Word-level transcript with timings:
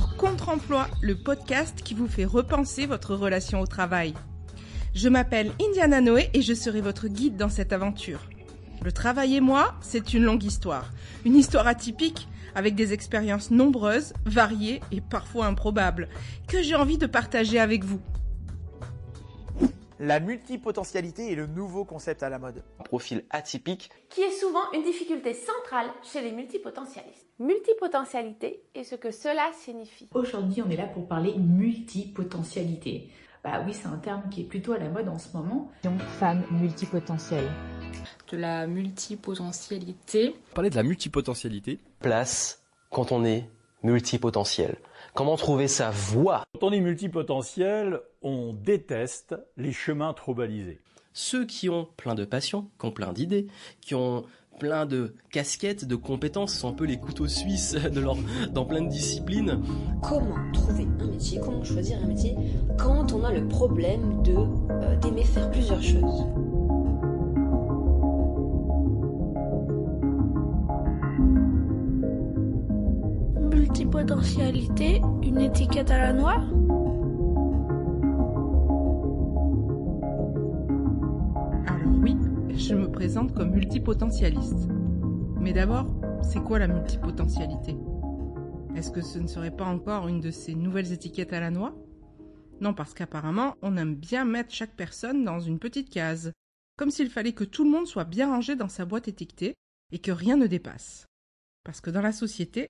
Contre-emploi, 0.00 0.88
le 1.00 1.14
podcast 1.14 1.82
qui 1.82 1.94
vous 1.94 2.08
fait 2.08 2.24
repenser 2.24 2.86
votre 2.86 3.14
relation 3.14 3.60
au 3.60 3.66
travail. 3.66 4.14
Je 4.94 5.08
m'appelle 5.08 5.52
Indiana 5.60 6.00
Noé 6.00 6.30
et 6.34 6.42
je 6.42 6.54
serai 6.54 6.80
votre 6.80 7.08
guide 7.08 7.36
dans 7.36 7.48
cette 7.48 7.72
aventure. 7.72 8.20
Le 8.82 8.92
travail 8.92 9.36
et 9.36 9.40
moi, 9.40 9.74
c'est 9.80 10.12
une 10.12 10.24
longue 10.24 10.44
histoire. 10.44 10.90
Une 11.24 11.36
histoire 11.36 11.66
atypique, 11.66 12.28
avec 12.54 12.74
des 12.74 12.92
expériences 12.92 13.50
nombreuses, 13.50 14.12
variées 14.24 14.80
et 14.92 15.00
parfois 15.00 15.46
improbables, 15.46 16.08
que 16.48 16.62
j'ai 16.62 16.74
envie 16.74 16.98
de 16.98 17.06
partager 17.06 17.58
avec 17.58 17.84
vous. 17.84 18.00
La 20.00 20.18
multipotentialité 20.18 21.30
est 21.30 21.36
le 21.36 21.46
nouveau 21.46 21.84
concept 21.84 22.24
à 22.24 22.28
la 22.28 22.40
mode. 22.40 22.64
Un 22.80 22.82
profil 22.82 23.24
atypique 23.30 23.90
qui 24.08 24.22
est 24.22 24.32
souvent 24.32 24.72
une 24.72 24.82
difficulté 24.82 25.34
centrale 25.34 25.86
chez 26.02 26.20
les 26.20 26.32
multipotentialistes. 26.32 27.28
Multipotentialité 27.38 28.64
est 28.74 28.82
ce 28.82 28.96
que 28.96 29.12
cela 29.12 29.50
signifie. 29.52 30.08
Aujourd'hui, 30.12 30.62
on 30.62 30.70
est 30.70 30.76
là 30.76 30.86
pour 30.86 31.06
parler 31.06 31.34
multipotentialité. 31.38 33.08
Bah 33.44 33.62
oui, 33.64 33.72
c'est 33.72 33.86
un 33.86 33.98
terme 33.98 34.28
qui 34.30 34.40
est 34.40 34.44
plutôt 34.44 34.72
à 34.72 34.78
la 34.78 34.88
mode 34.88 35.08
en 35.08 35.18
ce 35.18 35.36
moment. 35.36 35.70
Donc, 35.84 36.00
femme 36.00 36.42
multipotentielle. 36.50 37.48
De 38.32 38.36
la 38.36 38.66
multipotentialité. 38.66 40.34
Parler 40.54 40.70
de 40.70 40.76
la 40.76 40.82
multipotentialité. 40.82 41.78
Place 42.00 42.64
quand 42.90 43.12
on 43.12 43.24
est 43.24 43.48
multipotentiel. 43.84 44.76
Comment 45.14 45.36
trouver 45.36 45.68
sa 45.68 45.90
voie? 45.90 46.42
Quand 46.58 46.66
on 46.66 46.72
est 46.72 46.80
multipotentiel, 46.80 48.00
on 48.22 48.52
déteste 48.52 49.36
les 49.56 49.70
chemins 49.70 50.12
trop 50.12 50.34
balisés. 50.34 50.80
Ceux 51.12 51.46
qui 51.46 51.68
ont 51.68 51.86
plein 51.96 52.16
de 52.16 52.24
passions, 52.24 52.68
qui 52.80 52.86
ont 52.86 52.90
plein 52.90 53.12
d'idées, 53.12 53.46
qui 53.80 53.94
ont 53.94 54.24
plein 54.58 54.86
de 54.86 55.14
casquettes, 55.30 55.84
de 55.84 55.94
compétences, 55.94 56.54
sont 56.54 56.68
un 56.68 56.72
peu 56.72 56.84
les 56.84 56.98
couteaux 56.98 57.28
suisses 57.28 57.74
de 57.92 58.00
leur, 58.00 58.16
dans 58.50 58.64
plein 58.64 58.82
de 58.82 58.88
disciplines. 58.88 59.62
Comment 60.02 60.34
trouver 60.52 60.88
un 60.98 61.06
métier, 61.06 61.38
comment 61.38 61.62
choisir 61.62 62.02
un 62.02 62.08
métier? 62.08 62.34
Quand 62.76 63.12
on 63.12 63.22
a 63.22 63.32
le 63.32 63.46
problème 63.46 64.20
de 64.24 64.34
euh, 64.34 64.96
d'aimer 64.96 65.22
faire 65.22 65.48
plusieurs 65.52 65.80
choses 65.82 66.26
Multipotentialité, 73.74 75.00
une 75.24 75.40
étiquette 75.40 75.90
à 75.90 75.98
la 75.98 76.12
noire 76.12 76.44
Alors 81.66 81.96
oui, 82.00 82.16
je 82.54 82.76
me 82.76 82.88
présente 82.88 83.34
comme 83.34 83.50
multipotentialiste. 83.50 84.68
Mais 85.40 85.52
d'abord, 85.52 85.92
c'est 86.22 86.38
quoi 86.38 86.60
la 86.60 86.68
multipotentialité? 86.68 87.76
Est-ce 88.76 88.92
que 88.92 89.02
ce 89.02 89.18
ne 89.18 89.26
serait 89.26 89.50
pas 89.50 89.64
encore 89.64 90.06
une 90.06 90.20
de 90.20 90.30
ces 90.30 90.54
nouvelles 90.54 90.92
étiquettes 90.92 91.32
à 91.32 91.40
la 91.40 91.50
noix? 91.50 91.74
Non, 92.60 92.74
parce 92.74 92.94
qu'apparemment, 92.94 93.56
on 93.60 93.76
aime 93.76 93.96
bien 93.96 94.24
mettre 94.24 94.54
chaque 94.54 94.76
personne 94.76 95.24
dans 95.24 95.40
une 95.40 95.58
petite 95.58 95.90
case, 95.90 96.30
comme 96.76 96.92
s'il 96.92 97.10
fallait 97.10 97.32
que 97.32 97.42
tout 97.42 97.64
le 97.64 97.70
monde 97.70 97.88
soit 97.88 98.04
bien 98.04 98.28
rangé 98.28 98.54
dans 98.54 98.68
sa 98.68 98.84
boîte 98.84 99.08
étiquetée 99.08 99.54
et 99.90 99.98
que 99.98 100.12
rien 100.12 100.36
ne 100.36 100.46
dépasse. 100.46 101.06
Parce 101.64 101.80
que 101.80 101.90
dans 101.90 102.02
la 102.02 102.12
société, 102.12 102.68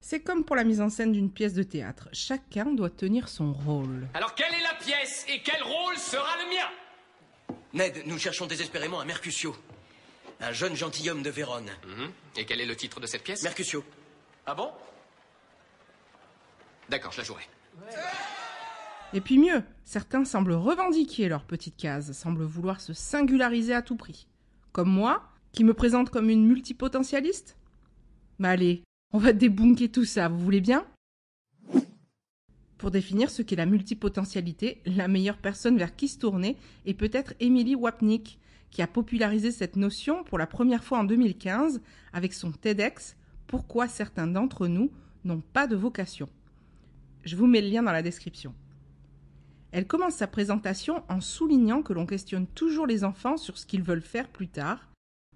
c'est 0.00 0.20
comme 0.20 0.44
pour 0.44 0.56
la 0.56 0.64
mise 0.64 0.80
en 0.80 0.88
scène 0.88 1.12
d'une 1.12 1.30
pièce 1.30 1.54
de 1.54 1.62
théâtre, 1.62 2.08
chacun 2.12 2.66
doit 2.72 2.90
tenir 2.90 3.28
son 3.28 3.52
rôle. 3.52 4.08
Alors 4.14 4.34
quelle 4.34 4.52
est 4.52 4.62
la 4.62 4.74
pièce 4.84 5.24
et 5.28 5.40
quel 5.42 5.62
rôle 5.62 5.96
sera 5.96 6.36
le 6.42 6.48
mien? 6.54 7.56
Ned, 7.72 8.02
nous 8.06 8.18
cherchons 8.18 8.46
désespérément 8.46 9.00
un 9.00 9.04
Mercutio. 9.04 9.54
Un 10.40 10.52
jeune 10.52 10.74
gentilhomme 10.74 11.22
de 11.22 11.30
Vérone. 11.30 11.70
Mm 11.86 11.92
-hmm. 11.92 12.10
Et 12.38 12.46
quel 12.46 12.60
est 12.60 12.66
le 12.66 12.76
titre 12.76 12.98
de 13.00 13.06
cette 13.06 13.22
pièce? 13.22 13.42
Mercutio. 13.42 13.84
Ah 14.46 14.54
bon? 14.54 14.70
D'accord, 16.88 17.12
je 17.12 17.18
la 17.18 17.24
jouerai. 17.24 17.44
Et 19.12 19.20
puis 19.20 19.38
mieux, 19.38 19.62
certains 19.84 20.24
semblent 20.24 20.52
revendiquer 20.52 21.28
leur 21.28 21.44
petite 21.44 21.76
case, 21.76 22.12
semblent 22.12 22.44
vouloir 22.44 22.80
se 22.80 22.92
singulariser 22.94 23.74
à 23.74 23.82
tout 23.82 23.96
prix. 23.96 24.26
Comme 24.72 24.90
moi, 24.90 25.22
qui 25.52 25.64
me 25.64 25.74
présente 25.74 26.10
comme 26.10 26.30
une 26.30 26.46
multipotentialiste? 26.46 27.56
Mais 28.38 28.48
allez, 28.48 28.82
on 29.12 29.18
va 29.18 29.32
débunker 29.32 29.90
tout 29.90 30.04
ça, 30.04 30.28
vous 30.28 30.38
voulez 30.38 30.60
bien? 30.60 30.84
Pour 32.78 32.90
définir 32.90 33.28
ce 33.28 33.42
qu'est 33.42 33.56
la 33.56 33.66
multipotentialité, 33.66 34.80
la 34.86 35.08
meilleure 35.08 35.36
personne 35.36 35.76
vers 35.76 35.96
qui 35.96 36.08
se 36.08 36.18
tourner 36.18 36.56
est 36.86 36.94
peut-être 36.94 37.34
Emily 37.40 37.74
Wapnick, 37.74 38.38
qui 38.70 38.82
a 38.82 38.86
popularisé 38.86 39.50
cette 39.50 39.76
notion 39.76 40.22
pour 40.24 40.38
la 40.38 40.46
première 40.46 40.84
fois 40.84 40.98
en 41.00 41.04
2015 41.04 41.82
avec 42.12 42.32
son 42.32 42.52
TEDx 42.52 43.16
Pourquoi 43.48 43.88
certains 43.88 44.28
d'entre 44.28 44.68
nous 44.68 44.90
n'ont 45.24 45.42
pas 45.52 45.66
de 45.66 45.76
vocation? 45.76 46.28
Je 47.24 47.36
vous 47.36 47.46
mets 47.46 47.60
le 47.60 47.68
lien 47.68 47.82
dans 47.82 47.92
la 47.92 48.02
description. 48.02 48.54
Elle 49.72 49.86
commence 49.86 50.14
sa 50.14 50.26
présentation 50.26 51.02
en 51.08 51.20
soulignant 51.20 51.82
que 51.82 51.92
l'on 51.92 52.06
questionne 52.06 52.46
toujours 52.46 52.86
les 52.86 53.04
enfants 53.04 53.36
sur 53.36 53.58
ce 53.58 53.66
qu'ils 53.66 53.82
veulent 53.82 54.00
faire 54.00 54.28
plus 54.28 54.48
tard, 54.48 54.89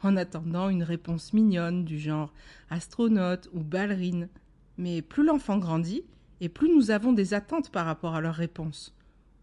en 0.05 0.17
attendant 0.17 0.69
une 0.69 0.83
réponse 0.83 1.33
mignonne 1.33 1.85
du 1.85 1.99
genre 1.99 2.33
astronaute 2.71 3.49
ou 3.53 3.61
ballerine. 3.61 4.29
Mais 4.77 5.03
plus 5.03 5.25
l'enfant 5.25 5.59
grandit, 5.59 6.05
et 6.41 6.49
plus 6.49 6.75
nous 6.75 6.91
avons 6.91 7.13
des 7.13 7.35
attentes 7.35 7.71
par 7.71 7.87
rapport 7.87 8.15
à 8.15 8.21
leur 8.21 8.35
réponse. 8.35 8.95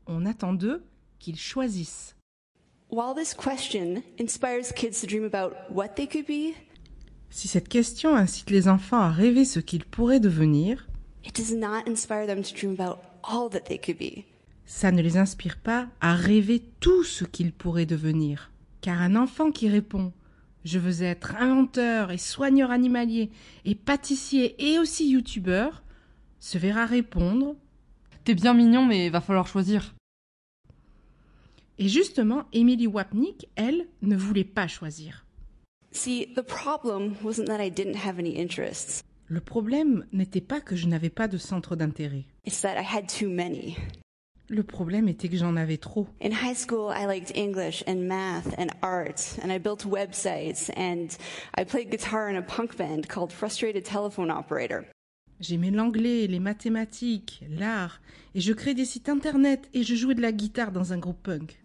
On 0.08 0.26
attend 0.26 0.54
d'eux 0.54 0.84
qu'ils 1.20 1.40
choisissent. 1.40 2.16
While 2.90 3.16
this 3.16 3.34
question 3.34 4.04
inspires 4.20 4.74
kids 4.76 5.00
to 5.00 5.08
dream 5.08 5.24
about 5.24 5.56
what 5.70 5.90
they 5.96 6.08
could 6.08 6.26
be, 6.26 6.54
si 7.30 7.48
cette 7.48 7.70
question 7.70 8.14
incite 8.14 8.50
les 8.50 8.68
enfants 8.68 9.00
à 9.00 9.10
rêver 9.10 9.46
ce 9.46 9.62
qu'ils 9.62 9.86
pourraient 9.86 10.20
devenir, 10.20 10.90
it 11.26 11.34
does 11.34 11.56
not 11.56 11.90
inspire 11.90 12.28
them 12.28 12.44
to 12.44 12.54
dream 12.54 12.74
about 12.78 13.00
all 13.24 13.50
that 13.50 13.62
they 13.62 13.80
could 13.80 13.98
be. 13.98 14.26
Ça 14.66 14.92
ne 14.92 15.02
les 15.02 15.16
inspire 15.16 15.58
pas 15.58 15.88
à 16.02 16.14
rêver 16.14 16.62
tout 16.82 17.06
ce 17.06 17.24
qu'ils 17.24 17.54
pourraient 17.54 17.86
devenir. 17.86 18.52
Car 18.82 19.02
un 19.02 19.16
enfant 19.16 19.52
qui 19.52 19.70
répond 19.70 20.12
je 20.64 20.80
veux 20.80 21.04
être 21.04 21.36
inventeur 21.36 22.12
et 22.12 22.18
soigneur 22.18 22.72
animalier 22.72 23.30
et 23.66 23.76
pâtissier 23.76 24.56
et 24.60 24.80
aussi 24.80 25.10
youtubeur, 25.10 25.84
se 26.40 26.58
verra 26.58 26.86
répondre 26.86 27.56
T'es 28.24 28.36
bien 28.36 28.54
mignon, 28.54 28.86
mais 28.86 29.10
va 29.10 29.20
falloir 29.20 29.48
choisir. 29.48 29.96
Et 31.80 31.88
justement, 31.88 32.46
Emily 32.54 32.86
Wapnick, 32.86 33.48
elle, 33.56 33.88
ne 34.04 34.16
voulait 34.16 34.44
pas 34.44 34.68
choisir. 34.68 35.26
See, 35.92 36.28
the 36.36 36.44
problem 36.44 37.16
wasn't 37.24 37.46
that 37.46 37.64
I 37.64 37.72
didn't 37.72 37.98
have 38.06 38.20
any 38.20 38.40
interests. 38.40 39.04
Le 39.28 39.42
problème 39.42 40.06
n'était 40.14 40.42
pas 40.42 40.62
que 40.62 40.76
je 40.76 40.88
n'avais 40.88 41.10
pas 41.10 41.28
de 41.28 41.38
centre 41.38 41.76
d'intérêt. 41.76 42.26
Le 44.52 44.64
problème 44.64 45.08
était 45.08 45.30
que 45.30 45.38
j'en 45.38 45.56
avais 45.56 45.78
trop. 45.78 46.08
In 46.22 46.32
high 46.32 46.54
school, 46.54 46.92
I 46.94 47.06
liked 47.06 47.32
English 47.38 47.86
and 47.88 48.06
math 48.06 48.54
and 48.60 48.68
art, 48.82 49.40
and 49.42 49.50
I 49.50 49.58
built 49.58 49.86
websites, 49.86 50.70
and 50.76 51.08
I 51.58 51.64
played 51.64 51.90
guitar 51.90 52.30
in 52.30 52.36
a 52.36 52.42
punk 52.42 52.76
band 52.76 53.08
called 53.08 53.32
Frustrated 53.32 53.86
Telephone 53.86 54.30
Operator. 54.30 54.84
J'aimais 55.40 55.72
l'anglais, 55.72 56.28
les 56.28 56.42
mathématiques, 56.42 57.46
l'art, 57.50 58.02
et 58.36 58.42
je 58.42 58.52
créais 58.52 58.74
des 58.74 58.84
sites 58.84 59.08
internet 59.08 59.70
et 59.74 59.84
je 59.84 59.96
jouais 59.96 60.16
de 60.16 60.22
la 60.22 60.34
guitare 60.34 60.74
dans 60.74 60.92
un 60.92 60.98
groupe 60.98 61.24
punk. 61.24 61.64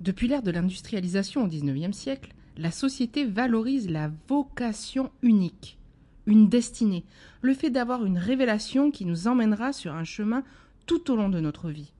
Depuis 0.00 0.28
l'ère 0.28 0.44
de 0.44 0.52
l'industrialisation 0.52 1.42
au 1.42 1.48
XIXe 1.48 1.96
siècle, 1.96 2.32
la 2.56 2.70
société 2.70 3.24
valorise 3.24 3.90
la 3.90 4.08
vocation 4.28 5.10
unique, 5.22 5.80
une 6.26 6.48
destinée, 6.48 7.04
le 7.42 7.54
fait 7.54 7.70
d'avoir 7.70 8.04
une 8.04 8.18
révélation 8.18 8.92
qui 8.92 9.04
nous 9.04 9.26
emmènera 9.26 9.72
sur 9.72 9.94
un 9.94 10.04
chemin 10.04 10.44
tout 10.86 11.10
au 11.10 11.16
long 11.16 11.28
de 11.28 11.40
notre 11.40 11.70
vie. 11.70 11.92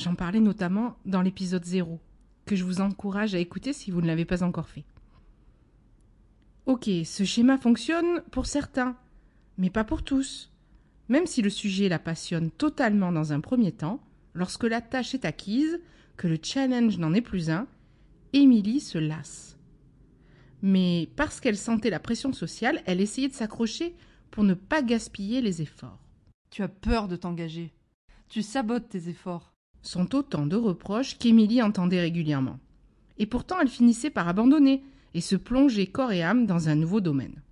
J'en 0.00 0.14
parlais 0.14 0.40
notamment 0.40 0.96
dans 1.04 1.20
l'épisode 1.20 1.66
0, 1.66 2.00
que 2.46 2.56
je 2.56 2.64
vous 2.64 2.80
encourage 2.80 3.34
à 3.34 3.38
écouter 3.38 3.74
si 3.74 3.90
vous 3.90 4.00
ne 4.00 4.06
l'avez 4.06 4.24
pas 4.24 4.42
encore 4.42 4.70
fait. 4.70 4.86
Ok, 6.64 6.88
ce 7.04 7.24
schéma 7.24 7.58
fonctionne 7.58 8.22
pour 8.30 8.46
certains, 8.46 8.96
mais 9.58 9.68
pas 9.68 9.84
pour 9.84 10.02
tous. 10.02 10.50
Même 11.10 11.26
si 11.26 11.42
le 11.42 11.50
sujet 11.50 11.90
la 11.90 11.98
passionne 11.98 12.50
totalement 12.50 13.12
dans 13.12 13.34
un 13.34 13.40
premier 13.40 13.72
temps, 13.72 14.00
lorsque 14.32 14.64
la 14.64 14.80
tâche 14.80 15.12
est 15.12 15.26
acquise, 15.26 15.78
que 16.16 16.28
le 16.28 16.38
challenge 16.42 16.96
n'en 16.96 17.12
est 17.12 17.20
plus 17.20 17.50
un, 17.50 17.66
Émilie 18.32 18.80
se 18.80 18.96
lasse. 18.96 19.58
Mais 20.62 21.10
parce 21.14 21.40
qu'elle 21.40 21.58
sentait 21.58 21.90
la 21.90 22.00
pression 22.00 22.32
sociale, 22.32 22.80
elle 22.86 23.02
essayait 23.02 23.28
de 23.28 23.34
s'accrocher 23.34 23.94
pour 24.30 24.44
ne 24.44 24.54
pas 24.54 24.80
gaspiller 24.80 25.42
les 25.42 25.60
efforts. 25.60 26.00
Tu 26.48 26.62
as 26.62 26.68
peur 26.68 27.06
de 27.06 27.16
t'engager. 27.16 27.74
Tu 28.30 28.40
sabotes 28.40 28.88
tes 28.88 29.10
efforts 29.10 29.52
sont 29.82 30.14
autant 30.14 30.46
de 30.46 30.56
reproches 30.56 31.16
qu'Émilie 31.18 31.62
entendait 31.62 32.00
régulièrement. 32.00 32.58
Et 33.18 33.26
pourtant 33.26 33.60
elle 33.60 33.68
finissait 33.68 34.10
par 34.10 34.28
abandonner 34.28 34.82
et 35.14 35.20
se 35.20 35.36
plonger 35.36 35.86
corps 35.86 36.12
et 36.12 36.22
âme 36.22 36.46
dans 36.46 36.68
un 36.68 36.74
nouveau 36.74 37.00
domaine. 37.00 37.42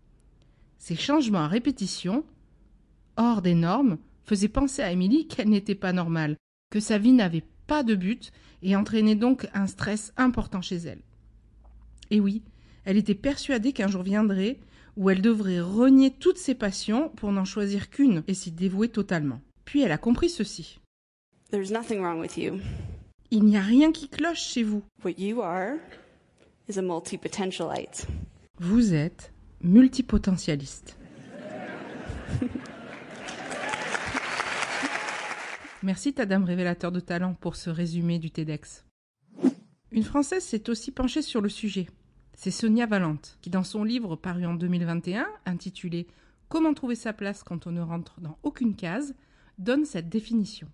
Ces 0.79 0.97
changements 0.97 1.41
à 1.41 1.49
répétition, 1.49 2.25
hors 3.17 3.43
des 3.43 3.55
normes, 3.55 3.99
faisaient 4.25 4.49
penser 4.49 4.83
à 4.83 4.93
Émilie 4.93 5.27
qu'elle 5.27 5.49
n'était 5.49 5.75
pas 5.75 5.93
normale, 5.93 6.37
que 6.71 6.81
sa 6.81 6.99
vie 6.99 7.13
n'avait 7.13 7.45
pas 7.67 7.83
de 7.83 7.95
but 7.95 8.31
et 8.63 8.77
entraînait 8.77 9.15
donc 9.15 9.49
un 9.55 9.67
stress 9.67 10.13
important 10.17 10.61
chez 10.61 10.77
elle. 10.77 11.03
Et 12.11 12.21
oui, 12.21 12.43
elle 12.85 12.97
était 12.97 13.15
persuadée 13.15 13.73
qu'un 13.73 13.89
jour 13.89 14.03
viendrait 14.03 14.59
où 14.97 15.11
elle 15.11 15.23
devrait 15.23 15.61
renier 15.61 16.11
toutes 16.11 16.39
ses 16.39 16.55
passions 16.55 17.11
pour 17.11 17.31
n'en 17.33 17.45
choisir 17.45 17.91
qu'une 17.91 18.25
et 18.27 18.35
s'y 18.35 18.51
dévouer 18.51 18.89
totalement. 18.89 19.41
Puis 19.65 19.83
elle 19.83 19.93
a 19.93 19.99
compris 19.99 20.29
ceci. 20.29 20.81
There's 21.51 21.71
nothing 21.71 22.03
wrong 22.03 22.21
with 22.21 22.37
you. 22.37 22.61
Il 23.31 23.45
n'y 23.45 23.57
a 23.57 23.63
rien 23.63 23.91
qui 23.91 24.11
cloche 24.11 24.43
chez 24.43 24.63
vous. 24.63 24.83
What 25.03 25.13
you 25.17 25.41
are 25.41 25.77
is 26.69 26.79
a 26.79 26.83
multi-potentialite. 26.83 28.07
Vous 28.59 28.93
êtes 28.93 29.33
multipotentialiste. 29.63 30.99
Merci 35.83 36.13
ta 36.13 36.27
dame 36.27 36.45
révélateur 36.45 36.93
de 36.93 37.01
talent 37.01 37.33
pour 37.33 37.57
ce 37.57 37.71
résumé 37.71 38.19
du 38.19 38.31
TEDx. 38.31 38.85
Une 39.91 40.05
Française 40.05 40.45
s'est 40.45 40.69
aussi 40.69 40.91
penchée 40.91 41.23
sur 41.23 41.41
le 41.41 41.49
sujet. 41.49 41.89
C'est 42.35 42.51
Sonia 42.51 42.85
Valente, 42.85 43.39
qui 43.41 43.49
dans 43.49 43.65
son 43.65 43.85
livre 43.85 44.17
paru 44.17 44.45
en 44.45 44.53
2021, 44.53 45.27
intitulé 45.47 46.09
Comment 46.51 46.75
trouver 46.75 46.95
sa 46.95 47.15
place 47.15 47.43
quand 47.43 47.67
on 47.67 47.71
ne 47.71 47.81
rentre 47.81 48.21
dans 48.21 48.37
aucune 48.43 48.77
case, 48.77 49.15
donne 49.57 49.87
cette 49.87 50.11
définition. 50.11 50.69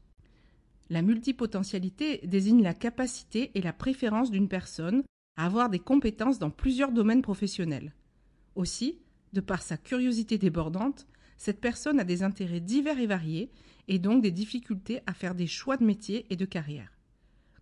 La 0.91 1.03
multipotentialité 1.03 2.21
désigne 2.27 2.63
la 2.63 2.75
capacité 2.75 3.51
et 3.55 3.63
la 3.63 3.73
préférence 3.73 4.31
d'une 4.31 4.49
personne 4.49 5.03
à 5.37 5.47
avoir 5.47 5.71
des 5.71 5.79
compétences 5.79 6.39
dans 6.39 6.51
plusieurs 6.51 6.93
domaines 6.93 7.23
professionnels. 7.23 7.95
Aussi, 8.55 8.99
de 9.33 9.41
par 9.41 9.63
sa 9.63 9.77
curiosité 9.77 10.39
débordante, 10.39 11.07
cette 11.37 11.61
personne 11.61 11.99
a 11.99 12.05
des 12.05 12.23
intérêts 12.23 12.61
divers 12.61 13.01
et 13.01 13.07
variés 13.07 13.51
et 13.89 13.99
donc 13.99 14.23
des 14.23 14.31
difficultés 14.31 15.01
à 15.07 15.15
faire 15.15 15.35
des 15.35 15.47
choix 15.47 15.77
de 15.77 15.85
métier 15.85 16.27
et 16.31 16.37
de 16.37 16.45
carrière. 16.45 16.93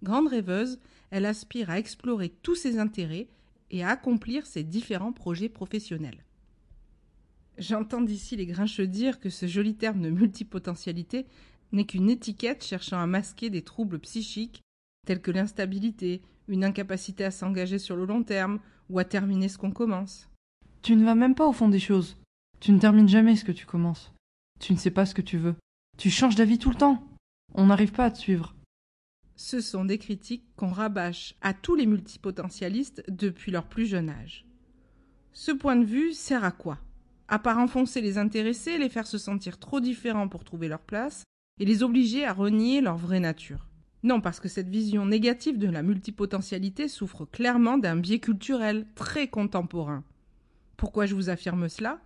Grande 0.03 0.29
rêveuse, 0.29 0.81
elle 1.11 1.27
aspire 1.27 1.71
à 1.71 1.79
explorer 1.79 2.29
tous 2.43 2.57
ses 2.57 2.79
intérêts 2.79 3.29
et 3.71 3.83
à 3.83 3.91
accomplir 3.91 4.47
ses 4.47 4.65
différents 4.65 5.13
projets 5.13 5.49
professionnels. 5.49 6.25
J'entends 7.59 8.01
d'ici 8.01 8.37
les 8.37 8.47
grincheux 8.47 8.87
dire 8.87 9.21
que 9.21 9.31
ce 9.31 9.47
joli 9.47 9.75
terme 9.75 10.03
de 10.03 10.11
multipotentialité 10.11 11.27
n'est 11.73 11.87
qu'une 11.87 12.11
étiquette 12.11 12.65
cherchant 12.65 13.01
à 13.01 13.07
masquer 13.07 13.51
des 13.51 13.63
troubles 13.63 13.99
psychiques 13.99 14.63
tels 15.07 15.23
que 15.23 15.31
l'instabilité, 15.31 16.23
une 16.49 16.65
incapacité 16.65 17.25
à 17.25 17.31
s'engager 17.31 17.79
sur 17.79 17.97
le 17.97 18.05
long 18.05 18.23
terme 18.23 18.61
ou 18.89 18.99
à 18.99 19.05
terminer 19.05 19.49
ce 19.49 19.59
qu'on 19.59 19.73
commence. 19.73 20.29
Tu 20.83 20.97
ne 20.97 21.05
vas 21.05 21.15
même 21.15 21.35
pas 21.35 21.47
au 21.47 21.53
fond 21.53 21.69
des 21.69 21.79
choses. 21.79 22.17
Tu 22.61 22.73
ne 22.73 22.79
termines 22.79 23.09
jamais 23.09 23.37
ce 23.37 23.45
que 23.45 23.53
tu 23.53 23.67
commences. 23.67 24.13
Tu 24.61 24.73
ne 24.73 24.79
sais 24.79 24.91
pas 24.91 25.07
ce 25.07 25.15
que 25.15 25.23
tu 25.23 25.39
veux. 25.39 25.55
Tu 25.99 26.11
changes 26.11 26.37
d'avis 26.37 26.59
tout 26.59 26.71
le 26.71 26.77
temps. 26.77 27.03
On 27.55 27.67
n'arrive 27.67 27.93
pas 27.93 28.07
à 28.07 28.11
te 28.11 28.19
suivre. 28.19 28.55
Ce 29.35 29.61
sont 29.61 29.85
des 29.85 29.99
critiques 29.99 30.45
qu'on 30.57 30.69
rabâche 30.69 31.35
à 31.41 31.55
tous 31.55 31.75
les 31.75 31.87
multipotentialistes 31.87 33.03
depuis 33.09 33.51
leur 33.51 33.67
plus 33.67 33.87
jeune 33.87 34.11
âge. 34.11 34.47
Ce 35.33 35.51
point 35.51 35.77
de 35.77 35.85
vue 35.85 36.13
sert 36.13 36.45
à 36.45 36.53
quoi? 36.53 36.79
À 37.29 37.39
part 37.39 37.59
enfoncer 37.59 38.01
les 38.01 38.19
intéressés, 38.19 38.79
les 38.79 38.91
faire 38.91 39.07
se 39.07 39.19
sentir 39.19 39.59
trop 39.59 39.81
différents 39.81 40.29
pour 40.29 40.45
trouver 40.45 40.69
leur 40.69 40.83
place, 40.83 41.25
et 41.59 41.65
les 41.65 41.83
obliger 41.83 42.25
à 42.25 42.33
renier 42.33 42.81
leur 42.81 42.97
vraie 42.97 43.21
nature. 43.21 43.69
Non, 44.03 44.21
parce 44.21 44.41
que 44.41 44.49
cette 44.49 44.69
vision 44.69 45.07
négative 45.07 45.59
de 45.59 45.69
la 45.69 45.83
multipotentialité 45.83 46.89
souffre 46.89 47.25
clairement 47.25 47.79
d'un 47.79 47.97
biais 47.97 48.19
culturel 48.19 48.87
très 48.95 49.29
contemporain. 49.29 50.03
Pourquoi 50.77 51.07
je 51.07 51.15
vous 51.15 51.31
affirme 51.31 51.69
cela? 51.69 52.01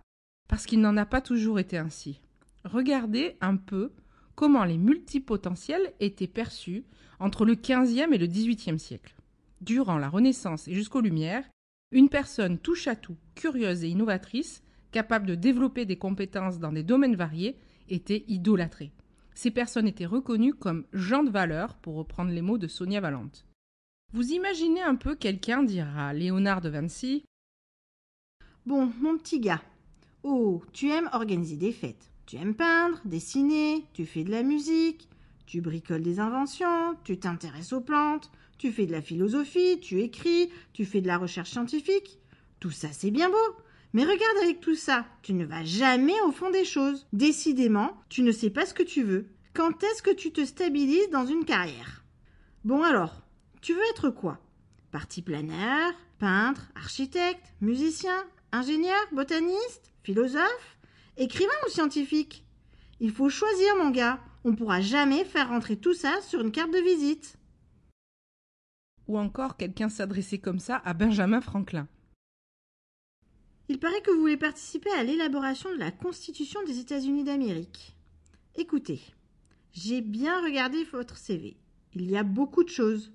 Parce 0.47 0.65
qu'il 0.65 0.79
n'en 0.79 0.97
a 0.97 1.05
pas 1.05 1.21
toujours 1.21 1.59
été 1.59 1.77
ainsi. 1.77 2.21
Regardez 2.63 3.35
un 3.41 3.55
peu 3.55 3.91
comment 4.35 4.63
les 4.63 4.77
multipotentiels 4.77 5.93
étaient 5.99 6.27
perçus 6.27 6.83
entre 7.19 7.45
le 7.45 7.55
XVe 7.55 8.13
et 8.13 8.17
le 8.19 8.27
XVIIIe 8.27 8.79
siècle. 8.79 9.15
Durant 9.61 9.97
la 9.97 10.09
Renaissance 10.09 10.67
et 10.67 10.75
jusqu'aux 10.75 11.01
Lumières, 11.01 11.49
une 11.91 12.09
personne 12.09 12.59
touche 12.59 12.87
à 12.87 12.95
tout, 12.95 13.17
curieuse 13.33 13.83
et 13.83 13.89
innovatrice, 13.89 14.61
capable 14.91 15.25
de 15.25 15.35
développer 15.35 15.85
des 15.85 15.97
compétences 15.97 16.59
dans 16.59 16.71
des 16.71 16.83
domaines 16.83 17.15
variés, 17.15 17.57
était 17.89 18.23
idolâtrée. 18.27 18.91
Ces 19.37 19.51
personnes 19.51 19.87
étaient 19.87 20.07
reconnues 20.07 20.55
comme 20.55 20.87
gens 20.93 21.21
de 21.21 21.29
valeur, 21.29 21.75
pour 21.75 21.93
reprendre 21.93 22.31
les 22.31 22.41
mots 22.41 22.57
de 22.57 22.67
Sonia 22.67 22.99
Valente. 22.99 23.45
Vous 24.11 24.31
imaginez 24.31 24.81
un 24.81 24.95
peu 24.95 25.13
quelqu'un 25.13 25.61
dire 25.61 25.95
à 25.95 26.11
Léonard 26.11 26.59
de 26.59 26.69
Vinci 26.69 27.23
Bon, 28.65 28.91
mon 28.99 29.15
petit 29.15 29.39
gars, 29.39 29.61
oh, 30.23 30.63
tu 30.73 30.89
aimes 30.89 31.11
organiser 31.13 31.55
des 31.55 31.71
fêtes, 31.71 32.09
tu 32.25 32.37
aimes 32.37 32.55
peindre, 32.55 32.99
dessiner, 33.05 33.85
tu 33.93 34.07
fais 34.07 34.23
de 34.23 34.31
la 34.31 34.41
musique, 34.41 35.07
tu 35.45 35.61
bricoles 35.61 36.01
des 36.01 36.19
inventions, 36.19 36.95
tu 37.03 37.19
t'intéresses 37.19 37.73
aux 37.73 37.81
plantes, 37.81 38.31
tu 38.57 38.71
fais 38.71 38.87
de 38.87 38.91
la 38.91 39.03
philosophie, 39.03 39.79
tu 39.79 40.01
écris, 40.01 40.49
tu 40.73 40.83
fais 40.83 41.01
de 41.01 41.07
la 41.07 41.19
recherche 41.19 41.51
scientifique. 41.51 42.17
Tout 42.59 42.71
ça, 42.71 42.87
c'est 42.91 43.11
bien 43.11 43.29
beau. 43.29 43.55
Mais 43.93 44.03
regarde 44.03 44.37
avec 44.43 44.59
tout 44.59 44.75
ça, 44.75 45.05
tu 45.21 45.33
ne 45.33 45.45
vas 45.45 45.63
jamais 45.63 46.19
au 46.25 46.31
fond 46.31 46.51
des 46.51 46.65
choses. 46.65 47.07
Décidément, 47.13 47.97
tu 48.09 48.21
ne 48.21 48.31
sais 48.31 48.49
pas 48.49 48.65
ce 48.65 48.73
que 48.73 48.83
tu 48.83 49.03
veux. 49.03 49.27
Quand 49.53 49.83
est-ce 49.83 50.03
que 50.03 50.13
tu 50.13 50.31
te 50.31 50.45
stabilises 50.45 51.09
dans 51.09 51.25
une 51.25 51.45
carrière? 51.45 52.03
Bon 52.63 52.83
alors, 52.83 53.23
tu 53.61 53.73
veux 53.73 53.89
être 53.91 54.09
quoi? 54.09 54.39
Parti 54.91 55.21
planeur, 55.21 55.93
peintre, 56.19 56.69
architecte, 56.75 57.53
musicien, 57.61 58.23
ingénieur, 58.51 58.99
botaniste, 59.11 59.91
philosophe, 60.03 60.77
écrivain 61.17 61.49
ou 61.65 61.69
scientifique? 61.69 62.45
Il 62.99 63.11
faut 63.11 63.29
choisir, 63.29 63.75
mon 63.77 63.89
gars. 63.89 64.19
On 64.43 64.51
ne 64.51 64.55
pourra 64.55 64.81
jamais 64.81 65.25
faire 65.25 65.49
rentrer 65.49 65.77
tout 65.77 65.93
ça 65.93 66.21
sur 66.21 66.41
une 66.41 66.51
carte 66.51 66.71
de 66.71 66.79
visite. 66.79 67.37
Ou 69.07 69.17
encore 69.17 69.57
quelqu'un 69.57 69.89
s'adresser 69.89 70.39
comme 70.39 70.59
ça 70.59 70.81
à 70.85 70.93
Benjamin 70.93 71.41
Franklin. 71.41 71.87
Il 73.69 73.79
paraît 73.79 74.01
que 74.01 74.11
vous 74.11 74.21
voulez 74.21 74.37
participer 74.37 74.89
à 74.91 75.03
l'élaboration 75.03 75.69
de 75.73 75.77
la 75.77 75.91
Constitution 75.91 76.63
des 76.63 76.79
États-Unis 76.79 77.25
d'Amérique. 77.25 77.97
Écoutez, 78.55 79.01
j'ai 79.73 79.99
bien 79.99 80.41
regardé 80.41 80.85
votre 80.85 81.17
CV. 81.17 81.57
Il 81.93 82.09
y 82.09 82.15
a 82.15 82.23
beaucoup 82.23 82.63
de 82.63 82.69
choses. 82.69 83.11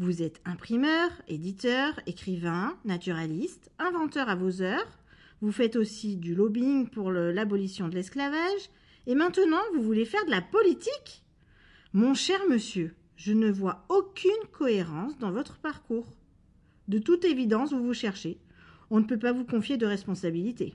Vous 0.00 0.20
êtes 0.20 0.40
imprimeur, 0.44 1.10
éditeur, 1.28 2.00
écrivain, 2.06 2.76
naturaliste, 2.84 3.70
inventeur 3.78 4.28
à 4.28 4.34
vos 4.34 4.62
heures. 4.62 4.98
Vous 5.40 5.52
faites 5.52 5.76
aussi 5.76 6.16
du 6.16 6.34
lobbying 6.34 6.88
pour 6.88 7.12
l'abolition 7.12 7.86
de 7.86 7.94
l'esclavage. 7.94 8.70
Et 9.06 9.14
maintenant, 9.14 9.62
vous 9.74 9.82
voulez 9.82 10.04
faire 10.04 10.24
de 10.24 10.30
la 10.32 10.42
politique? 10.42 11.22
Mon 11.92 12.14
cher 12.14 12.40
monsieur, 12.50 12.96
je 13.14 13.32
ne 13.32 13.48
vois 13.48 13.84
aucune 13.88 14.32
cohérence 14.50 15.16
dans 15.18 15.30
votre 15.30 15.58
parcours. 15.58 16.16
De 16.88 16.98
toute 16.98 17.24
évidence, 17.24 17.72
vous 17.72 17.84
vous 17.84 17.94
cherchez. 17.94 18.40
On 18.96 19.00
ne 19.00 19.06
peut 19.06 19.18
pas 19.18 19.32
vous 19.32 19.44
confier 19.44 19.76
de 19.76 19.86
responsabilité. 19.86 20.72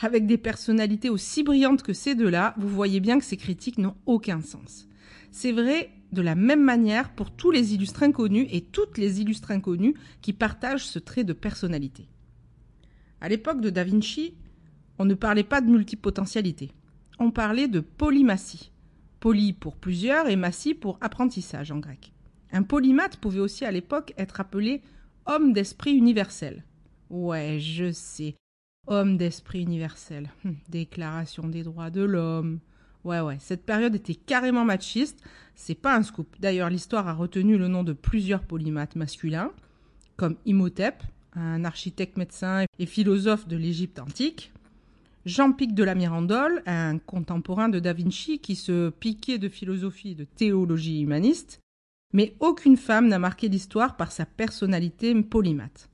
Avec 0.00 0.26
des 0.26 0.38
personnalités 0.38 1.10
aussi 1.10 1.42
brillantes 1.42 1.82
que 1.82 1.92
ces 1.92 2.14
deux-là, 2.14 2.54
vous 2.56 2.68
voyez 2.68 3.00
bien 3.00 3.18
que 3.18 3.24
ces 3.26 3.36
critiques 3.36 3.76
n'ont 3.76 3.98
aucun 4.06 4.40
sens. 4.40 4.88
C'est 5.30 5.52
vrai 5.52 5.90
de 6.10 6.22
la 6.22 6.34
même 6.34 6.62
manière 6.64 7.14
pour 7.14 7.32
tous 7.32 7.50
les 7.50 7.74
illustres 7.74 8.02
inconnus 8.02 8.48
et 8.50 8.62
toutes 8.62 8.96
les 8.96 9.20
illustres 9.20 9.50
inconnues 9.50 9.94
qui 10.22 10.32
partagent 10.32 10.86
ce 10.86 10.98
trait 10.98 11.24
de 11.24 11.34
personnalité. 11.34 12.08
À 13.20 13.28
l'époque 13.28 13.60
de 13.60 13.68
Da 13.68 13.84
Vinci, 13.84 14.32
on 14.98 15.04
ne 15.04 15.12
parlait 15.12 15.44
pas 15.44 15.60
de 15.60 15.68
multipotentialité. 15.68 16.70
On 17.18 17.30
parlait 17.30 17.68
de 17.68 17.80
polymatie. 17.80 18.72
Poly 19.20 19.52
pour 19.52 19.76
plusieurs 19.76 20.30
et 20.30 20.36
massie 20.36 20.72
pour 20.72 20.96
apprentissage 21.02 21.70
en 21.72 21.78
grec. 21.78 22.14
Un 22.52 22.62
polymathe 22.62 23.18
pouvait 23.18 23.40
aussi 23.40 23.66
à 23.66 23.70
l'époque 23.70 24.14
être 24.16 24.40
appelé 24.40 24.80
homme 25.26 25.52
d'esprit 25.52 25.92
universel. 25.92 26.64
Ouais, 27.10 27.58
je 27.60 27.92
sais. 27.92 28.34
Homme 28.86 29.16
d'esprit 29.16 29.62
universel. 29.62 30.30
Hum, 30.44 30.56
déclaration 30.68 31.48
des 31.48 31.62
droits 31.62 31.90
de 31.90 32.02
l'homme. 32.02 32.60
Ouais, 33.04 33.20
ouais, 33.20 33.36
cette 33.40 33.64
période 33.64 33.94
était 33.94 34.14
carrément 34.14 34.64
machiste. 34.64 35.22
C'est 35.54 35.74
pas 35.74 35.96
un 35.96 36.02
scoop. 36.02 36.28
D'ailleurs, 36.40 36.70
l'histoire 36.70 37.08
a 37.08 37.14
retenu 37.14 37.58
le 37.58 37.68
nom 37.68 37.84
de 37.84 37.92
plusieurs 37.92 38.42
polymathes 38.42 38.96
masculins, 38.96 39.50
comme 40.16 40.36
Imhotep, 40.46 41.02
un 41.34 41.64
architecte 41.64 42.16
médecin 42.16 42.64
et 42.78 42.86
philosophe 42.86 43.48
de 43.48 43.56
l'Égypte 43.56 43.98
antique, 43.98 44.52
Jean-Pic 45.24 45.74
de 45.74 45.84
la 45.84 45.94
Mirandole, 45.94 46.62
un 46.66 46.98
contemporain 46.98 47.68
de 47.68 47.78
Da 47.78 47.92
Vinci 47.92 48.38
qui 48.38 48.56
se 48.56 48.90
piquait 48.90 49.38
de 49.38 49.48
philosophie 49.48 50.10
et 50.10 50.14
de 50.16 50.24
théologie 50.24 51.00
humaniste, 51.00 51.60
mais 52.12 52.34
aucune 52.40 52.76
femme 52.76 53.08
n'a 53.08 53.18
marqué 53.18 53.48
l'histoire 53.48 53.96
par 53.96 54.12
sa 54.12 54.26
personnalité 54.26 55.14
polymathe. 55.22 55.88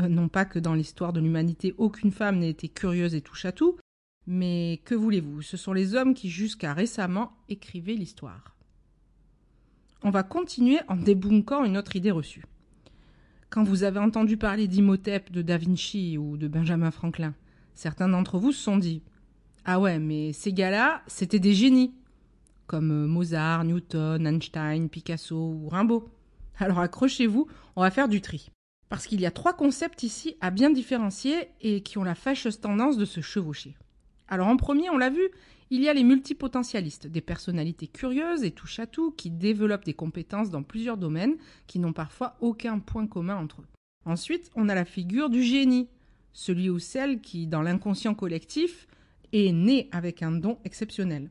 Euh, 0.00 0.08
non 0.08 0.28
pas 0.28 0.44
que 0.44 0.58
dans 0.58 0.74
l'histoire 0.74 1.12
de 1.12 1.20
l'humanité 1.20 1.74
aucune 1.78 2.12
femme 2.12 2.38
n'ait 2.38 2.50
été 2.50 2.68
curieuse 2.68 3.14
et 3.14 3.20
touche 3.20 3.44
à 3.44 3.52
tout, 3.52 3.78
mais 4.26 4.80
que 4.84 4.94
voulez-vous, 4.94 5.42
ce 5.42 5.56
sont 5.56 5.72
les 5.72 5.94
hommes 5.94 6.14
qui 6.14 6.30
jusqu'à 6.30 6.74
récemment 6.74 7.32
écrivaient 7.48 7.94
l'histoire. 7.94 8.56
On 10.02 10.10
va 10.10 10.22
continuer 10.22 10.80
en 10.88 10.96
débunkant 10.96 11.64
une 11.64 11.76
autre 11.76 11.96
idée 11.96 12.10
reçue. 12.10 12.44
Quand 13.50 13.64
vous 13.64 13.84
avez 13.84 13.98
entendu 13.98 14.36
parler 14.36 14.66
d'Imhotep, 14.66 15.30
de 15.30 15.42
Da 15.42 15.58
Vinci 15.58 16.16
ou 16.16 16.36
de 16.36 16.48
Benjamin 16.48 16.90
Franklin, 16.90 17.34
certains 17.74 18.08
d'entre 18.08 18.38
vous 18.38 18.52
se 18.52 18.62
sont 18.62 18.78
dit 18.78 19.02
Ah 19.64 19.78
ouais, 19.78 19.98
mais 19.98 20.32
ces 20.32 20.52
gars-là, 20.52 21.02
c'était 21.06 21.38
des 21.38 21.52
génies, 21.52 21.92
comme 22.66 23.06
Mozart, 23.06 23.64
Newton, 23.64 24.26
Einstein, 24.26 24.88
Picasso 24.88 25.36
ou 25.36 25.68
Rimbaud. 25.68 26.08
Alors 26.58 26.78
accrochez-vous, 26.78 27.46
on 27.76 27.82
va 27.82 27.90
faire 27.90 28.08
du 28.08 28.20
tri. 28.20 28.50
Parce 28.88 29.06
qu'il 29.06 29.20
y 29.20 29.26
a 29.26 29.30
trois 29.30 29.54
concepts 29.54 30.02
ici 30.02 30.36
à 30.40 30.50
bien 30.50 30.70
différencier 30.70 31.48
et 31.60 31.82
qui 31.82 31.98
ont 31.98 32.04
la 32.04 32.14
fâcheuse 32.14 32.60
tendance 32.60 32.98
de 32.98 33.04
se 33.04 33.20
chevaucher. 33.20 33.74
Alors 34.28 34.48
en 34.48 34.56
premier, 34.56 34.90
on 34.90 34.98
l'a 34.98 35.10
vu, 35.10 35.30
il 35.70 35.82
y 35.82 35.88
a 35.88 35.94
les 35.94 36.04
multipotentialistes, 36.04 37.06
des 37.06 37.22
personnalités 37.22 37.86
curieuses 37.86 38.44
et 38.44 38.50
touche 38.50 38.78
à 38.78 38.86
tout 38.86 39.10
qui 39.10 39.30
développent 39.30 39.86
des 39.86 39.94
compétences 39.94 40.50
dans 40.50 40.62
plusieurs 40.62 40.98
domaines 40.98 41.36
qui 41.66 41.78
n'ont 41.78 41.94
parfois 41.94 42.36
aucun 42.40 42.78
point 42.78 43.06
commun 43.06 43.36
entre 43.36 43.62
eux. 43.62 43.66
Ensuite, 44.04 44.50
on 44.54 44.68
a 44.68 44.74
la 44.74 44.84
figure 44.84 45.30
du 45.30 45.42
génie, 45.42 45.88
celui 46.34 46.68
ou 46.68 46.78
celle 46.78 47.20
qui, 47.20 47.46
dans 47.46 47.62
l'inconscient 47.62 48.14
collectif, 48.14 48.86
est 49.32 49.52
né 49.52 49.88
avec 49.92 50.22
un 50.22 50.32
don 50.32 50.58
exceptionnel. 50.64 51.30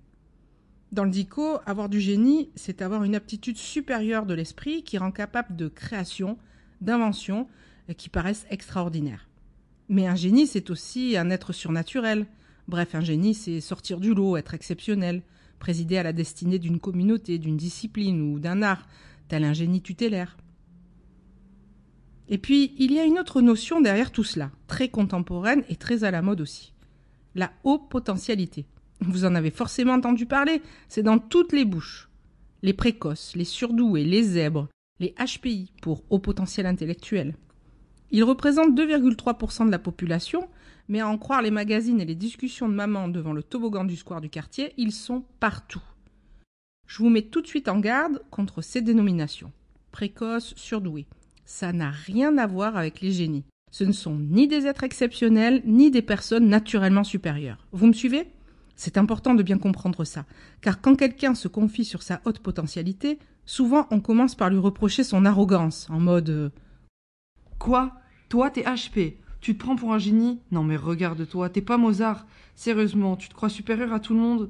Dans 0.91 1.05
le 1.05 1.09
dico, 1.09 1.59
avoir 1.65 1.87
du 1.87 2.01
génie, 2.01 2.49
c'est 2.55 2.81
avoir 2.81 3.03
une 3.05 3.15
aptitude 3.15 3.57
supérieure 3.57 4.25
de 4.25 4.33
l'esprit 4.33 4.83
qui 4.83 4.97
rend 4.97 5.11
capable 5.11 5.55
de 5.55 5.69
création, 5.69 6.37
d'invention, 6.81 7.47
qui 7.95 8.09
paraissent 8.09 8.45
extraordinaires. 8.49 9.29
Mais 9.87 10.07
un 10.07 10.15
génie, 10.15 10.47
c'est 10.47 10.69
aussi 10.69 11.15
un 11.15 11.29
être 11.29 11.53
surnaturel. 11.53 12.25
Bref, 12.67 12.93
un 12.93 13.01
génie, 13.01 13.33
c'est 13.33 13.61
sortir 13.61 14.01
du 14.01 14.13
lot, 14.13 14.35
être 14.35 14.53
exceptionnel, 14.53 15.21
présider 15.59 15.97
à 15.97 16.03
la 16.03 16.11
destinée 16.11 16.59
d'une 16.59 16.79
communauté, 16.79 17.37
d'une 17.39 17.57
discipline 17.57 18.21
ou 18.21 18.39
d'un 18.39 18.61
art, 18.61 18.87
tel 19.29 19.45
un 19.45 19.53
génie 19.53 19.81
tutélaire. 19.81 20.35
Et 22.27 22.37
puis, 22.37 22.73
il 22.77 22.91
y 22.91 22.99
a 22.99 23.05
une 23.05 23.19
autre 23.19 23.41
notion 23.41 23.79
derrière 23.79 24.11
tout 24.11 24.23
cela, 24.23 24.51
très 24.67 24.89
contemporaine 24.89 25.63
et 25.69 25.75
très 25.77 26.03
à 26.03 26.11
la 26.11 26.21
mode 26.21 26.41
aussi. 26.41 26.73
La 27.35 27.51
haute 27.63 27.89
potentialité. 27.89 28.65
Vous 29.01 29.25
en 29.25 29.35
avez 29.35 29.51
forcément 29.51 29.93
entendu 29.93 30.25
parler, 30.25 30.61
c'est 30.87 31.03
dans 31.03 31.19
toutes 31.19 31.53
les 31.53 31.65
bouches. 31.65 32.09
Les 32.61 32.73
précoces, 32.73 33.35
les 33.35 33.45
surdoués, 33.45 34.03
les 34.03 34.23
zèbres, 34.23 34.67
les 34.99 35.15
HPI 35.19 35.71
pour 35.81 36.03
haut 36.09 36.19
potentiel 36.19 36.65
intellectuel. 36.65 37.35
Ils 38.11 38.23
représentent 38.23 38.77
2,3% 38.77 39.65
de 39.65 39.71
la 39.71 39.79
population, 39.79 40.47
mais 40.87 40.99
à 40.99 41.07
en 41.07 41.17
croire 41.17 41.41
les 41.41 41.51
magazines 41.51 42.01
et 42.01 42.05
les 42.05 42.15
discussions 42.15 42.69
de 42.69 42.73
maman 42.73 43.07
devant 43.07 43.33
le 43.33 43.43
toboggan 43.43 43.85
du 43.85 43.95
square 43.95 44.21
du 44.21 44.29
quartier, 44.29 44.73
ils 44.77 44.91
sont 44.91 45.23
partout. 45.39 45.81
Je 46.87 46.97
vous 46.99 47.09
mets 47.09 47.21
tout 47.21 47.41
de 47.41 47.47
suite 47.47 47.69
en 47.69 47.79
garde 47.79 48.21
contre 48.29 48.61
ces 48.61 48.81
dénominations. 48.81 49.51
Précoces, 49.91 50.53
surdoués 50.55 51.07
ça 51.51 51.73
n'a 51.73 51.91
rien 51.91 52.37
à 52.37 52.47
voir 52.47 52.77
avec 52.77 53.01
les 53.01 53.11
génies. 53.11 53.43
Ce 53.71 53.83
ne 53.83 53.91
sont 53.91 54.15
ni 54.15 54.47
des 54.47 54.67
êtres 54.67 54.85
exceptionnels, 54.85 55.61
ni 55.65 55.91
des 55.91 56.01
personnes 56.01 56.47
naturellement 56.47 57.03
supérieures. 57.03 57.67
Vous 57.71 57.87
me 57.87 57.93
suivez? 57.93 58.27
C'est 58.83 58.97
important 58.97 59.35
de 59.35 59.43
bien 59.43 59.59
comprendre 59.59 60.03
ça, 60.05 60.25
car 60.59 60.81
quand 60.81 60.95
quelqu'un 60.95 61.35
se 61.35 61.47
confie 61.47 61.85
sur 61.85 62.01
sa 62.01 62.19
haute 62.25 62.39
potentialité, 62.39 63.19
souvent 63.45 63.85
on 63.91 63.99
commence 63.99 64.33
par 64.33 64.49
lui 64.49 64.57
reprocher 64.57 65.03
son 65.03 65.23
arrogance, 65.23 65.87
en 65.91 65.99
mode 65.99 66.31
euh, 66.31 66.49
Quoi? 67.59 67.91
Toi, 68.27 68.49
t'es 68.49 68.63
HP 68.63 69.17
Tu 69.39 69.53
te 69.53 69.59
prends 69.63 69.75
pour 69.75 69.93
un 69.93 69.99
génie? 69.99 70.39
Non 70.49 70.63
mais 70.63 70.77
regarde-toi, 70.77 71.49
t'es 71.49 71.61
pas 71.61 71.77
Mozart. 71.77 72.25
Sérieusement, 72.55 73.17
tu 73.17 73.29
te 73.29 73.35
crois 73.35 73.49
supérieur 73.49 73.93
à 73.93 73.99
tout 73.99 74.15
le 74.15 74.19
monde? 74.19 74.49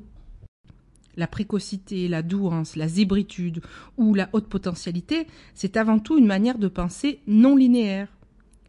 La 1.17 1.27
précocité, 1.27 2.07
la 2.07 2.21
douance, 2.21 2.77
la 2.77 2.88
zébritude 2.88 3.61
ou 3.97 4.13
la 4.13 4.29
haute 4.31 4.47
potentialité, 4.47 5.27
c'est 5.53 5.75
avant 5.75 6.00
tout 6.00 6.17
une 6.17 6.25
manière 6.25 6.57
de 6.57 6.69
penser 6.69 7.19
non 7.27 7.57
linéaire. 7.57 8.07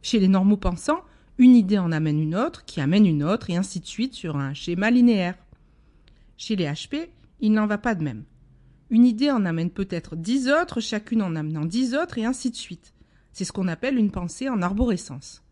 Chez 0.02 0.18
les 0.18 0.26
normaux 0.26 0.56
pensants, 0.56 1.04
une 1.38 1.54
idée 1.54 1.78
en 1.78 1.92
amène 1.92 2.20
une 2.20 2.34
autre, 2.34 2.64
qui 2.64 2.80
amène 2.80 3.06
une 3.06 3.22
autre, 3.22 3.48
et 3.48 3.56
ainsi 3.56 3.78
de 3.78 3.86
suite 3.86 4.14
sur 4.14 4.36
un 4.36 4.54
schéma 4.54 4.90
linéaire. 4.90 5.36
Chez 6.42 6.56
les 6.56 6.64
HP, 6.64 7.08
il 7.38 7.52
n'en 7.52 7.68
va 7.68 7.78
pas 7.78 7.94
de 7.94 8.02
même. 8.02 8.24
Une 8.90 9.06
idée 9.06 9.30
en 9.30 9.44
amène 9.44 9.70
peut-être 9.70 10.16
dix 10.16 10.48
autres, 10.48 10.80
chacune 10.80 11.22
en 11.22 11.36
amenant 11.36 11.64
dix 11.64 11.94
autres, 11.94 12.18
et 12.18 12.24
ainsi 12.24 12.50
de 12.50 12.56
suite. 12.56 12.94
C'est 13.32 13.44
ce 13.44 13.52
qu'on 13.52 13.68
appelle 13.68 13.96
une 13.96 14.10
pensée 14.10 14.48
en 14.48 14.60
arborescence. 14.60 15.44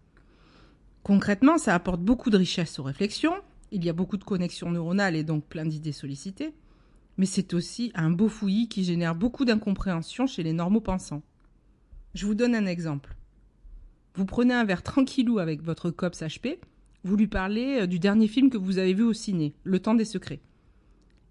Concrètement, 1.04 1.58
ça 1.58 1.76
apporte 1.76 2.00
beaucoup 2.00 2.28
de 2.28 2.38
richesse 2.38 2.80
aux 2.80 2.82
réflexions, 2.82 3.36
il 3.70 3.84
y 3.84 3.88
a 3.88 3.92
beaucoup 3.92 4.16
de 4.16 4.24
connexions 4.24 4.72
neuronales 4.72 5.14
et 5.14 5.22
donc 5.22 5.44
plein 5.44 5.64
d'idées 5.64 5.92
sollicitées 5.92 6.54
mais 7.18 7.26
c'est 7.26 7.54
aussi 7.54 7.92
un 7.94 8.10
beau 8.10 8.28
fouillis 8.28 8.68
qui 8.68 8.82
génère 8.82 9.14
beaucoup 9.14 9.44
d'incompréhension 9.44 10.26
chez 10.26 10.42
les 10.42 10.54
normaux 10.54 10.80
pensants. 10.80 11.22
Je 12.14 12.26
vous 12.26 12.34
donne 12.34 12.56
un 12.56 12.66
exemple. 12.66 13.14
Vous 14.14 14.24
prenez 14.24 14.54
un 14.54 14.64
verre 14.64 14.82
tranquillou 14.82 15.38
avec 15.38 15.62
votre 15.62 15.90
COPS 15.90 16.22
HP, 16.22 16.58
vous 17.04 17.16
lui 17.16 17.28
parlez 17.28 17.82
euh, 17.82 17.86
du 17.86 18.00
dernier 18.00 18.26
film 18.26 18.50
que 18.50 18.58
vous 18.58 18.78
avez 18.78 18.94
vu 18.94 19.04
au 19.04 19.12
ciné, 19.12 19.54
Le 19.62 19.78
Temps 19.78 19.94
des 19.94 20.04
Secrets. 20.04 20.40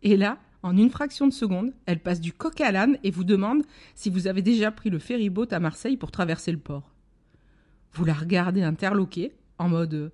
Et 0.03 0.17
là, 0.17 0.39
en 0.63 0.75
une 0.75 0.89
fraction 0.89 1.27
de 1.27 1.33
seconde, 1.33 1.73
elle 1.85 1.99
passe 1.99 2.19
du 2.19 2.33
coq 2.33 2.59
à 2.61 2.71
l'âne 2.71 2.97
et 3.03 3.11
vous 3.11 3.23
demande 3.23 3.63
si 3.95 4.09
vous 4.09 4.27
avez 4.27 4.41
déjà 4.41 4.71
pris 4.71 4.89
le 4.89 4.99
ferryboat 4.99 5.47
à 5.51 5.59
Marseille 5.59 5.97
pour 5.97 6.11
traverser 6.11 6.51
le 6.51 6.59
port. 6.59 6.91
Vous 7.93 8.05
la 8.05 8.13
regardez 8.13 8.61
interloquée, 8.61 9.33
en 9.57 9.69
mode 9.69 10.11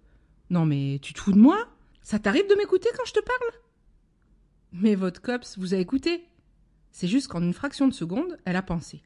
Non 0.50 0.66
mais 0.66 1.00
tu 1.02 1.14
te 1.14 1.20
fous 1.20 1.34
de 1.34 1.40
moi? 1.40 1.58
Ça 2.02 2.20
t'arrive 2.20 2.48
de 2.48 2.56
m'écouter 2.56 2.90
quand 2.96 3.06
je 3.06 3.14
te 3.14 3.20
parle? 3.20 3.52
Mais 4.72 4.96
votre 4.96 5.22
cops 5.22 5.58
vous 5.58 5.74
a 5.74 5.78
écouté. 5.78 6.26
C'est 6.92 7.08
juste 7.08 7.28
qu'en 7.28 7.42
une 7.42 7.54
fraction 7.54 7.88
de 7.88 7.94
seconde, 7.94 8.38
elle 8.46 8.56
a 8.56 8.62
pensé. 8.62 9.02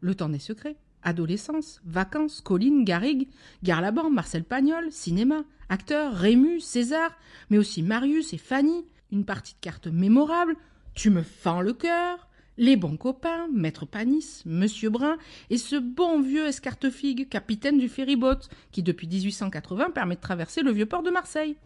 Le 0.00 0.14
temps 0.14 0.28
des 0.28 0.38
secrets, 0.38 0.76
adolescence, 1.02 1.80
vacances, 1.84 2.40
Colline, 2.40 2.84
Garrigue, 2.84 3.28
Garlaban, 3.62 4.10
Marcel 4.10 4.44
Pagnol, 4.44 4.92
cinéma, 4.92 5.44
acteurs, 5.68 6.14
Rémus, 6.14 6.60
César, 6.60 7.16
mais 7.50 7.58
aussi 7.58 7.82
Marius 7.82 8.32
et 8.32 8.38
Fanny, 8.38 8.84
une 9.12 9.24
partie 9.24 9.54
de 9.54 9.60
cartes 9.60 9.86
mémorable, 9.86 10.56
Tu 10.94 11.10
me 11.10 11.22
fends 11.22 11.60
le 11.60 11.74
cœur, 11.74 12.26
les 12.56 12.76
bons 12.76 12.96
copains, 12.96 13.48
Maître 13.52 13.84
Panis, 13.84 14.42
Monsieur 14.46 14.88
Brun, 14.88 15.18
et 15.50 15.58
ce 15.58 15.76
bon 15.76 16.22
vieux 16.22 16.46
Escartefigue, 16.46 17.28
capitaine 17.28 17.76
du 17.78 17.88
ferryboat, 17.88 18.40
qui 18.72 18.82
depuis 18.82 19.06
1880 19.06 19.90
permet 19.90 20.16
de 20.16 20.20
traverser 20.20 20.62
le 20.62 20.70
vieux 20.70 20.86
port 20.86 21.02
de 21.02 21.10
Marseille. 21.10 21.56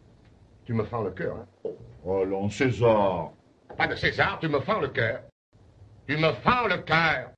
Tu 0.65 0.75
me 0.75 0.85
fends 0.85 1.03
le 1.03 1.13
cœur, 1.13 1.37
hein 1.37 1.71
Oh 2.05 2.25
non, 2.27 2.49
César. 2.49 3.33
Pas 3.77 3.87
de 3.87 3.95
César, 3.95 4.39
tu 4.41 4.49
me 4.49 4.59
fends 4.61 4.81
le 4.81 4.89
cœur. 4.89 5.21
Tu 6.09 6.17
me 6.17 6.33
fends 6.43 6.67
le 6.67 6.79
cœur. 6.79 7.31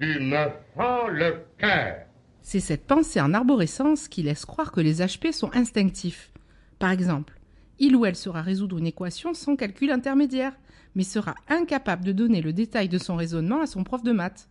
Tu 0.00 0.20
me 0.20 0.46
fends 0.74 1.08
le 1.08 1.44
cœur. 1.58 2.06
C'est 2.40 2.60
cette 2.60 2.86
pensée 2.86 3.20
en 3.20 3.34
arborescence 3.34 4.08
qui 4.08 4.22
laisse 4.22 4.46
croire 4.46 4.72
que 4.72 4.80
les 4.80 5.00
HP 5.02 5.32
sont 5.32 5.54
instinctifs. 5.54 6.32
Par 6.78 6.90
exemple, 6.90 7.34
il 7.80 7.96
ou 7.96 8.04
elle 8.04 8.14
saura 8.14 8.42
résoudre 8.42 8.78
une 8.78 8.86
équation 8.86 9.34
sans 9.34 9.56
calcul 9.56 9.90
intermédiaire, 9.90 10.52
mais 10.94 11.02
sera 11.02 11.34
incapable 11.48 12.04
de 12.04 12.12
donner 12.12 12.42
le 12.42 12.52
détail 12.52 12.88
de 12.88 12.98
son 12.98 13.16
raisonnement 13.16 13.62
à 13.62 13.66
son 13.66 13.82
prof 13.84 14.02
de 14.02 14.12
maths. 14.12 14.48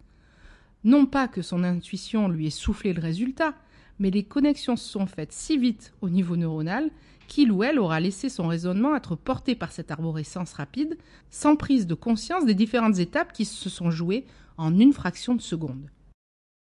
Non 0.84 1.06
pas 1.06 1.28
que 1.28 1.42
son 1.42 1.64
intuition 1.64 2.28
lui 2.28 2.48
ait 2.48 2.50
soufflé 2.50 2.92
le 2.92 3.02
résultat, 3.02 3.54
mais 4.00 4.10
les 4.10 4.24
connexions 4.24 4.76
se 4.76 4.90
sont 4.90 5.06
faites 5.06 5.32
si 5.32 5.58
vite 5.58 5.94
au 6.02 6.10
niveau 6.10 6.36
neuronal 6.36 6.90
qu'il 7.28 7.52
ou 7.52 7.64
elle 7.64 7.78
aura 7.78 8.00
laissé 8.00 8.28
son 8.28 8.48
raisonnement 8.48 8.96
être 8.96 9.16
porté 9.16 9.54
par 9.54 9.72
cette 9.72 9.92
arborescence 9.92 10.54
rapide, 10.54 10.98
sans 11.30 11.56
prise 11.56 11.86
de 11.86 11.94
conscience 11.94 12.46
des 12.46 12.56
différentes 12.56 12.98
étapes 12.98 13.34
qui 13.34 13.46
se 13.46 13.70
sont 13.70 13.92
jouées 13.92 14.26
en 14.58 14.78
une 14.78 14.94
fraction 14.94 15.36
de 15.36 15.42
seconde. 15.42 15.92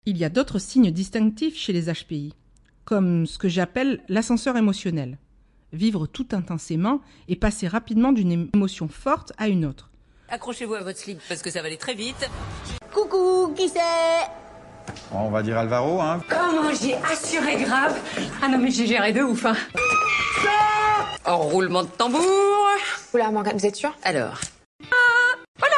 Il 0.04 0.16
y 0.16 0.25
a 0.25 0.28
d'autres 0.28 0.58
signes 0.58 0.90
distinctifs 0.90 1.56
chez 1.56 1.73
les 1.73 1.92
HPI, 1.92 2.35
comme 2.85 3.26
ce 3.26 3.38
que 3.38 3.49
j'appelle 3.49 4.02
l'ascenseur 4.08 4.56
émotionnel. 4.56 5.18
Vivre 5.73 6.06
tout 6.06 6.28
intensément 6.32 7.00
et 7.28 7.37
passer 7.37 7.68
rapidement 7.68 8.12
d'une 8.12 8.49
émotion 8.54 8.88
forte 8.88 9.32
à 9.38 9.49
une 9.49 9.64
autre. 9.64 9.90
Accrochez-vous 10.28 10.75
à 10.75 10.82
votre 10.82 10.99
slip 10.99 11.20
parce 11.28 11.42
que 11.42 11.50
ça 11.50 11.61
va 11.61 11.66
aller 11.66 11.76
très 11.76 11.94
vite. 11.94 12.28
Coucou, 12.92 13.52
qui 13.56 13.68
c'est? 13.68 13.80
On 15.12 15.30
va 15.30 15.42
dire 15.42 15.58
Alvaro, 15.58 16.00
hein. 16.00 16.23
Comment 16.28 16.73
j'ai 16.73 16.94
assuré 16.94 17.56
grave? 17.56 17.99
Ah 18.42 18.49
non 18.49 18.58
mais 18.58 18.70
j'ai 18.70 18.87
géré 18.87 19.12
de 19.12 19.23
ouf, 19.23 19.44
hein. 19.44 19.56
En 21.25 21.38
roulement 21.38 21.82
de 21.82 21.88
tambour. 21.88 22.23
Oula, 23.12 23.30
Morgane, 23.30 23.56
vous 23.56 23.66
êtes 23.66 23.76
sûr? 23.76 23.92
Alors? 24.04 24.38
Ah, 24.85 25.37
voilà 25.58 25.75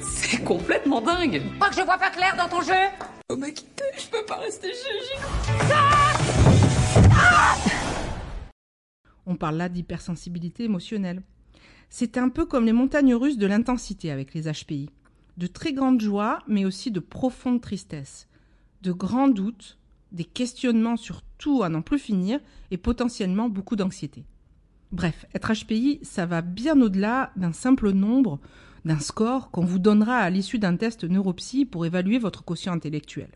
C'est 0.00 0.42
complètement 0.42 1.00
dingue. 1.00 1.42
Crois 1.58 1.70
que 1.70 1.76
je 1.76 1.82
vois 1.82 1.98
pas 1.98 2.10
clair 2.10 2.34
dans 2.36 2.48
ton 2.48 2.60
jeu 2.62 2.74
Oh 3.30 3.36
m'a 3.36 3.50
quitté, 3.50 3.84
je 3.96 4.06
peux 4.06 4.24
pas 4.24 4.36
rester 4.36 4.68
chez 4.68 5.14
On 9.26 9.36
parle 9.36 9.56
là 9.56 9.68
d'hypersensibilité 9.68 10.64
émotionnelle. 10.64 11.22
C'est 11.88 12.18
un 12.18 12.28
peu 12.28 12.46
comme 12.46 12.66
les 12.66 12.72
montagnes 12.72 13.14
russes 13.14 13.38
de 13.38 13.46
l'intensité 13.46 14.10
avec 14.10 14.34
les 14.34 14.50
HPI. 14.50 14.90
De 15.36 15.46
très 15.46 15.72
grandes 15.72 16.00
joies, 16.00 16.40
mais 16.46 16.64
aussi 16.64 16.90
de 16.90 17.00
profondes 17.00 17.60
tristesses. 17.60 18.28
De 18.82 18.92
grands 18.92 19.28
doutes, 19.28 19.78
des 20.12 20.24
questionnements 20.24 20.96
sur 20.96 21.22
tout 21.38 21.62
à 21.62 21.68
n'en 21.68 21.82
plus 21.82 21.98
finir 21.98 22.40
et 22.70 22.76
potentiellement 22.76 23.48
beaucoup 23.48 23.76
d'anxiété. 23.76 24.24
Bref, 24.92 25.26
être 25.34 25.52
HPI, 25.52 25.98
ça 26.02 26.24
va 26.24 26.40
bien 26.40 26.80
au-delà 26.80 27.32
d'un 27.36 27.52
simple 27.52 27.90
nombre, 27.90 28.38
d'un 28.84 29.00
score 29.00 29.50
qu'on 29.50 29.64
vous 29.64 29.80
donnera 29.80 30.18
à 30.18 30.30
l'issue 30.30 30.58
d'un 30.58 30.76
test 30.76 31.04
neuropsy 31.04 31.64
pour 31.64 31.84
évaluer 31.84 32.18
votre 32.18 32.44
quotient 32.44 32.72
intellectuel. 32.72 33.30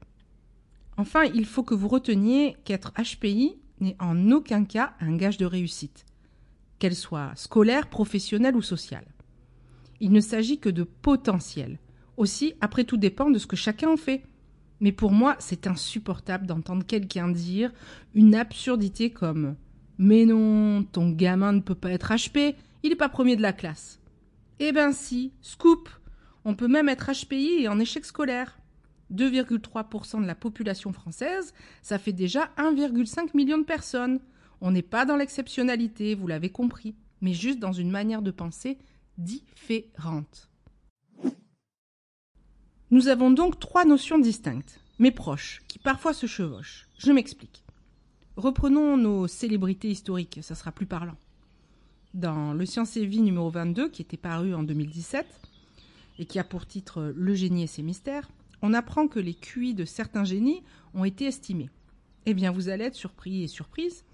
Enfin, 0.97 1.25
il 1.25 1.47
faut 1.47 1.63
que 1.63 1.75
vous 1.75 1.89
reteniez 1.89 2.57
qu'être 2.65 2.93
HPI 2.93 3.57
n'est 3.81 3.97
en 4.01 4.31
aucun 4.31 4.65
cas 4.65 4.95
un 5.01 5.17
gage 5.17 5.39
de 5.39 5.47
réussite, 5.47 6.05
qu'elle 6.79 6.95
soit 6.95 7.33
scolaire, 7.37 7.89
professionnelle 7.89 8.57
ou 8.57 8.63
sociale. 8.63 9.07
Il 10.01 10.13
ne 10.13 10.21
s'agit 10.21 10.59
que 10.59 10.69
de 10.69 10.85
potentiel. 10.85 11.79
Aussi, 12.17 12.55
après 12.61 12.85
tout 12.85 12.97
dépend 12.97 13.31
de 13.31 13.39
ce 13.39 13.47
que 13.47 13.57
chacun 13.57 13.91
en 13.91 13.97
fait. 13.97 14.23
Mais 14.81 14.93
pour 14.93 15.11
moi, 15.11 15.37
c'est 15.39 15.67
insupportable 15.67 16.47
d'entendre 16.47 16.87
quelqu'un 16.87 17.29
dire 17.29 17.73
une 18.15 18.35
absurdité 18.35 19.11
comme 19.11 19.57
Mais 19.99 20.25
non, 20.25 20.85
ton 20.85 21.11
gamin 21.11 21.53
ne 21.53 21.61
peut 21.61 21.75
pas 21.75 21.91
être 21.91 22.13
HP, 22.13 22.55
il 22.83 22.91
n'est 22.91 22.97
pas 22.97 23.09
premier 23.09 23.37
de 23.37 23.43
la 23.43 23.53
classe. 23.53 24.01
Eh 24.61 24.73
ben 24.73 24.93
si, 24.93 25.33
scoop 25.41 25.89
On 26.45 26.55
peut 26.55 26.69
même 26.69 26.89
être 26.89 27.11
HPI 27.11 27.63
et 27.63 27.69
en 27.69 27.79
échec 27.79 28.05
scolaire. 28.05 28.59
2,3% 29.13 30.21
de 30.21 30.27
la 30.27 30.35
population 30.35 30.93
française, 30.93 31.55
ça 31.83 31.99
fait 31.99 32.13
déjà 32.13 32.51
1,5 32.59 33.35
million 33.35 33.59
de 33.59 33.65
personnes. 33.65 34.21
On 34.61 34.71
n'est 34.71 34.83
pas 34.83 35.05
dans 35.05 35.17
l'exceptionnalité, 35.17 36.15
vous 36.15 36.27
l'avez 36.27 36.51
compris, 36.51 36.95
mais 37.21 37.33
juste 37.33 37.59
dans 37.59 37.73
une 37.73 37.91
manière 37.91 38.23
de 38.23 38.31
penser 38.31 38.79
différente. 39.17 40.51
Nous 42.91 43.09
avons 43.09 43.31
donc 43.31 43.61
trois 43.61 43.85
notions 43.85 44.19
distinctes, 44.19 44.81
mais 44.99 45.11
proches, 45.11 45.63
qui 45.69 45.79
parfois 45.79 46.15
se 46.15 46.27
chevauchent. 46.27 46.89
Je 46.99 47.13
m'explique. 47.13 47.65
Reprenons 48.37 48.97
nos 48.97 49.27
célébrités 49.27 49.91
historiques, 49.91 50.39
ça 50.43 50.55
sera 50.55 50.73
plus 50.73 50.87
parlant. 50.87 51.17
Dans 52.15 52.55
Le 52.55 52.65
Science 52.65 52.97
et 52.97 53.05
Vie 53.05 53.21
numéro 53.21 53.51
22, 53.51 53.91
qui 53.91 54.01
était 54.01 54.17
paru 54.17 54.55
en 54.55 54.63
2017, 54.63 55.27
et 56.19 56.25
qui 56.25 56.39
a 56.39 56.45
pour 56.45 56.67
titre 56.67 57.13
Le 57.15 57.35
génie 57.35 57.65
et 57.65 57.67
ses 57.67 57.83
mystères, 57.83 58.31
on 58.63 58.75
apprend 58.75 59.09
que 59.09 59.21
les 59.21 59.35
QI 59.35 59.75
de 59.75 59.85
certains 59.85 60.25
génies 60.25 60.63
ont 60.95 61.05
été 61.05 61.27
estimés. 61.27 61.71
Eh 62.27 62.35
bien, 62.35 62.51
vous 62.51 62.69
allez 62.69 62.85
être 62.85 62.95
surpris 62.95 63.45
et 63.45 63.49
surprise, 63.49 64.05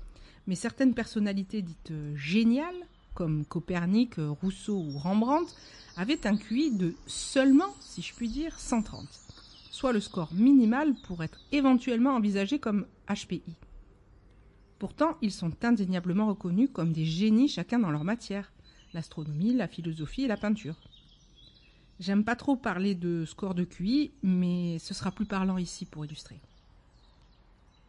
mais 0.47 0.55
certaines 0.55 0.95
personnalités 0.95 1.63
dites 1.63 1.93
géniales, 2.15 2.87
comme 3.15 3.45
Copernic, 3.45 4.15
Rousseau 4.19 4.77
ou 4.77 4.99
Rembrandt, 4.99 5.53
avaient 5.97 6.27
un 6.27 6.37
QI 6.37 6.73
de 6.73 6.95
seulement, 7.07 7.75
si 7.81 8.03
je 8.03 8.15
puis 8.15 8.29
dire, 8.29 8.59
130, 8.59 9.09
soit 9.71 9.93
le 9.93 10.01
score 10.01 10.33
minimal 10.35 10.95
pour 11.07 11.23
être 11.23 11.39
éventuellement 11.53 12.15
envisagé 12.15 12.59
comme 12.59 12.87
HPI. 13.09 13.43
Pourtant, 14.79 15.17
ils 15.23 15.33
sont 15.33 15.53
indéniablement 15.65 16.27
reconnus 16.27 16.69
comme 16.73 16.93
des 16.93 17.07
génies 17.07 17.49
chacun 17.49 17.79
dans 17.79 17.91
leur 17.91 18.05
matière, 18.05 18.53
l'astronomie, 18.93 19.55
la 19.55 19.69
philosophie 19.69 20.25
et 20.25 20.29
la 20.29 20.37
peinture. 20.37 20.77
J'aime 22.01 22.25
pas 22.25 22.37
trop 22.37 22.57
parler 22.57 22.95
de 22.95 23.25
score 23.25 23.55
de 23.55 23.65
QI, 23.65 24.13
mais 24.23 24.79
ce 24.79 24.95
sera 24.95 25.13
plus 25.13 25.27
parlant 25.27 25.59
ici 25.59 25.85
pour 25.85 26.05
illustrer. 26.05 26.41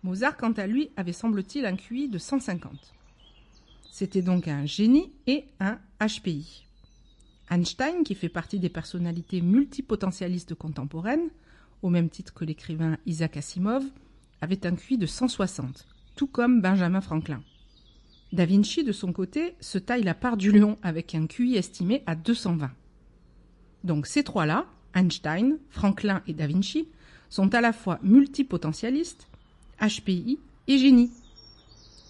Mozart, 0.04 0.38
quant 0.38 0.52
à 0.52 0.68
lui, 0.68 0.92
avait 0.96 1.14
semble-t-il 1.14 1.66
un 1.66 1.76
QI 1.76 2.08
de 2.08 2.20
150. 2.20 2.94
C'était 3.92 4.22
donc 4.22 4.48
un 4.48 4.66
génie 4.66 5.12
et 5.26 5.46
un 5.60 5.80
HPI. 6.00 6.68
Einstein, 7.50 8.04
qui 8.04 8.14
fait 8.14 8.30
partie 8.30 8.60
des 8.60 8.70
personnalités 8.70 9.42
multipotentialistes 9.42 10.54
contemporaines, 10.54 11.30
au 11.82 11.90
même 11.90 12.10
titre 12.10 12.34
que 12.34 12.46
l'écrivain 12.46 12.98
Isaac 13.06 13.38
Asimov, 13.38 13.84
avait 14.42 14.68
un 14.68 14.76
QI 14.76 14.98
de 14.98 15.06
160, 15.08 15.88
tout 16.16 16.28
comme 16.28 16.62
Benjamin 16.62 17.02
Franklin. 17.02 17.42
Da 18.34 18.46
Vinci, 18.46 18.84
de 18.84 18.92
son 18.92 19.14
côté, 19.14 19.56
se 19.60 19.78
taille 19.78 20.04
la 20.04 20.14
part 20.14 20.38
du 20.38 20.52
lion 20.52 20.78
avec 20.84 21.16
un 21.16 21.26
QI 21.26 21.56
estimé 21.56 22.04
à 22.06 22.16
220. 22.16 22.70
Donc 23.86 24.08
ces 24.08 24.24
trois-là, 24.24 24.66
Einstein, 24.96 25.58
Franklin 25.70 26.22
et 26.28 26.34
Da 26.34 26.48
Vinci, 26.48 26.88
sont 27.30 27.54
à 27.54 27.62
la 27.62 27.72
fois 27.72 28.00
multipotentialistes, 28.02 29.28
HPI 29.80 30.40
et 30.68 30.78
génie. 30.78 31.12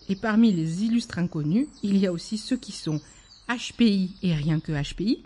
Et 0.08 0.16
parmi 0.16 0.52
les 0.52 0.84
illustres 0.84 1.20
inconnus, 1.20 1.68
il 1.84 1.98
y 1.98 2.08
a 2.08 2.12
aussi 2.12 2.38
ceux 2.38 2.58
qui 2.58 2.72
sont 2.72 3.02
HPI 3.50 4.16
et 4.24 4.34
rien 4.34 4.60
que 4.60 4.72
HPI, 4.72 5.24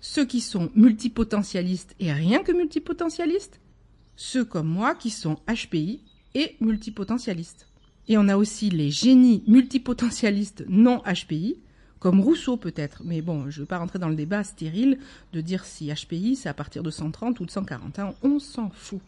ceux 0.00 0.26
qui 0.26 0.40
sont 0.40 0.70
multipotentialistes 0.74 1.94
et 1.98 2.12
rien 2.12 2.42
que 2.42 2.52
multipotentialistes, 2.52 3.60
ceux 4.16 4.44
comme 4.44 4.68
moi 4.68 4.94
qui 4.94 5.10
sont 5.10 5.38
HPI 5.48 6.00
et 6.34 6.56
multipotentialistes. 6.60 7.66
Et 8.08 8.18
on 8.18 8.28
a 8.28 8.36
aussi 8.36 8.68
les 8.70 8.90
génies 8.90 9.42
multipotentialistes 9.46 10.64
non 10.68 11.02
HPI, 11.04 11.58
comme 11.98 12.20
Rousseau 12.20 12.56
peut-être, 12.56 13.02
mais 13.04 13.22
bon, 13.22 13.50
je 13.50 13.58
ne 13.58 13.64
vais 13.64 13.68
pas 13.68 13.78
rentrer 13.78 13.98
dans 13.98 14.08
le 14.08 14.14
débat 14.14 14.44
stérile 14.44 14.98
de 15.32 15.40
dire 15.40 15.64
si 15.64 15.92
HPI 15.92 16.36
c'est 16.36 16.48
à 16.48 16.54
partir 16.54 16.82
de 16.82 16.90
130 16.90 17.40
ou 17.40 17.46
de 17.46 17.50
140, 17.50 17.98
hein. 17.98 18.14
on 18.22 18.38
s'en 18.38 18.70
fout. 18.70 19.00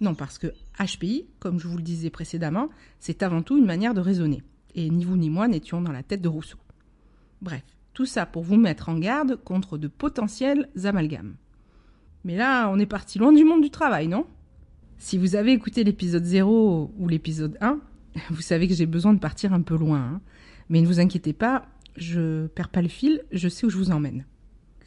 Non, 0.00 0.14
parce 0.14 0.38
que 0.38 0.48
HPI, 0.78 1.26
comme 1.38 1.58
je 1.58 1.68
vous 1.68 1.78
le 1.78 1.82
disais 1.82 2.10
précédemment, 2.10 2.68
c'est 3.00 3.22
avant 3.22 3.42
tout 3.42 3.56
une 3.56 3.64
manière 3.64 3.94
de 3.94 4.00
raisonner. 4.00 4.42
Et 4.74 4.90
ni 4.90 5.04
vous 5.04 5.16
ni 5.16 5.30
moi 5.30 5.48
n'étions 5.48 5.80
dans 5.80 5.92
la 5.92 6.02
tête 6.02 6.20
de 6.20 6.28
Rousseau. 6.28 6.58
Bref, 7.40 7.62
tout 7.94 8.04
ça 8.04 8.26
pour 8.26 8.42
vous 8.42 8.56
mettre 8.56 8.90
en 8.90 8.98
garde 8.98 9.36
contre 9.36 9.78
de 9.78 9.88
potentiels 9.88 10.68
amalgames. 10.84 11.36
Mais 12.24 12.36
là, 12.36 12.68
on 12.68 12.78
est 12.78 12.86
parti 12.86 13.18
loin 13.18 13.32
du 13.32 13.44
monde 13.44 13.62
du 13.62 13.70
travail, 13.70 14.06
non? 14.06 14.26
Si 14.98 15.16
vous 15.16 15.34
avez 15.34 15.52
écouté 15.52 15.82
l'épisode 15.82 16.24
0 16.24 16.92
ou 16.98 17.08
l'épisode 17.08 17.56
1, 17.60 17.78
vous 18.30 18.42
savez 18.42 18.68
que 18.68 18.74
j'ai 18.74 18.86
besoin 18.86 19.14
de 19.14 19.18
partir 19.18 19.54
un 19.54 19.62
peu 19.62 19.76
loin. 19.76 19.98
Hein. 19.98 20.20
Mais 20.68 20.80
ne 20.80 20.86
vous 20.86 21.00
inquiétez 21.00 21.32
pas, 21.32 21.66
je 21.96 22.46
perds 22.48 22.70
pas 22.70 22.82
le 22.82 22.88
fil, 22.88 23.22
je 23.32 23.48
sais 23.48 23.66
où 23.66 23.70
je 23.70 23.76
vous 23.76 23.90
emmène. 23.90 24.26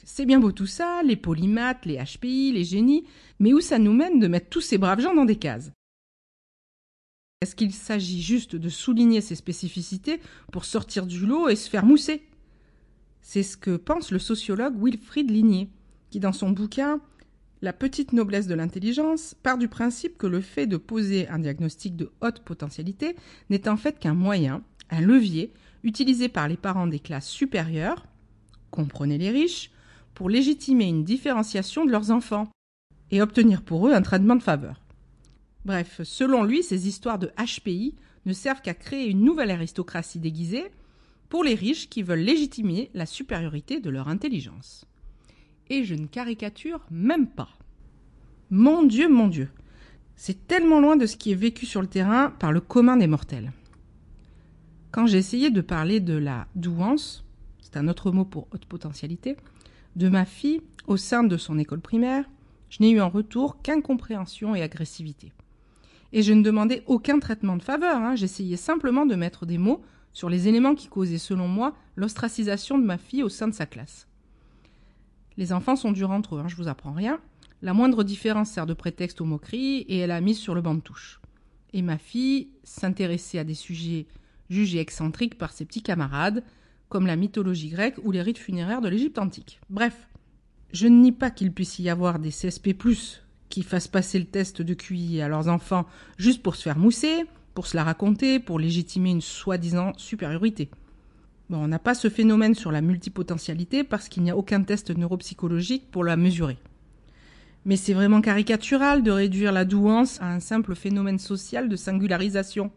C'est 0.04 0.26
bien 0.26 0.40
beau 0.40 0.52
tout 0.52 0.66
ça, 0.66 1.02
les 1.04 1.16
polymaths, 1.16 1.86
les 1.86 1.98
HPI, 1.98 2.52
les 2.52 2.64
génies, 2.64 3.06
mais 3.40 3.54
où 3.54 3.62
ça 3.62 3.78
nous 3.78 3.94
mène 3.94 4.20
de 4.20 4.28
mettre 4.28 4.50
tous 4.50 4.62
ces 4.62 4.78
braves 4.78 5.02
gens 5.02 5.14
dans 5.14 5.26
des 5.26 5.36
cases? 5.36 5.72
Est-ce 7.42 7.56
qu'il 7.56 7.72
s'agit 7.72 8.22
juste 8.22 8.56
de 8.56 8.70
souligner 8.70 9.22
ces 9.22 9.36
spécificités 9.36 10.20
pour 10.52 10.66
sortir 10.66 11.06
du 11.06 11.26
lot 11.26 11.48
et 11.48 11.56
se 11.56 11.70
faire 11.70 11.86
mousser? 11.86 12.24
C'est 13.22 13.44
ce 13.44 13.56
que 13.56 13.78
pense 13.78 14.12
le 14.12 14.20
sociologue 14.20 14.76
Wilfried 14.84 15.30
Ligné, 15.30 15.70
qui 16.10 16.20
dans 16.20 16.34
son 16.34 16.50
bouquin 16.50 17.00
La 17.62 17.72
petite 17.72 18.12
noblesse 18.12 18.48
de 18.48 18.56
l'intelligence 18.56 19.36
part 19.42 19.58
du 19.58 19.68
principe 19.68 20.18
que 20.18 20.28
le 20.28 20.42
fait 20.42 20.68
de 20.68 20.78
poser 20.78 21.28
un 21.30 21.40
diagnostic 21.40 21.96
de 21.96 22.12
haute 22.22 22.40
potentialité 22.40 23.16
n'est 23.50 23.70
en 23.70 23.78
fait 23.78 24.00
qu'un 24.00 24.16
moyen, 24.16 24.64
un 24.90 25.02
levier 25.02 25.54
utilisé 25.84 26.30
par 26.30 26.48
les 26.48 26.58
parents 26.58 26.88
des 26.88 27.00
classes 27.00 27.30
supérieures, 27.30 28.06
comprenez 28.72 29.18
les 29.18 29.32
riches, 29.32 29.72
pour 30.14 30.30
légitimer 30.30 30.86
une 30.86 31.04
différenciation 31.04 31.86
de 31.86 31.92
leurs 31.92 32.12
enfants 32.12 32.50
et 33.12 33.22
obtenir 33.22 33.62
pour 33.62 33.88
eux 33.88 33.94
un 33.94 34.02
traitement 34.02 34.36
de 34.36 34.44
faveur. 34.44 34.82
Bref, 35.66 36.02
selon 36.04 36.44
lui, 36.44 36.64
ces 36.64 36.88
histoires 36.88 37.20
de 37.20 37.32
HPI 37.38 37.96
ne 38.26 38.34
servent 38.34 38.62
qu'à 38.62 38.74
créer 38.74 39.10
une 39.10 39.24
nouvelle 39.24 39.52
aristocratie 39.52 40.20
déguisée 40.20 40.66
pour 41.30 41.44
les 41.44 41.56
riches 41.56 41.90
qui 41.90 42.04
veulent 42.04 42.20
légitimer 42.20 42.90
la 42.94 43.06
supériorité 43.06 43.80
de 43.80 43.90
leur 43.90 44.08
intelligence. 44.08 44.86
Et 45.70 45.84
je 45.84 45.96
ne 45.96 46.08
caricature 46.08 46.86
même 46.90 47.28
pas. 47.28 47.50
Mon 48.50 48.84
Dieu, 48.84 49.08
mon 49.08 49.28
Dieu, 49.28 49.50
c'est 50.16 50.48
tellement 50.48 50.80
loin 50.80 50.98
de 50.98 51.06
ce 51.06 51.16
qui 51.16 51.32
est 51.32 51.36
vécu 51.36 51.66
sur 51.66 51.82
le 51.82 51.88
terrain 51.88 52.32
par 52.32 52.52
le 52.52 52.60
commun 52.60 52.98
des 52.98 53.08
mortels. 53.08 53.54
Quand 54.92 55.06
j'ai 55.06 55.20
essayé 55.20 55.52
de 55.52 55.62
parler 55.62 56.00
de 56.00 56.16
la 56.16 56.48
douance, 56.56 57.24
c'est 57.62 57.78
un 57.78 57.88
autre 57.88 58.12
mot 58.12 58.26
pour 58.26 58.48
haute 58.52 58.66
potentialité, 58.66 59.38
de 59.96 60.10
ma 60.10 60.26
fille 60.26 60.62
au 60.88 60.98
sein 60.98 61.24
de 61.24 61.38
son 61.38 61.60
école 61.60 61.82
primaire, 61.82 62.26
je 62.70 62.78
n'ai 62.82 62.90
eu 62.92 63.02
en 63.02 63.10
retour 63.10 63.62
qu'incompréhension 63.62 64.56
et 64.56 64.64
agressivité. 64.64 65.32
Et 66.12 66.24
je 66.24 66.34
ne 66.34 66.42
demandais 66.42 66.84
aucun 66.88 67.20
traitement 67.20 67.56
de 67.56 67.62
faveur, 67.62 67.98
hein. 67.98 68.16
j'essayais 68.16 68.58
simplement 68.58 69.06
de 69.06 69.14
mettre 69.14 69.46
des 69.46 69.60
mots 69.60 69.82
sur 70.12 70.28
les 70.28 70.48
éléments 70.48 70.74
qui 70.74 70.88
causaient 70.88 71.20
selon 71.20 71.48
moi 71.48 71.76
l'ostracisation 71.96 72.80
de 72.80 72.86
ma 72.86 72.98
fille 72.98 73.22
au 73.22 73.30
sein 73.30 73.48
de 73.48 73.54
sa 73.54 73.68
classe. 73.68 74.08
Les 75.38 75.54
enfants 75.54 75.76
sont 75.76 75.92
durs 75.92 76.10
entre 76.10 76.36
eux, 76.36 76.40
hein, 76.40 76.48
je 76.48 76.56
vous 76.56 76.68
apprends 76.68 76.94
rien. 76.94 77.20
La 77.62 77.74
moindre 77.74 78.04
différence 78.04 78.50
sert 78.50 78.66
de 78.66 78.74
prétexte 78.74 79.22
aux 79.22 79.26
moqueries 79.26 79.82
et 79.82 80.00
elle 80.00 80.12
a 80.12 80.22
mis 80.22 80.34
sur 80.34 80.56
le 80.56 80.62
banc 80.62 80.74
de 80.74 80.82
touche. 80.82 81.22
Et 81.74 81.84
ma 81.84 82.00
fille 82.00 82.50
s'intéressait 82.64 83.38
à 83.38 83.44
des 83.44 83.54
sujets 83.54 84.08
jugé 84.50 84.80
excentrique 84.80 85.38
par 85.38 85.52
ses 85.52 85.66
petits 85.66 85.82
camarades, 85.82 86.44
comme 86.90 87.06
la 87.06 87.16
mythologie 87.16 87.70
grecque 87.70 88.00
ou 88.04 88.12
les 88.12 88.22
rites 88.22 88.38
funéraires 88.38 88.82
de 88.82 88.90
l'Égypte 88.90 89.20
antique. 89.20 89.60
Bref, 89.70 90.08
je 90.72 90.88
ne 90.88 91.02
nie 91.02 91.12
pas 91.12 91.32
qu'il 91.32 91.52
puisse 91.52 91.80
y 91.80 91.90
avoir 91.90 92.20
des 92.20 92.32
CSP+, 92.32 92.76
qui 93.50 93.64
fassent 93.64 93.88
passer 93.88 94.20
le 94.20 94.26
test 94.26 94.62
de 94.62 94.74
QI 94.74 95.22
à 95.22 95.28
leurs 95.28 95.48
enfants 95.48 95.88
juste 96.18 96.44
pour 96.44 96.56
se 96.56 96.64
faire 96.64 96.78
mousser, 96.78 97.26
pour 97.54 97.68
se 97.68 97.76
la 97.76 97.84
raconter, 97.84 98.40
pour 98.40 98.60
légitimer 98.60 99.12
une 99.12 99.22
soi-disant 99.22 99.94
supériorité. 99.98 100.70
Bon, 101.50 101.58
on 101.58 101.68
n'a 101.68 101.80
pas 101.80 101.96
ce 101.96 102.10
phénomène 102.10 102.54
sur 102.54 102.72
la 102.72 102.82
multipotentialité 102.82 103.84
parce 103.84 104.08
qu'il 104.08 104.22
n'y 104.22 104.30
a 104.30 104.38
aucun 104.38 104.62
test 104.62 104.96
neuropsychologique 104.96 105.90
pour 105.90 106.04
la 106.04 106.16
mesurer. 106.16 106.58
Mais 107.66 107.76
c'est 107.76 107.94
vraiment 107.94 108.22
caricatural 108.22 109.02
de 109.04 109.12
réduire 109.12 109.52
la 109.52 109.66
douance 109.66 110.22
à 110.22 110.32
un 110.32 110.40
simple 110.40 110.76
phénomène 110.76 111.20
social 111.20 111.68
de 111.68 111.76
singularisation 111.76 112.72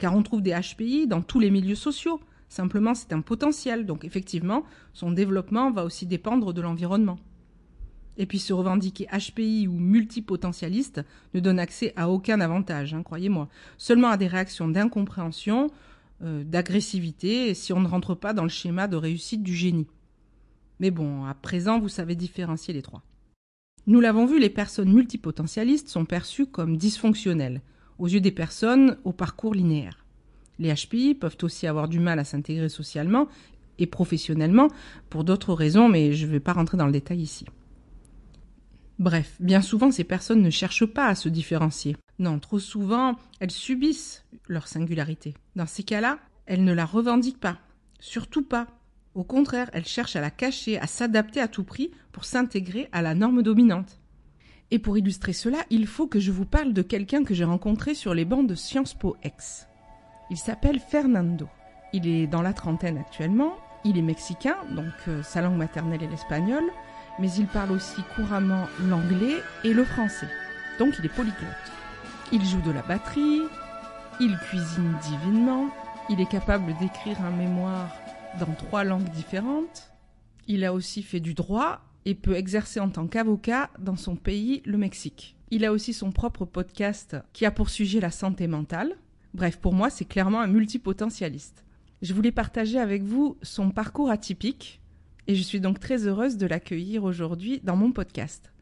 car 0.00 0.16
on 0.16 0.22
trouve 0.22 0.42
des 0.42 0.58
HPI 0.58 1.06
dans 1.06 1.22
tous 1.22 1.38
les 1.38 1.50
milieux 1.50 1.76
sociaux. 1.76 2.20
Simplement, 2.48 2.94
c'est 2.94 3.12
un 3.12 3.20
potentiel. 3.20 3.86
Donc, 3.86 4.04
effectivement, 4.04 4.64
son 4.92 5.12
développement 5.12 5.70
va 5.70 5.84
aussi 5.84 6.06
dépendre 6.06 6.52
de 6.52 6.60
l'environnement. 6.60 7.18
Et 8.16 8.26
puis, 8.26 8.38
se 8.40 8.52
revendiquer 8.52 9.06
HPI 9.06 9.68
ou 9.68 9.78
multipotentialiste 9.78 11.02
ne 11.34 11.40
donne 11.40 11.60
accès 11.60 11.92
à 11.96 12.08
aucun 12.08 12.40
avantage, 12.40 12.94
hein, 12.94 13.02
croyez-moi. 13.02 13.48
Seulement 13.76 14.08
à 14.08 14.16
des 14.16 14.26
réactions 14.26 14.68
d'incompréhension, 14.68 15.70
euh, 16.22 16.42
d'agressivité, 16.44 17.54
si 17.54 17.72
on 17.72 17.80
ne 17.80 17.88
rentre 17.88 18.14
pas 18.14 18.32
dans 18.32 18.42
le 18.42 18.48
schéma 18.48 18.88
de 18.88 18.96
réussite 18.96 19.42
du 19.42 19.54
génie. 19.54 19.86
Mais 20.80 20.90
bon, 20.90 21.26
à 21.26 21.34
présent, 21.34 21.78
vous 21.78 21.88
savez 21.90 22.14
différencier 22.16 22.72
les 22.72 22.82
trois. 22.82 23.02
Nous 23.86 24.00
l'avons 24.00 24.24
vu, 24.24 24.40
les 24.40 24.50
personnes 24.50 24.92
multipotentialistes 24.92 25.88
sont 25.88 26.06
perçues 26.06 26.46
comme 26.46 26.78
dysfonctionnelles 26.78 27.60
aux 28.00 28.08
yeux 28.08 28.20
des 28.20 28.32
personnes 28.32 28.96
au 29.04 29.12
parcours 29.12 29.54
linéaire. 29.54 30.04
Les 30.58 30.74
HPI 30.74 31.14
peuvent 31.14 31.36
aussi 31.42 31.66
avoir 31.66 31.86
du 31.86 32.00
mal 32.00 32.18
à 32.18 32.24
s'intégrer 32.24 32.68
socialement 32.68 33.28
et 33.78 33.86
professionnellement 33.86 34.68
pour 35.08 35.22
d'autres 35.22 35.54
raisons, 35.54 35.88
mais 35.88 36.12
je 36.12 36.26
ne 36.26 36.32
vais 36.32 36.40
pas 36.40 36.54
rentrer 36.54 36.76
dans 36.76 36.86
le 36.86 36.92
détail 36.92 37.20
ici. 37.20 37.44
Bref, 38.98 39.36
bien 39.40 39.62
souvent, 39.62 39.90
ces 39.90 40.04
personnes 40.04 40.42
ne 40.42 40.50
cherchent 40.50 40.86
pas 40.86 41.06
à 41.06 41.14
se 41.14 41.28
différencier. 41.28 41.96
Non, 42.18 42.38
trop 42.38 42.58
souvent, 42.58 43.16
elles 43.38 43.50
subissent 43.50 44.24
leur 44.48 44.66
singularité. 44.66 45.34
Dans 45.56 45.66
ces 45.66 45.82
cas-là, 45.82 46.18
elles 46.44 46.64
ne 46.64 46.74
la 46.74 46.84
revendiquent 46.84 47.40
pas. 47.40 47.58
Surtout 47.98 48.42
pas. 48.42 48.66
Au 49.14 49.24
contraire, 49.24 49.70
elles 49.72 49.86
cherchent 49.86 50.16
à 50.16 50.20
la 50.20 50.30
cacher, 50.30 50.78
à 50.78 50.86
s'adapter 50.86 51.40
à 51.40 51.48
tout 51.48 51.64
prix 51.64 51.90
pour 52.12 52.24
s'intégrer 52.24 52.88
à 52.92 53.02
la 53.02 53.14
norme 53.14 53.42
dominante. 53.42 53.99
Et 54.70 54.78
pour 54.78 54.96
illustrer 54.96 55.32
cela, 55.32 55.58
il 55.70 55.86
faut 55.86 56.06
que 56.06 56.20
je 56.20 56.30
vous 56.30 56.46
parle 56.46 56.72
de 56.72 56.82
quelqu'un 56.82 57.24
que 57.24 57.34
j'ai 57.34 57.44
rencontré 57.44 57.94
sur 57.94 58.14
les 58.14 58.24
bancs 58.24 58.46
de 58.46 58.54
Sciences 58.54 58.94
Po 58.94 59.16
X. 59.24 59.66
Il 60.30 60.36
s'appelle 60.36 60.78
Fernando. 60.78 61.48
Il 61.92 62.06
est 62.06 62.28
dans 62.28 62.42
la 62.42 62.52
trentaine 62.52 62.98
actuellement, 62.98 63.56
il 63.84 63.98
est 63.98 64.02
mexicain, 64.02 64.56
donc 64.70 64.92
euh, 65.08 65.22
sa 65.24 65.42
langue 65.42 65.56
maternelle 65.56 66.04
est 66.04 66.10
l'espagnol, 66.10 66.62
mais 67.18 67.32
il 67.32 67.46
parle 67.46 67.72
aussi 67.72 68.02
couramment 68.14 68.68
l'anglais 68.88 69.42
et 69.64 69.72
le 69.72 69.84
français. 69.84 70.28
Donc 70.78 70.94
il 70.98 71.06
est 71.06 71.14
polyglotte. 71.14 71.72
Il 72.30 72.44
joue 72.44 72.60
de 72.60 72.70
la 72.70 72.82
batterie, 72.82 73.42
il 74.20 74.36
cuisine 74.38 74.94
divinement, 75.02 75.68
il 76.08 76.20
est 76.20 76.30
capable 76.30 76.76
d'écrire 76.78 77.20
un 77.24 77.30
mémoire 77.30 77.88
dans 78.38 78.54
trois 78.54 78.84
langues 78.84 79.10
différentes. 79.10 79.90
Il 80.46 80.64
a 80.64 80.72
aussi 80.72 81.02
fait 81.02 81.20
du 81.20 81.34
droit 81.34 81.80
et 82.04 82.14
peut 82.14 82.34
exercer 82.34 82.80
en 82.80 82.88
tant 82.88 83.06
qu'avocat 83.06 83.70
dans 83.78 83.96
son 83.96 84.16
pays, 84.16 84.62
le 84.64 84.78
Mexique. 84.78 85.36
Il 85.50 85.64
a 85.64 85.72
aussi 85.72 85.92
son 85.92 86.12
propre 86.12 86.44
podcast 86.44 87.16
qui 87.32 87.44
a 87.44 87.50
pour 87.50 87.70
sujet 87.70 88.00
la 88.00 88.10
santé 88.10 88.46
mentale. 88.46 88.96
Bref, 89.34 89.58
pour 89.58 89.72
moi, 89.72 89.90
c'est 89.90 90.04
clairement 90.04 90.40
un 90.40 90.46
multipotentialiste. 90.46 91.64
Je 92.02 92.14
voulais 92.14 92.32
partager 92.32 92.78
avec 92.78 93.02
vous 93.02 93.36
son 93.42 93.70
parcours 93.70 94.10
atypique 94.10 94.80
et 95.26 95.34
je 95.34 95.42
suis 95.42 95.60
donc 95.60 95.80
très 95.80 96.06
heureuse 96.06 96.36
de 96.36 96.46
l'accueillir 96.46 97.04
aujourd'hui 97.04 97.60
dans 97.62 97.76
mon 97.76 97.92
podcast. 97.92 98.52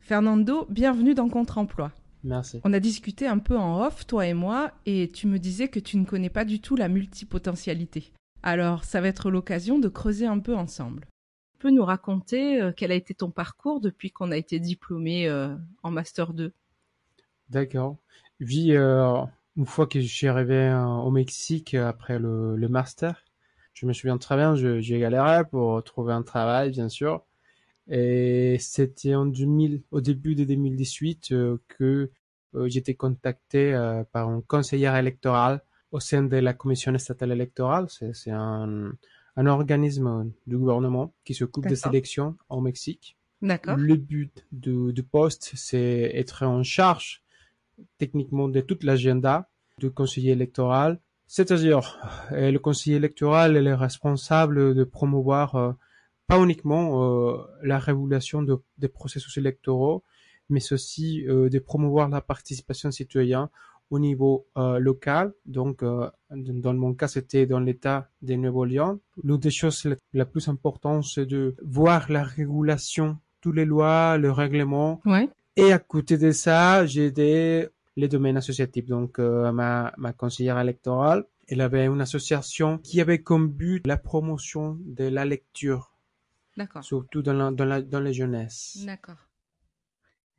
Fernando, 0.00 0.66
bienvenue 0.68 1.14
dans 1.14 1.28
Contre-emploi. 1.28 1.92
Merci. 2.24 2.60
On 2.64 2.72
a 2.72 2.80
discuté 2.80 3.26
un 3.26 3.38
peu 3.38 3.56
en 3.56 3.84
off, 3.84 4.06
toi 4.06 4.26
et 4.26 4.34
moi, 4.34 4.72
et 4.86 5.10
tu 5.12 5.26
me 5.26 5.38
disais 5.38 5.68
que 5.68 5.80
tu 5.80 5.96
ne 5.96 6.04
connais 6.04 6.30
pas 6.30 6.44
du 6.44 6.60
tout 6.60 6.76
la 6.76 6.88
multipotentialité. 6.88 8.12
Alors, 8.42 8.84
ça 8.84 9.00
va 9.00 9.08
être 9.08 9.30
l'occasion 9.30 9.78
de 9.78 9.88
creuser 9.88 10.26
un 10.26 10.38
peu 10.38 10.56
ensemble. 10.56 11.06
Peux 11.62 11.70
nous 11.70 11.84
raconter 11.84 12.60
euh, 12.60 12.72
quel 12.76 12.90
a 12.90 12.96
été 12.96 13.14
ton 13.14 13.30
parcours 13.30 13.80
depuis 13.80 14.10
qu'on 14.10 14.32
a 14.32 14.36
été 14.36 14.58
diplômé 14.58 15.28
euh, 15.28 15.54
en 15.84 15.92
Master 15.92 16.32
2 16.32 16.52
D'accord. 17.50 17.98
Oui, 18.40 18.72
euh, 18.72 19.22
une 19.56 19.66
fois 19.66 19.86
que 19.86 20.00
je 20.00 20.06
suis 20.08 20.26
arrivé 20.26 20.74
au 20.74 21.12
Mexique 21.12 21.74
après 21.74 22.18
le, 22.18 22.56
le 22.56 22.68
master, 22.68 23.22
je 23.74 23.86
me 23.86 23.92
souviens 23.92 24.18
très 24.18 24.34
bien, 24.34 24.56
j'ai 24.56 24.98
galéré 24.98 25.44
pour 25.44 25.84
trouver 25.84 26.12
un 26.12 26.24
travail, 26.24 26.72
bien 26.72 26.88
sûr. 26.88 27.24
Et 27.86 28.56
c'était 28.58 29.14
en 29.14 29.26
2000, 29.26 29.84
au 29.92 30.00
début 30.00 30.34
de 30.34 30.42
2018 30.42 31.30
euh, 31.30 31.58
que 31.68 32.10
euh, 32.56 32.68
j'étais 32.68 32.94
contacté 32.94 33.70
par 34.10 34.28
un 34.28 34.40
conseiller 34.40 34.92
électoral 34.98 35.62
au 35.92 36.00
sein 36.00 36.24
de 36.24 36.36
la 36.38 36.54
commission 36.54 36.98
statale 36.98 37.30
électorale. 37.30 37.86
C'est 37.88 38.32
un, 38.32 38.94
un 39.36 39.46
organisme 39.46 40.30
du 40.46 40.58
gouvernement 40.58 41.14
qui 41.24 41.34
s'occupe 41.34 41.66
des 41.66 41.76
élections 41.88 42.36
au 42.48 42.60
Mexique. 42.60 43.16
D'accord. 43.40 43.76
Le 43.76 43.96
but 43.96 44.46
du, 44.52 44.92
du 44.92 45.02
poste, 45.02 45.52
c'est 45.54 46.10
être 46.14 46.44
en 46.44 46.62
charge 46.62 47.22
techniquement 47.98 48.48
de 48.48 48.60
toute 48.60 48.84
l'agenda 48.84 49.48
du 49.78 49.90
conseiller 49.90 50.32
électoral. 50.32 51.00
C'est-à-dire, 51.26 51.98
euh, 52.32 52.50
le 52.50 52.58
conseiller 52.58 52.96
électoral 52.96 53.56
est 53.56 53.74
responsable 53.74 54.74
de 54.74 54.84
promouvoir 54.84 55.54
euh, 55.56 55.72
pas 56.26 56.38
uniquement 56.38 57.32
euh, 57.32 57.38
la 57.62 57.78
régulation 57.78 58.42
de- 58.42 58.60
des 58.78 58.88
processus 58.88 59.36
électoraux, 59.38 60.04
mais 60.50 60.72
aussi 60.72 61.26
euh, 61.26 61.48
de 61.48 61.58
promouvoir 61.58 62.08
la 62.10 62.20
participation 62.20 62.90
citoyenne 62.90 63.48
au 63.92 63.98
niveau 63.98 64.46
euh, 64.56 64.78
local. 64.78 65.34
Donc, 65.44 65.82
euh, 65.82 66.08
dans 66.30 66.72
mon 66.72 66.94
cas, 66.94 67.08
c'était 67.08 67.44
dans 67.44 67.60
l'État 67.60 68.08
de 68.22 68.34
Nuevo-León. 68.34 68.98
L'une 69.22 69.36
des 69.36 69.50
choses 69.50 69.86
la, 70.14 70.24
plus 70.24 70.48
importante, 70.48 71.04
c'est 71.04 71.26
de 71.26 71.54
voir 71.62 72.10
la 72.10 72.22
régulation, 72.22 73.18
toutes 73.42 73.56
les 73.56 73.66
lois, 73.66 74.16
le 74.16 74.32
règlement. 74.32 75.02
Ouais. 75.04 75.28
Et 75.56 75.74
à 75.74 75.78
côté 75.78 76.16
de 76.16 76.30
ça, 76.30 76.86
j'ai 76.86 77.06
aidé 77.08 77.68
les 77.96 78.08
domaines 78.08 78.38
associatifs. 78.38 78.86
Donc, 78.86 79.18
euh, 79.18 79.52
ma, 79.52 79.92
ma 79.98 80.14
conseillère 80.14 80.58
électorale, 80.58 81.26
elle 81.46 81.60
avait 81.60 81.84
une 81.84 82.00
association 82.00 82.78
qui 82.78 82.98
avait 83.02 83.20
comme 83.20 83.48
but 83.50 83.86
la 83.86 83.98
promotion 83.98 84.78
de 84.86 85.04
la 85.04 85.26
lecture, 85.26 85.92
D'accord. 86.56 86.82
surtout 86.82 87.20
dans 87.20 87.34
la, 87.34 87.50
dans 87.50 87.66
la, 87.66 87.82
dans 87.82 88.00
les 88.00 88.14
jeunesses. 88.14 88.78
D'accord. 88.86 89.28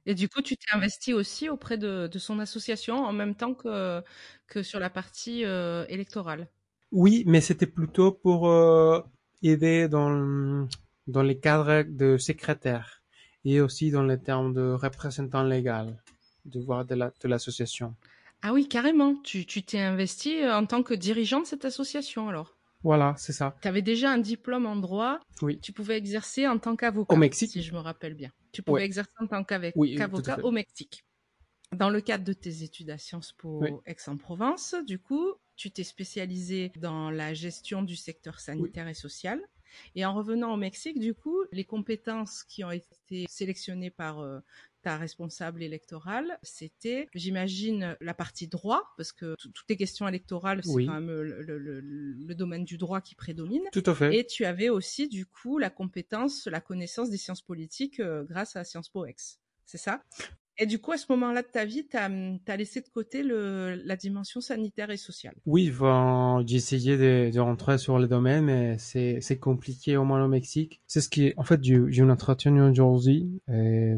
Et 0.05 0.15
du 0.15 0.27
coup, 0.27 0.41
tu 0.41 0.57
t'es 0.57 0.75
investi 0.75 1.13
aussi 1.13 1.49
auprès 1.49 1.77
de, 1.77 2.07
de 2.07 2.19
son 2.19 2.39
association 2.39 3.05
en 3.05 3.13
même 3.13 3.35
temps 3.35 3.53
que, 3.53 4.01
que 4.47 4.61
sur 4.63 4.79
la 4.79 4.89
partie 4.89 5.45
euh, 5.45 5.85
électorale? 5.87 6.47
Oui, 6.91 7.23
mais 7.25 7.41
c'était 7.41 7.65
plutôt 7.67 8.11
pour 8.11 8.47
euh, 8.49 9.01
aider 9.41 9.87
dans, 9.87 10.67
dans 11.07 11.23
les 11.23 11.39
cadres 11.39 11.83
de 11.83 12.17
secrétaire 12.17 13.01
et 13.45 13.61
aussi 13.61 13.91
dans 13.91 14.03
les 14.03 14.19
termes 14.19 14.53
de 14.53 14.71
représentant 14.73 15.43
légal, 15.43 16.01
de 16.45 16.59
voir 16.59 16.85
de 16.85 16.95
la, 16.95 17.11
de 17.21 17.27
l'association. 17.27 17.95
Ah 18.41 18.53
oui, 18.53 18.67
carrément. 18.67 19.15
Tu 19.23 19.45
tu 19.45 19.63
t'es 19.63 19.79
investi 19.79 20.41
euh, 20.41 20.55
en 20.55 20.65
tant 20.65 20.83
que 20.83 20.93
dirigeant 20.93 21.39
de 21.41 21.45
cette 21.45 21.65
association 21.65 22.29
alors? 22.29 22.57
Voilà, 22.83 23.15
c'est 23.17 23.33
ça. 23.33 23.55
Tu 23.61 23.67
avais 23.67 23.81
déjà 23.81 24.11
un 24.11 24.17
diplôme 24.17 24.65
en 24.65 24.75
droit. 24.75 25.19
Oui. 25.41 25.59
Tu 25.61 25.71
pouvais 25.71 25.97
exercer 25.97 26.47
en 26.47 26.59
tant 26.59 26.75
qu'avocat. 26.75 27.15
Au 27.15 27.17
Mexique. 27.17 27.51
Si 27.51 27.63
je 27.63 27.73
me 27.73 27.79
rappelle 27.79 28.13
bien. 28.13 28.29
Tu 28.53 28.61
pouvais 28.63 28.83
Ouais. 28.83 28.85
exercer 28.85 29.11
en 29.19 29.27
tant 29.27 29.43
Oui, 29.75 29.91
qu'avocat 29.95 30.39
au 30.43 30.51
Mexique. 30.51 31.05
Dans 31.73 31.89
le 31.89 31.99
cadre 32.01 32.23
de 32.23 32.31
tes 32.33 32.63
études 32.63 32.89
à 32.91 32.97
Sciences 32.97 33.33
Po 33.33 33.81
Oui. 33.81 33.83
Aix-en-Provence, 33.85 34.75
du 34.87 34.99
coup, 34.99 35.33
tu 35.55 35.71
t'es 35.71 35.83
spécialisé 35.83 36.71
dans 36.77 37.09
la 37.11 37.33
gestion 37.33 37.81
du 37.81 37.95
secteur 37.95 38.39
sanitaire 38.39 38.87
et 38.87 38.93
social. 38.93 39.41
Et 39.95 40.05
en 40.05 40.13
revenant 40.13 40.53
au 40.53 40.57
Mexique, 40.57 40.99
du 40.99 41.13
coup, 41.13 41.37
les 41.51 41.63
compétences 41.65 42.43
qui 42.43 42.63
ont 42.63 42.71
été 42.71 43.25
sélectionnées 43.29 43.89
par 43.89 44.19
euh, 44.19 44.39
ta 44.81 44.97
responsable 44.97 45.63
électorale, 45.63 46.37
c'était, 46.43 47.07
j'imagine, 47.13 47.95
la 48.01 48.13
partie 48.13 48.47
droit, 48.47 48.93
parce 48.97 49.13
que 49.13 49.35
tout- 49.39 49.49
toutes 49.49 49.69
les 49.69 49.77
questions 49.77 50.07
électorales, 50.07 50.61
c'est 50.63 50.69
Oui. 50.71 50.85
quand 50.85 50.93
même 50.93 51.07
le, 51.07 51.41
le- 51.41 51.57
le- 51.57 51.79
le 51.81 52.35
domaine 52.35 52.65
du 52.65 52.77
droit 52.77 52.99
qui 52.99 53.15
prédomine. 53.15 53.63
Tout 53.71 53.83
à 53.85 53.95
fait. 53.95 54.17
Et 54.17 54.25
tu 54.25 54.43
avais 54.43 54.67
aussi, 54.69 55.07
du 55.07 55.25
coup, 55.25 55.57
la 55.57 55.69
compétence, 55.69 56.47
la 56.47 56.59
connaissance 56.59 57.09
des 57.09 57.17
sciences 57.17 57.41
politiques 57.41 58.01
euh, 58.01 58.23
grâce 58.25 58.55
à 58.57 58.63
Sciences 58.65 58.89
Po 58.89 59.05
Ex. 59.05 59.39
C'est 59.65 59.77
ça? 59.77 60.03
Et 60.57 60.65
du 60.65 60.79
coup, 60.79 60.91
à 60.91 60.97
ce 60.97 61.05
moment-là 61.09 61.41
de 61.41 61.47
ta 61.47 61.65
vie, 61.65 61.87
tu 61.87 61.97
as, 61.97 62.57
laissé 62.57 62.81
de 62.81 62.89
côté 62.89 63.23
la 63.23 63.95
dimension 63.95 64.39
sanitaire 64.39 64.91
et 64.91 64.97
sociale. 64.97 65.35
Oui, 65.45 65.71
ben, 65.71 66.43
j'ai 66.45 66.57
essayé 66.57 66.97
de, 66.97 67.39
rentrer 67.39 67.77
sur 67.77 67.97
le 67.97 68.07
domaine, 68.07 68.45
mais 68.45 68.77
c'est, 68.77 69.39
compliqué 69.39 69.97
au 69.97 70.03
moins 70.03 70.23
au 70.23 70.27
Mexique. 70.27 70.81
C'est 70.85 71.01
ce 71.01 71.09
qui, 71.09 71.33
en 71.37 71.43
fait, 71.43 71.63
j'ai, 71.63 71.79
j'ai 71.87 72.03
un 72.03 72.09
entretien 72.09 72.55
aujourd'hui 72.69 73.41
euh, 73.49 73.97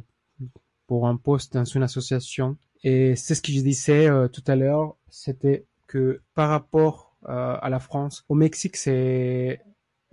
pour 0.87 1.07
un 1.07 1.17
poste 1.17 1.53
dans 1.53 1.65
une 1.65 1.83
association. 1.83 2.57
Et 2.83 3.15
c'est 3.15 3.35
ce 3.35 3.41
que 3.41 3.51
je 3.51 3.61
disais 3.61 4.07
euh, 4.07 4.27
tout 4.27 4.43
à 4.47 4.55
l'heure, 4.55 4.95
c'était 5.09 5.65
que 5.87 6.21
par 6.35 6.49
rapport 6.49 7.17
euh, 7.27 7.57
à 7.61 7.69
la 7.69 7.79
France, 7.79 8.23
au 8.29 8.35
Mexique, 8.35 8.77
c'est 8.77 9.61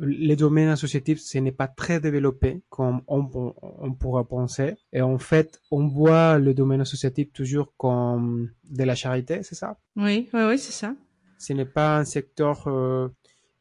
les 0.02 0.36
domaines 0.36 0.68
associatifs, 0.68 1.20
ce 1.20 1.38
n'est 1.38 1.52
pas 1.52 1.68
très 1.68 2.00
développé 2.00 2.62
comme 2.68 3.02
on, 3.06 3.28
on, 3.34 3.54
on 3.62 3.92
pourrait 3.94 4.24
penser. 4.24 4.74
Et 4.92 5.00
en 5.02 5.18
fait, 5.18 5.60
on 5.70 5.86
voit 5.88 6.38
le 6.38 6.54
domaine 6.54 6.80
associatif 6.82 7.32
toujours 7.32 7.72
comme 7.76 8.50
de 8.64 8.84
la 8.84 8.94
charité, 8.94 9.42
c'est 9.42 9.54
ça? 9.54 9.78
Oui, 9.96 10.28
oui, 10.34 10.40
oui, 10.48 10.58
c'est 10.58 10.72
ça. 10.72 10.94
ce 11.38 11.52
n'est 11.52 11.64
pas 11.66 11.98
un 11.98 12.04
secteur 12.04 12.66
euh, 12.68 13.08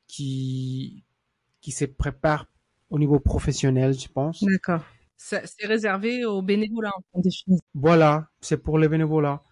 qui 0.08 1.04
qui 1.62 1.72
se 1.72 1.86
prépare 1.86 2.48
au 2.90 2.98
niveau 3.00 3.20
professionnel, 3.20 3.94
je 3.94 4.08
pense. 4.08 4.44
D'accord. 4.44 4.82
C'est 5.18 5.68
réservé 5.68 6.26
aux 6.26 6.42
bénévolats, 6.42 6.94
en 7.14 7.20
définitive. 7.22 7.62
Voilà, 7.76 8.28
c'est 8.42 8.58
pour 8.58 8.80
les 8.80 8.88
bénévolats. 8.90 9.44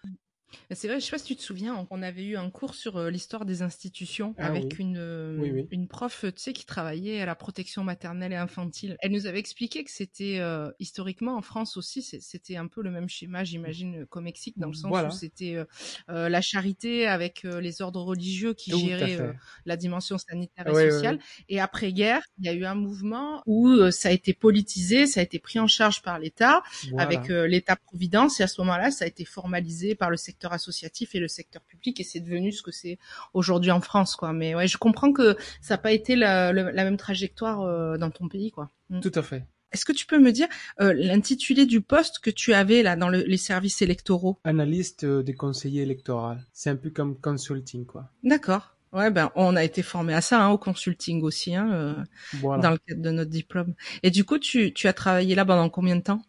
C'est 0.72 0.88
vrai, 0.88 1.00
je 1.00 1.04
sais 1.04 1.10
pas 1.10 1.18
si 1.18 1.24
tu 1.24 1.36
te 1.36 1.42
souviens, 1.42 1.86
on 1.90 2.02
avait 2.02 2.24
eu 2.24 2.36
un 2.36 2.48
cours 2.50 2.74
sur 2.74 2.96
euh, 2.96 3.10
l'histoire 3.10 3.44
des 3.44 3.62
institutions 3.62 4.34
Ah 4.38 4.46
avec 4.46 4.64
oui. 4.64 4.76
une 4.78 4.96
euh, 4.98 5.36
Oui, 5.38 5.50
oui. 5.52 5.68
une 5.70 5.88
prof, 5.88 6.24
tu 6.26 6.32
sais, 6.36 6.52
qui 6.52 6.64
travaillait 6.64 7.20
à 7.20 7.26
la 7.26 7.34
protection 7.34 7.82
maternelle 7.84 8.32
et 8.32 8.36
infantile. 8.36 8.96
Elle 9.00 9.12
nous 9.12 9.26
avait 9.26 9.38
expliqué 9.38 9.84
que 9.84 9.90
c'était 9.90 10.38
euh, 10.38 10.70
historiquement 10.78 11.36
en 11.36 11.42
France 11.42 11.76
aussi, 11.76 12.02
c'était 12.02 12.56
un 12.56 12.66
peu 12.66 12.82
le 12.82 12.90
même 12.90 13.08
schéma, 13.08 13.44
j'imagine, 13.44 14.06
qu'au 14.06 14.20
Mexique, 14.20 14.58
dans 14.58 14.68
le 14.68 14.74
sens 14.74 14.88
Voilà. 14.88 15.08
où 15.08 15.10
c'était 15.12 15.54
euh, 15.56 15.64
euh, 16.08 16.28
la 16.28 16.40
charité 16.40 17.06
avec 17.06 17.44
euh, 17.44 17.60
les 17.60 17.82
ordres 17.82 18.02
religieux 18.02 18.54
qui 18.54 18.70
Tout 18.70 18.78
géraient 18.78 19.20
euh, 19.20 19.32
la 19.66 19.76
dimension 19.76 20.18
sanitaire 20.18 20.66
et 20.68 20.90
sociale. 20.90 21.18
Et 21.48 21.60
après 21.60 21.92
guerre, 21.92 22.22
il 22.38 22.46
y 22.46 22.48
a 22.48 22.54
eu 22.54 22.64
un 22.64 22.74
mouvement 22.74 23.42
où 23.46 23.68
euh, 23.68 23.90
ça 23.90 24.08
a 24.08 24.12
été 24.12 24.34
politisé, 24.34 25.06
ça 25.06 25.20
a 25.20 25.22
été 25.22 25.38
pris 25.38 25.58
en 25.58 25.66
charge 25.66 26.02
par 26.02 26.18
l'État 26.18 26.62
Voilà. 26.90 27.02
avec 27.02 27.30
euh, 27.30 27.46
l'État-providence 27.46 28.40
et 28.40 28.42
à 28.44 28.46
ce 28.46 28.60
moment-là, 28.62 28.90
ça 28.90 29.04
a 29.04 29.08
été 29.08 29.24
formalisé 29.24 29.94
par 29.94 30.10
le 30.10 30.16
secteur 30.16 30.39
associatif 30.48 31.14
et 31.14 31.20
le 31.20 31.28
secteur 31.28 31.62
public 31.62 32.00
et 32.00 32.04
c'est 32.04 32.20
devenu 32.20 32.52
ce 32.52 32.62
que 32.62 32.70
c'est 32.70 32.98
aujourd'hui 33.34 33.70
en 33.70 33.80
France, 33.80 34.16
quoi. 34.16 34.32
Mais 34.32 34.54
ouais, 34.54 34.66
je 34.66 34.78
comprends 34.78 35.12
que 35.12 35.36
ça 35.60 35.74
n'a 35.74 35.78
pas 35.78 35.92
été 35.92 36.16
la, 36.16 36.52
même 36.52 36.96
trajectoire 36.96 37.60
euh, 37.62 37.98
dans 37.98 38.10
ton 38.10 38.28
pays, 38.28 38.50
quoi. 38.50 38.70
Mm. 38.88 39.00
Tout 39.00 39.12
à 39.14 39.22
fait. 39.22 39.44
Est-ce 39.72 39.84
que 39.84 39.92
tu 39.92 40.04
peux 40.06 40.18
me 40.18 40.32
dire 40.32 40.48
euh, 40.80 40.92
l'intitulé 40.94 41.64
du 41.64 41.80
poste 41.80 42.18
que 42.18 42.30
tu 42.30 42.54
avais 42.54 42.82
là 42.82 42.96
dans 42.96 43.08
le- 43.08 43.22
les 43.22 43.36
services 43.36 43.82
électoraux? 43.82 44.38
Analyste 44.42 45.04
euh, 45.04 45.22
des 45.22 45.34
conseillers 45.34 45.82
électoraux. 45.82 46.34
C'est 46.52 46.70
un 46.70 46.76
peu 46.76 46.90
comme 46.90 47.16
consulting, 47.20 47.86
quoi. 47.86 48.10
D'accord. 48.24 48.74
Ouais, 48.92 49.12
ben 49.12 49.30
on 49.36 49.54
a 49.54 49.62
été 49.62 49.82
formé 49.82 50.12
à 50.14 50.20
ça, 50.20 50.42
hein, 50.42 50.48
au 50.50 50.58
consulting 50.58 51.22
aussi, 51.22 51.54
hein, 51.54 51.70
euh, 51.72 51.94
Voilà. 52.40 52.60
dans 52.64 52.70
le 52.72 52.78
cadre 52.78 53.00
de 53.00 53.10
notre 53.12 53.30
diplôme. 53.30 53.74
Et 54.02 54.10
du 54.10 54.24
coup, 54.24 54.38
tu, 54.38 54.72
tu 54.74 54.88
as 54.88 54.92
travaillé 54.92 55.36
là 55.36 55.44
pendant 55.44 55.68
combien 55.70 55.94
de 55.94 56.02
temps? 56.02 56.22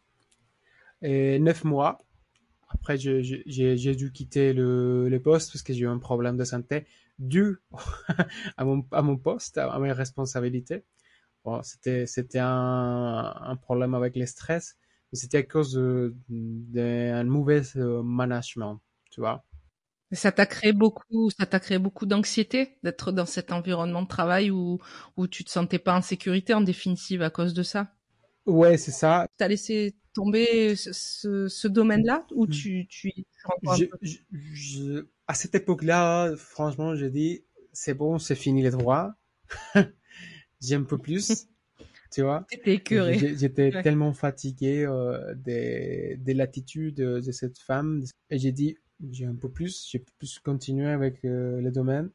Et 1.01 1.39
neuf 1.39 1.63
mois. 1.63 1.97
Après, 2.73 2.97
j'ai 2.97 3.95
dû 3.95 4.11
quitter 4.11 4.53
le, 4.53 5.19
poste 5.23 5.51
parce 5.51 5.63
que 5.63 5.73
j'ai 5.73 5.81
eu 5.81 5.87
un 5.87 5.99
problème 5.99 6.37
de 6.37 6.43
santé 6.43 6.85
dû 7.19 7.57
à 8.57 8.63
mon, 8.65 9.17
poste, 9.17 9.57
à 9.57 9.77
mes 9.79 9.91
responsabilités. 9.91 10.83
C'était, 11.63 12.39
un, 12.39 13.57
problème 13.61 13.93
avec 13.93 14.15
le 14.15 14.25
stress, 14.25 14.77
mais 15.11 15.17
c'était 15.17 15.39
à 15.39 15.43
cause 15.43 15.73
de- 15.73 16.15
d'un 16.29 17.23
mauvais 17.23 17.63
euh, 17.75 18.01
management, 18.03 18.79
tu 19.11 19.21
vois. 19.21 19.43
Ça 20.13 20.31
t'a 20.31 20.45
créé 20.45 20.73
beaucoup, 20.73 21.29
beaucoup 21.79 22.05
d'anxiété 22.05 22.77
d'être 22.83 23.11
dans 23.13 23.25
cet 23.25 23.51
environnement 23.51 24.01
de 24.01 24.07
travail 24.07 24.51
où, 24.51 24.79
où 25.15 25.27
tu 25.27 25.45
te 25.45 25.49
sentais 25.49 25.79
pas 25.79 25.95
en 25.95 26.01
sécurité 26.01 26.53
en 26.53 26.61
définitive 26.61 27.21
à 27.21 27.29
cause 27.29 27.53
de 27.53 27.63
ça? 27.63 27.93
Ouais, 28.45 28.77
c'est 28.77 28.91
ça. 28.91 29.27
T'as 29.37 29.47
laissé 29.47 29.95
tomber 30.13 30.75
ce, 30.75 30.91
ce, 30.93 31.47
ce 31.47 31.67
domaine-là 31.67 32.25
ou 32.33 32.47
tu, 32.47 32.87
tu 32.89 33.11
un 33.67 33.75
Je- 33.75 33.85
je- 34.01 34.17
je- 34.31 35.05
à 35.27 35.33
cette 35.33 35.55
époque-là, 35.55 36.33
franchement, 36.35 36.95
j'ai 36.95 37.09
dit, 37.09 37.43
c'est 37.71 37.93
bon, 37.93 38.19
c'est 38.19 38.35
fini 38.35 38.61
les 38.63 38.71
droits. 38.71 39.15
J'ai 40.61 40.75
un 40.75 40.83
peu 40.83 40.97
plus, 40.97 41.47
tu 42.11 42.21
vois. 42.21 42.45
J'étais 42.51 43.73
Ouais. 43.73 43.83
tellement 43.83 44.13
fatigué 44.13 44.85
euh, 44.85 45.33
des, 45.35 46.17
des 46.19 46.33
latitudes 46.33 46.95
de 46.95 47.31
cette 47.31 47.57
femme. 47.59 48.03
Et 48.29 48.37
j'ai 48.37 48.51
dit, 48.51 48.77
j'ai 49.11 49.25
un 49.25 49.35
peu 49.35 49.49
plus, 49.49 49.87
j'ai 49.89 49.99
plus 50.19 50.39
continuer 50.39 50.87
avec 50.89 51.25
euh, 51.25 51.61
le 51.61 51.71
domaine. 51.71 52.09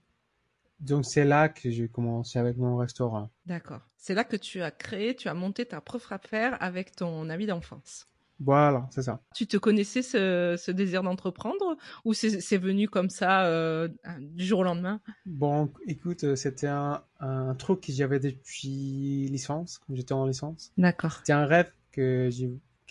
Donc 0.80 1.04
c'est 1.04 1.24
là 1.24 1.48
que 1.48 1.70
j'ai 1.70 1.88
commencé 1.88 2.38
avec 2.38 2.56
mon 2.56 2.76
restaurant. 2.76 3.30
D'accord. 3.46 3.80
C'est 3.96 4.14
là 4.14 4.24
que 4.24 4.36
tu 4.36 4.62
as 4.62 4.70
créé, 4.70 5.14
tu 5.16 5.28
as 5.28 5.34
monté 5.34 5.66
ta 5.66 5.80
propre 5.80 6.12
affaire 6.12 6.56
avec 6.62 6.94
ton 6.94 7.28
ami 7.30 7.46
d'enfance. 7.46 8.06
Voilà, 8.38 8.86
c'est 8.90 9.02
ça. 9.02 9.20
Tu 9.34 9.46
te 9.46 9.56
connaissais 9.56 10.02
ce, 10.02 10.56
ce 10.58 10.70
désir 10.70 11.02
d'entreprendre 11.02 11.76
ou 12.04 12.12
c'est 12.12 12.58
venu 12.58 12.88
comme 12.88 13.08
ça 13.08 13.46
euh, 13.46 13.88
du 14.20 14.44
jour 14.44 14.60
au 14.60 14.62
lendemain? 14.62 15.00
Bon, 15.24 15.72
écoute, 15.86 16.24
euh, 16.24 16.36
c'était 16.36 16.66
un, 16.68 17.02
un 17.20 17.54
truc 17.54 17.80
que 17.80 17.92
j'avais 17.92 18.20
depuis 18.20 19.26
licence, 19.28 19.78
quand 19.78 19.94
j'étais 19.94 20.12
en 20.12 20.26
licence. 20.26 20.72
D'accord. 20.76 21.12
C'était 21.18 21.32
un 21.32 21.46
rêve 21.46 21.70
que 21.92 22.28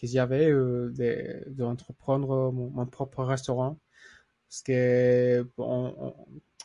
j'avais 0.04 0.50
euh, 0.52 0.92
de- 0.92 1.44
d'entreprendre 1.52 2.52
mon, 2.52 2.70
mon 2.72 2.86
propre 2.86 3.24
restaurant. 3.24 3.78
Parce 4.50 4.62
que 4.64 5.48
bon, 5.58 5.96
on- 6.00 6.16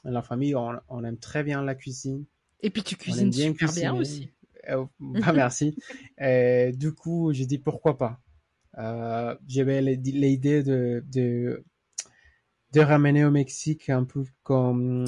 la 0.04 0.22
famille, 0.22 0.54
on, 0.54 0.78
on 0.88 1.04
aime 1.04 1.18
très 1.18 1.42
bien 1.42 1.62
la 1.62 1.74
cuisine. 1.74 2.24
Et 2.60 2.70
puis 2.70 2.82
tu 2.82 2.96
cuisines 2.96 3.30
bien 3.30 3.48
super 3.48 3.72
bien 3.72 3.94
cuisiner. 3.94 4.00
aussi. 4.00 4.30
Euh, 4.68 4.84
bah, 5.00 5.32
merci. 5.32 5.76
Et 6.18 6.72
du 6.74 6.92
coup, 6.94 7.32
j'ai 7.32 7.46
dit 7.46 7.58
pourquoi 7.58 7.96
pas. 7.98 8.20
Euh, 8.78 9.36
J'avais 9.48 9.82
l'idée 9.82 10.62
de, 10.62 11.04
de, 11.12 11.64
de 12.72 12.80
ramener 12.80 13.24
au 13.24 13.30
Mexique 13.30 13.88
un 13.90 14.04
peu 14.04 14.24
comme 14.42 15.04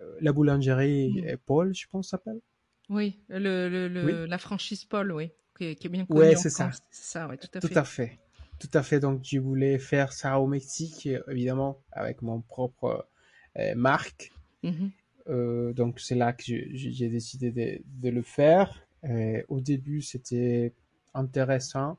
euh, 0.00 0.16
la 0.20 0.32
boulangerie 0.32 1.22
Mm. 1.22 1.36
Paul, 1.46 1.74
je 1.74 1.86
pense, 1.88 2.10
s'appelle. 2.10 2.40
Oui, 2.88 3.20
le, 3.28 3.68
le, 3.68 3.88
le- 3.88 4.24
Oui. 4.24 4.28
la 4.28 4.38
franchise 4.38 4.84
Paul, 4.84 5.12
oui, 5.12 5.30
qui 5.56 5.64
est, 5.66 5.74
qui 5.76 5.86
est 5.86 5.90
bien 5.90 6.06
connue 6.06 6.36
en 6.36 6.42
c'est 6.42 6.50
ça. 6.50 6.70
Ça, 6.90 7.28
ouais, 7.28 7.36
tout 7.36 7.48
à 7.54 7.60
Tout 7.60 7.68
fait. 7.68 7.76
à 7.76 7.84
fait. 7.84 8.18
Tout 8.58 8.70
à 8.74 8.82
fait. 8.82 9.00
Donc, 9.00 9.22
je 9.24 9.38
voulais 9.38 9.78
faire 9.78 10.12
ça 10.12 10.40
au 10.40 10.46
Mexique, 10.46 11.06
euh, 11.06 11.22
évidemment, 11.30 11.82
avec 11.92 12.22
mon 12.22 12.40
propre 12.40 12.84
euh, 12.84 13.02
marque. 13.74 14.32
Mhm. 14.62 14.90
Euh, 15.28 15.72
donc, 15.72 16.00
c'est 16.00 16.14
là 16.14 16.32
que 16.32 16.42
j'ai 16.46 17.08
décidé 17.08 17.50
de, 17.50 17.82
de 18.00 18.08
le 18.10 18.22
faire. 18.22 18.86
Euh, 19.04 19.42
au 19.48 19.60
début, 19.60 20.00
c'était 20.02 20.72
intéressant 21.14 21.98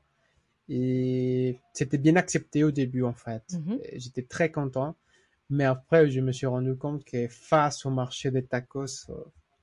et 0.68 1.58
c'était 1.72 1.98
bien 1.98 2.16
accepté 2.16 2.64
au 2.64 2.70
début, 2.70 3.02
en 3.02 3.14
fait. 3.14 3.42
Mhm. 3.52 3.78
J'étais 3.94 4.22
très 4.22 4.50
content. 4.50 4.96
Mais 5.48 5.64
après, 5.64 6.10
je 6.10 6.20
me 6.20 6.30
suis 6.30 6.46
rendu 6.46 6.76
compte 6.76 7.04
que 7.04 7.26
face 7.28 7.84
au 7.84 7.90
marché 7.90 8.30
des 8.30 8.44
tacos, 8.44 9.10
euh, 9.10 9.14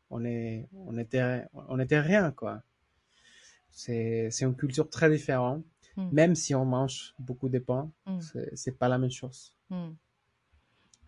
on 0.10 0.26
est, 0.26 0.68
on 0.74 0.98
était, 0.98 1.46
on 1.54 1.80
était 1.80 2.00
rien, 2.00 2.32
quoi. 2.32 2.62
C'est, 3.72 4.30
une 4.42 4.56
culture 4.56 4.90
très 4.90 5.10
différente. 5.10 5.64
Mm. 5.96 6.10
Même 6.12 6.36
si 6.36 6.54
on 6.56 6.66
mange 6.66 7.16
beaucoup 7.20 7.50
de 7.50 7.60
pain, 7.60 7.90
Mm. 8.06 8.20
c'est 8.54 8.78
pas 8.78 8.88
la 8.88 8.98
même 8.98 9.12
chose. 9.12 9.54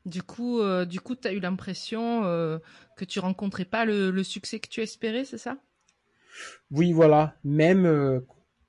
Du 0.09 0.23
coup, 0.23 0.59
euh, 0.61 0.85
du 0.85 0.99
coup, 0.99 1.15
t'as 1.15 1.33
eu 1.33 1.39
l'impression 1.39 2.23
euh, 2.25 2.59
que 2.97 3.05
tu 3.05 3.19
rencontrais 3.19 3.65
pas 3.65 3.85
le, 3.85 4.11
le 4.11 4.23
succès 4.23 4.59
que 4.59 4.67
tu 4.69 4.81
espérais, 4.81 5.25
c'est 5.25 5.37
ça? 5.37 5.57
Oui, 6.71 6.91
voilà. 6.93 7.35
Même 7.43 7.85
euh, 7.85 8.19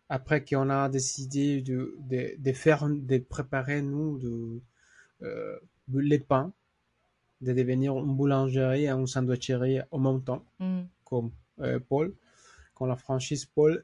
après 0.09 0.45
qu'on 0.45 0.71
a 0.71 0.89
décidé 0.89 1.63
de, 1.63 1.95
de, 2.01 2.35
de 2.39 2.53
faire, 2.53 2.89
de 2.89 3.19
préparer, 3.19 3.83
nous, 3.83 4.19
de, 4.19 4.61
euh, 5.25 5.59
les 5.95 6.19
pains, 6.19 6.53
de 7.43 7.53
devenir 7.55 7.99
une 7.99 8.17
boulangerie 8.17 8.85
et 8.87 8.91
une 8.91 9.07
sandwicherie 9.09 9.81
en 9.91 9.99
même 9.99 10.23
temps, 10.25 10.45
Hmm. 10.59 10.83
comme 11.05 11.33
Paul, 11.89 12.15
comme 12.75 12.89
la 12.89 12.97
franchise 12.97 13.47
Paul. 13.47 13.83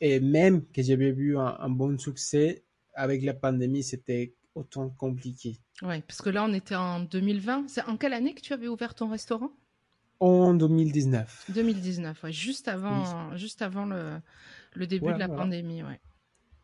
et 0.00 0.20
même 0.20 0.64
que 0.66 0.82
j'avais 0.82 1.12
vu 1.12 1.36
un, 1.38 1.56
un 1.58 1.68
bon 1.70 1.98
succès, 1.98 2.62
avec 2.94 3.22
la 3.22 3.34
pandémie, 3.34 3.82
c'était 3.82 4.34
autant 4.56 4.90
compliqué. 4.90 5.60
Ouais, 5.82 6.02
parce 6.02 6.20
que 6.22 6.28
là, 6.30 6.44
on 6.44 6.52
était 6.52 6.74
en 6.74 7.00
2020. 7.00 7.66
C'est 7.68 7.82
en 7.84 7.96
quelle 7.96 8.12
année 8.14 8.34
que 8.34 8.40
tu 8.42 8.52
avais 8.52 8.68
ouvert 8.68 8.94
ton 8.94 9.08
restaurant? 9.08 9.52
En 10.20 10.52
2019. 10.54 11.46
2019, 11.48 12.22
ouais, 12.24 12.32
juste 12.32 12.68
avant, 12.68 13.36
juste 13.36 13.60
avant 13.62 13.84
le, 13.84 14.20
le 14.74 14.86
début 14.86 15.12
de 15.14 15.18
la 15.18 15.26
voilà. 15.26 15.42
pandémie, 15.42 15.82
ouais. 15.82 16.00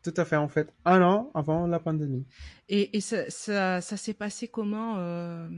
Tout 0.02 0.14
à 0.16 0.24
fait, 0.24 0.36
en 0.36 0.48
fait. 0.48 0.72
Un 0.84 1.02
an 1.02 1.30
avant 1.34 1.66
la 1.66 1.80
pandémie. 1.80 2.26
Et, 2.68 2.96
et 2.96 3.00
ça, 3.00 3.28
ça, 3.30 3.80
ça 3.80 3.96
s'est 3.96 4.14
passé 4.14 4.48
comment 4.48 4.96
euh, 4.98 5.48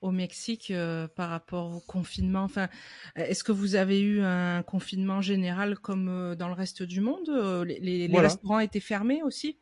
au 0.00 0.10
Mexique 0.10 0.70
euh, 0.70 1.06
par 1.08 1.30
rapport 1.30 1.74
au 1.76 1.80
confinement? 1.80 2.42
Enfin, 2.42 2.68
est-ce 3.14 3.44
que 3.44 3.52
vous 3.52 3.74
avez 3.76 4.00
eu 4.00 4.20
un 4.22 4.62
confinement 4.62 5.20
général 5.20 5.78
comme 5.78 6.08
euh, 6.08 6.34
dans 6.34 6.48
le 6.48 6.54
reste 6.54 6.82
du 6.82 7.00
monde? 7.00 7.28
Les, 7.66 7.78
les- 7.80 8.08
les 8.08 8.08
Voilà. 8.12 8.28
restaurants 8.28 8.58
étaient 8.58 8.80
fermés 8.80 9.22
aussi? 9.22 9.58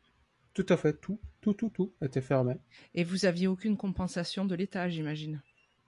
Tout 0.55 0.65
à 0.69 0.77
fait, 0.77 0.93
tout, 0.93 1.19
tout, 1.41 1.53
tout, 1.53 1.69
tout 1.69 1.93
était 2.01 2.21
fermé. 2.21 2.55
Et 2.93 3.03
vous 3.03 3.25
aviez 3.25 3.45
aucune 3.45 3.75
compensation 3.77 4.45
de 4.45 4.55
l'État, 4.55 4.89
j'imagine 4.89 5.41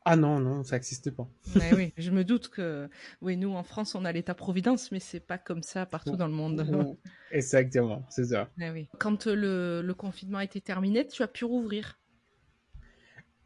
Ah 0.04 0.18
non, 0.18 0.40
non, 0.40 0.64
ça 0.64 0.76
n'existait 0.76 1.12
pas. 1.12 1.28
Ouais, 1.56 1.74
oui, 1.74 1.94
je 1.98 2.12
me 2.12 2.24
doute 2.24 2.50
que, 2.50 2.90
oui, 3.22 3.38
nous 3.38 3.54
en 3.54 3.64
France, 3.64 3.96
on 3.96 4.04
a 4.04 4.12
l'État-providence, 4.12 4.92
mais 4.92 5.00
c'est 5.00 5.22
pas 5.22 5.38
comme 5.38 5.64
ça 5.64 5.86
partout 5.86 6.18
dans 6.18 6.28
le 6.28 6.34
monde. 6.34 6.98
Exactement, 7.32 8.06
c'est 8.10 8.26
ça. 8.26 8.50
Ouais, 8.58 8.70
oui. 8.70 8.90
Quand 9.00 9.28
euh, 9.28 9.36
le, 9.36 9.82
le 9.82 9.94
confinement 9.94 10.40
a 10.40 10.44
été 10.44 10.60
terminé, 10.60 11.08
tu 11.08 11.24
as 11.24 11.28
pu 11.28 11.46
rouvrir. 11.46 11.98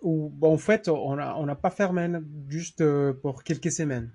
Ou, 0.01 0.31
bon, 0.33 0.55
en 0.55 0.57
fait, 0.57 0.89
on 0.89 1.15
n'a 1.15 1.37
on 1.37 1.55
pas 1.55 1.69
fermé 1.69 2.09
juste 2.49 2.81
euh, 2.81 3.13
pour 3.13 3.43
quelques 3.43 3.71
semaines. 3.71 4.11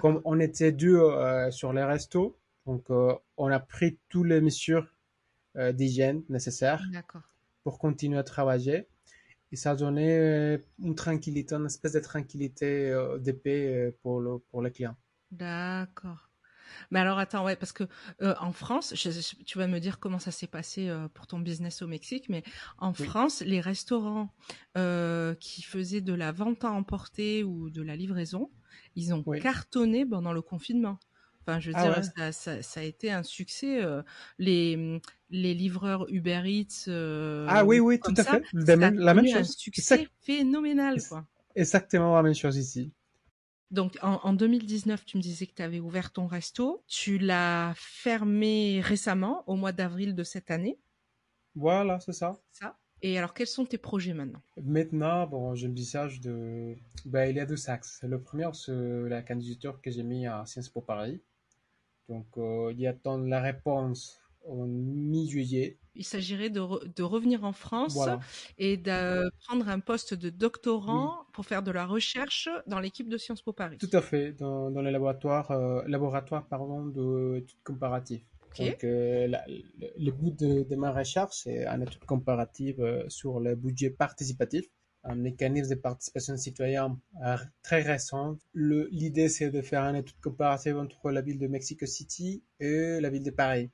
Comme 0.00 0.20
on 0.24 0.40
était 0.40 0.72
deux 0.72 0.96
euh, 0.96 1.50
sur 1.50 1.72
les 1.72 1.84
restos, 1.84 2.38
donc 2.66 2.90
euh, 2.90 3.14
on 3.36 3.48
a 3.48 3.60
pris 3.60 3.98
toutes 4.08 4.26
les 4.26 4.40
mesures 4.40 4.86
euh, 5.56 5.72
d'hygiène 5.72 6.22
nécessaires 6.28 6.82
D'accord. 6.92 7.22
pour 7.64 7.78
continuer 7.78 8.18
à 8.18 8.24
travailler. 8.24 8.88
Et 9.52 9.56
ça 9.56 9.74
donné 9.76 10.18
euh, 10.18 10.58
une 10.80 10.94
tranquillité, 10.94 11.54
une 11.56 11.66
espèce 11.66 11.92
de 11.94 12.00
tranquillité, 12.00 12.90
euh, 12.90 13.18
euh, 13.46 13.92
pour, 14.02 14.20
le, 14.20 14.38
pour 14.38 14.62
les 14.62 14.70
clients. 14.72 14.96
D'accord. 15.30 16.30
Mais 16.90 17.00
alors 17.00 17.18
attends, 17.18 17.44
ouais, 17.44 17.56
parce 17.56 17.72
que 17.72 17.84
euh, 18.22 18.34
en 18.40 18.52
France, 18.52 18.94
je- 18.96 19.10
je- 19.10 19.44
tu 19.44 19.58
vas 19.58 19.66
me 19.66 19.80
dire 19.80 19.98
comment 20.00 20.18
ça 20.20 20.30
s'est 20.30 20.46
passé 20.48 20.88
euh, 20.88 21.08
pour 21.08 21.26
ton 21.26 21.40
business 21.40 21.82
au 21.82 21.88
Mexique, 21.88 22.28
mais 22.28 22.44
en 22.78 22.94
Oui. 22.98 23.06
France, 23.06 23.42
les 23.42 23.60
restaurants 23.60 24.34
euh, 24.76 25.34
qui 25.36 25.62
faisaient 25.62 26.00
de 26.00 26.14
la 26.14 26.32
vente 26.32 26.64
à 26.64 26.70
emporter 26.72 27.44
ou 27.44 27.70
de 27.70 27.82
la 27.82 27.96
livraison, 27.96 28.50
ils 28.96 29.14
ont 29.14 29.24
cartonné 29.24 30.06
pendant 30.06 30.32
le 30.32 30.42
confinement. 30.42 30.98
Enfin, 31.42 31.58
je 31.60 31.70
veux 31.70 31.76
Ah 31.76 31.88
dire, 31.88 31.96
ouais. 31.96 32.02
ça, 32.02 32.32
ça- 32.32 32.62
ça 32.62 32.80
a 32.80 32.82
été 32.82 33.10
un 33.10 33.22
succès. 33.22 33.82
euh, 33.82 34.02
les, 34.38 35.00
les 35.30 35.54
livreurs 35.54 36.06
Uber 36.10 36.42
Eats, 36.44 36.84
euh, 36.88 37.46
Ah 37.48 37.64
oui, 37.64 37.80
oui, 37.80 37.98
tout 38.00 38.12
à 38.16 38.22
ça, 38.22 38.32
fait. 38.32 38.44
La 38.52 38.66
ça 38.66 38.76
même- 38.76 38.98
la 38.98 39.14
même 39.14 39.24
connu 39.24 39.34
un 39.36 39.38
chose. 39.44 39.56
succès 39.56 39.94
Exact- 39.94 40.12
phénoménal, 40.22 41.00
quoi. 41.08 41.26
Exactement 41.56 42.14
la 42.16 42.22
même 42.22 42.34
chose 42.34 42.56
ici. 42.56 42.92
Donc 43.70 43.96
en, 44.02 44.14
en 44.24 44.32
2019, 44.32 45.04
tu 45.04 45.16
me 45.16 45.22
disais 45.22 45.46
que 45.46 45.54
tu 45.54 45.62
avais 45.62 45.78
ouvert 45.80 46.12
ton 46.12 46.26
resto. 46.26 46.82
Tu 46.88 47.18
l'as 47.18 47.72
fermé 47.76 48.80
récemment, 48.82 49.44
au 49.48 49.54
mois 49.56 49.72
d'avril 49.72 50.14
de 50.14 50.24
cette 50.24 50.50
année. 50.50 50.78
Voilà, 51.54 52.00
c'est 52.00 52.12
ça. 52.12 52.32
Ça. 52.52 52.76
Et 53.02 53.16
alors, 53.16 53.32
quels 53.32 53.46
sont 53.46 53.64
tes 53.64 53.78
projets 53.78 54.12
maintenant? 54.12 54.42
Maintenant, 54.62 55.26
bon, 55.26 55.54
j'envisage 55.54 56.20
de. 56.20 56.76
Ben, 57.06 57.30
il 57.30 57.36
y 57.36 57.40
a 57.40 57.46
deux 57.46 57.70
axes. 57.70 58.00
Le 58.02 58.20
premier, 58.20 58.48
c'est 58.52 58.72
la 59.08 59.22
candidature 59.22 59.80
que 59.80 59.90
j'ai 59.90 60.02
mis 60.02 60.26
à 60.26 60.44
Sciences 60.46 60.68
Po 60.68 60.80
Paris. 60.82 61.22
Donc, 62.10 62.26
euh, 62.36 62.74
il 62.76 62.86
attend 62.86 63.16
la 63.18 63.40
réponse 63.40 64.20
en 64.46 64.66
mi-juillet. 64.66 65.78
Il 65.94 66.04
s'agirait 66.04 66.50
de, 66.50 66.60
re- 66.60 66.94
de 66.94 67.02
revenir 67.04 67.44
en 67.44 67.52
France 67.52 67.94
Voilà. 67.94 68.20
et 68.58 68.76
de 68.76 69.30
prendre 69.46 69.68
un 69.68 69.80
poste 69.80 70.14
de 70.14 70.28
doctorant 70.28 71.24
pour 71.32 71.44
faire 71.46 71.62
de 71.62 71.70
la 71.70 71.86
recherche 71.86 72.48
dans 72.66 72.80
l'équipe 72.80 73.08
de 73.08 73.16
Sciences 73.16 73.42
Po 73.42 73.52
Paris. 73.52 73.78
Tout 73.78 73.90
à 73.92 74.02
fait, 74.02 74.32
dans, 74.32 74.70
dans 74.70 74.82
les 74.82 74.90
laboratoires, 74.90 75.50
euh, 75.52 75.82
laboratoires 75.86 76.46
pardon, 76.48 76.86
d'études 76.86 77.62
comparatives. 77.62 78.24
Ok. 78.52 78.58
Donc, 78.66 78.82
euh, 78.84 79.28
la- 79.28 79.44
le, 79.46 79.62
le 79.96 80.10
but 80.10 80.36
de, 80.40 80.64
de 80.64 80.76
ma 80.76 80.90
recherche, 80.92 81.36
c'est 81.44 81.64
une 81.66 81.82
étude 81.82 82.04
comparative 82.04 82.80
euh, 82.80 83.08
sur 83.08 83.38
le 83.38 83.54
budget 83.54 83.90
participatif, 83.90 84.64
un 85.04 85.14
mécanisme 85.14 85.70
de 85.70 85.74
participation 85.80 86.36
citoyenne 86.36 86.96
euh, 87.24 87.36
très 87.62 87.82
récent. 87.82 88.36
L'idée, 88.54 89.28
c'est 89.28 89.50
de 89.50 89.62
faire 89.62 89.82
une 89.84 89.96
étude 89.96 90.20
comparative 90.20 90.76
entre 90.78 91.10
la 91.10 91.20
ville 91.22 91.38
de 91.38 91.46
Mexico 91.46 91.86
City 91.86 92.42
et 92.58 93.00
la 93.00 93.10
ville 93.10 93.24
de 93.24 93.30
Paris 93.30 93.70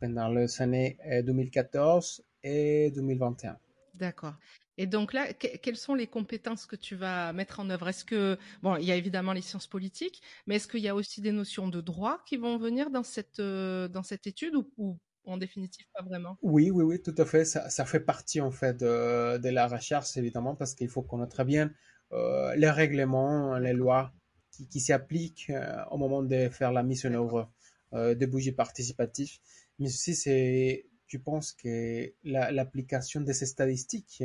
pendant 0.00 0.28
les 0.28 0.60
années 0.62 0.98
euh, 1.06 1.22
2014 1.22 2.22
et 2.42 2.90
2021. 2.90 3.56
D'accord. 3.94 4.34
Et 4.76 4.86
donc 4.86 5.12
là, 5.12 5.32
que- 5.32 5.56
quelles 5.58 5.76
sont 5.76 5.94
les 5.94 6.08
compétences 6.08 6.66
que 6.66 6.74
tu 6.76 6.96
vas 6.96 7.32
mettre 7.32 7.60
en 7.60 7.70
œuvre? 7.70 7.88
Est-ce 7.88 8.04
que, 8.04 8.36
bon, 8.62 8.76
il 8.76 8.84
y 8.84 8.90
a 8.92 8.96
évidemment 8.96 9.32
les 9.32 9.40
sciences 9.40 9.68
politiques, 9.68 10.20
mais 10.46 10.56
est-ce 10.56 10.66
qu'il 10.66 10.80
y 10.80 10.88
a 10.88 10.94
aussi 10.94 11.20
des 11.20 11.30
notions 11.32 11.68
de 11.68 11.80
droit 11.80 12.22
qui 12.26 12.36
vont 12.36 12.58
venir 12.58 12.90
dans 12.90 13.04
cette, 13.04 13.38
euh, 13.38 13.86
dans 13.88 14.02
cette 14.02 14.26
étude 14.26 14.56
ou 14.76 14.98
en 15.24 15.36
définitive 15.38 15.86
pas 15.94 16.02
vraiment? 16.02 16.38
Oui, 16.42 16.70
oui, 16.70 16.84
oui, 16.84 17.00
tout 17.02 17.14
à 17.18 17.24
fait. 17.24 17.44
Ça, 17.44 17.70
ça 17.70 17.84
fait 17.86 18.00
partie 18.00 18.40
en 18.40 18.50
fait 18.50 18.76
de, 18.76 19.38
de 19.38 19.48
la 19.48 19.66
recherche, 19.66 20.16
évidemment, 20.16 20.54
parce 20.54 20.74
qu'il 20.74 20.88
faut 20.88 21.02
connaître 21.02 21.42
bien 21.44 21.72
euh, 22.12 22.54
les 22.56 22.70
règlements, 22.70 23.58
les 23.58 23.72
lois 23.72 24.12
qui, 24.50 24.68
qui 24.68 24.80
s'appliquent 24.80 25.50
euh, 25.50 25.82
au 25.90 25.96
moment 25.96 26.22
de 26.22 26.48
faire 26.50 26.70
la 26.72 26.82
mise 26.82 27.06
en 27.06 27.14
œuvre 27.14 27.50
euh, 27.94 28.14
des 28.14 28.26
budgets 28.26 28.52
participatifs. 28.52 29.40
Mais 29.78 29.86
aussi, 29.88 30.14
c'est, 30.14 30.86
je 31.06 31.18
pense 31.18 31.52
que 31.52 32.12
la- 32.24 32.50
l'application 32.52 33.20
de 33.22 33.32
ces 33.32 33.46
statistiques, 33.46 34.22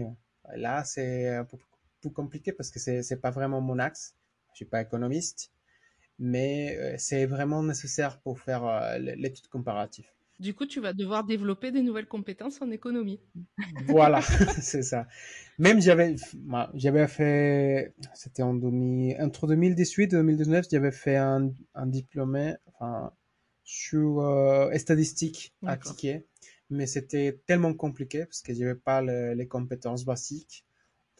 là, 0.55 0.83
c'est 0.83 1.29
un 1.35 1.45
peu 1.45 1.57
plus 2.01 2.11
compliqué 2.11 2.51
parce 2.53 2.69
que 2.71 2.79
c'est, 2.79 3.01
c'est 3.03 3.17
pas 3.21 3.31
vraiment 3.31 3.61
mon 3.61 3.79
axe. 3.79 4.15
Je 4.53 4.57
suis 4.57 4.65
pas 4.65 4.81
économiste, 4.81 5.51
mais 6.19 6.77
euh, 6.79 6.95
c'est 6.99 7.25
vraiment 7.27 7.63
nécessaire 7.63 8.19
pour 8.21 8.39
faire 8.39 8.97
l'étude 8.99 9.47
comparative. 9.49 10.07
Du 10.39 10.53
coup, 10.55 10.65
tu 10.65 10.79
vas 10.79 10.93
devoir 10.93 11.23
développer 11.23 11.71
des 11.71 11.81
nouvelles 11.83 12.07
compétences 12.07 12.61
en 12.61 12.71
économie. 12.71 13.19
Voilà, 13.71 14.21
c'est 14.61 14.83
ça. 14.83 15.07
Même 15.57 15.81
j'avais, 15.81 16.15
j'avais 16.73 17.07
fait, 17.07 17.93
c'était 18.15 18.43
en 18.43 18.53
2000, 18.53 19.17
entre 19.21 19.47
2018 19.47 20.05
et 20.13 20.17
2019, 20.17 20.65
j'avais 20.71 20.91
fait 20.91 21.17
un, 21.17 21.51
un 21.75 21.85
diplômé, 21.87 22.55
enfin, 22.73 23.11
sur 23.63 24.21
euh, 24.21 24.73
statistique 24.77 25.53
D'accord. 25.61 25.95
appliquée, 25.95 26.25
mais 26.69 26.87
c'était 26.87 27.39
tellement 27.45 27.73
compliqué 27.73 28.25
parce 28.25 28.41
que 28.41 28.53
j'avais 28.53 28.75
pas 28.75 29.01
le- 29.01 29.33
les 29.33 29.47
compétences 29.47 30.05
basiques 30.05 30.65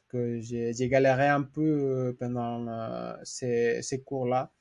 que 0.10 0.40
j'ai 0.42 0.90
galéré 0.90 1.28
un 1.28 1.44
peu 1.44 1.62
euh, 1.64 2.14
pendant 2.20 2.68
euh, 2.68 3.16
ces, 3.24 3.82
ces 3.84 4.02
cours-là. 4.02 4.52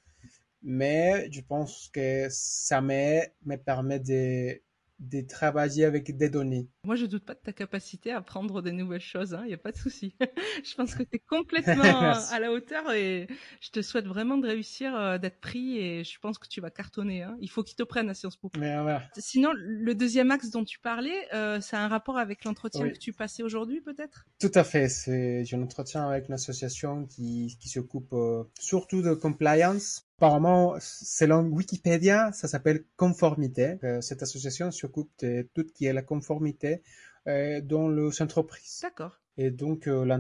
Mais 0.63 1.29
je 1.31 1.41
pense 1.41 1.89
que 1.93 2.27
ça 2.31 2.81
me, 2.81 3.21
me 3.45 3.57
permet 3.57 4.01
de, 4.01 4.61
de 4.99 5.21
travailler 5.21 5.85
avec 5.85 6.17
des 6.17 6.29
données. 6.29 6.67
Moi, 6.83 6.97
je 6.97 7.07
doute 7.07 7.25
pas 7.25 7.35
de 7.35 7.39
ta 7.39 7.53
capacité 7.53 8.11
à 8.11 8.17
apprendre 8.19 8.61
des 8.63 8.73
nouvelles 8.73 9.01
choses, 9.01 9.39
il 9.45 9.47
n'y 9.49 9.55
a 9.55 9.59
pas 9.59 9.71
de 9.71 9.77
souci. 9.77 10.17
je 10.65 10.75
pense 10.75 10.95
que 10.97 11.05
tu 11.05 11.11
es 11.17 11.19
complètement 11.21 11.85
à 12.33 12.41
la 12.41 12.51
hauteur 12.51 12.91
et 12.93 13.29
je 13.61 13.71
te 13.71 13.81
souhaite 13.83 14.07
vraiment 14.07 14.37
de 14.37 14.49
réussir, 14.49 14.97
euh, 14.97 15.19
d'être 15.19 15.41
pris 15.41 15.79
et 15.79 16.03
je 16.03 16.19
pense 16.19 16.39
que 16.39 16.49
tu 16.49 16.61
vas 16.61 16.71
cartonner. 16.71 17.23
hein. 17.23 17.37
Il 17.41 17.49
faut 17.51 17.63
qu'ils 17.63 17.77
te 17.77 17.85
prennent 17.85 18.11
à 18.11 18.15
Sciences 18.15 18.37
Po. 18.37 18.51
Mais. 18.59 18.77
Sinon, 19.17 19.53
le 19.55 19.95
deuxième 19.95 20.33
axe 20.33 20.51
dont 20.51 20.65
tu 20.65 20.81
parlais, 20.81 21.33
euh, 21.33 21.61
ça 21.61 21.79
a 21.79 21.85
un 21.85 21.89
rapport 21.89 22.19
avec 22.19 22.45
l'entretien 22.45 22.87
Oui. 22.87 22.93
que 22.93 22.99
tu 22.99 23.13
passais 23.13 23.45
aujourd'hui, 23.45 23.81
peut-être? 23.81 24.27
Tout 24.41 24.51
à 24.55 24.65
fait. 24.65 24.89
C'est, 24.89 25.45
j'ai 25.45 25.57
un 25.57 25.63
entretien 25.63 26.09
avec 26.09 26.27
une 26.29 26.35
association 26.35 27.07
qui, 27.07 27.57
qui 27.61 27.69
s'occupe 27.69 28.13
euh, 28.13 28.43
surtout 28.59 29.03
de 29.03 29.15
compliance. 29.15 30.08
Apparemment, 30.21 30.75
selon 30.81 31.45
Wikipédia, 31.45 32.33
ça 32.33 32.49
s'appelle 32.49 32.83
conformité. 32.97 33.79
Euh, 33.85 34.01
cette 34.01 34.21
association 34.21 34.73
s'occupe 34.73 35.11
de 35.21 35.49
tout 35.55 35.65
ce 35.65 35.73
qui 35.73 35.85
est 35.85 35.93
la 35.93 36.03
conformité 36.03 36.83
euh, 37.29 37.61
dans 37.61 37.89
les 37.89 38.21
entreprises. 38.21 38.81
D'accord. 38.83 39.13
Et 39.37 39.53
donc, 39.53 39.87
euh, 39.87 40.19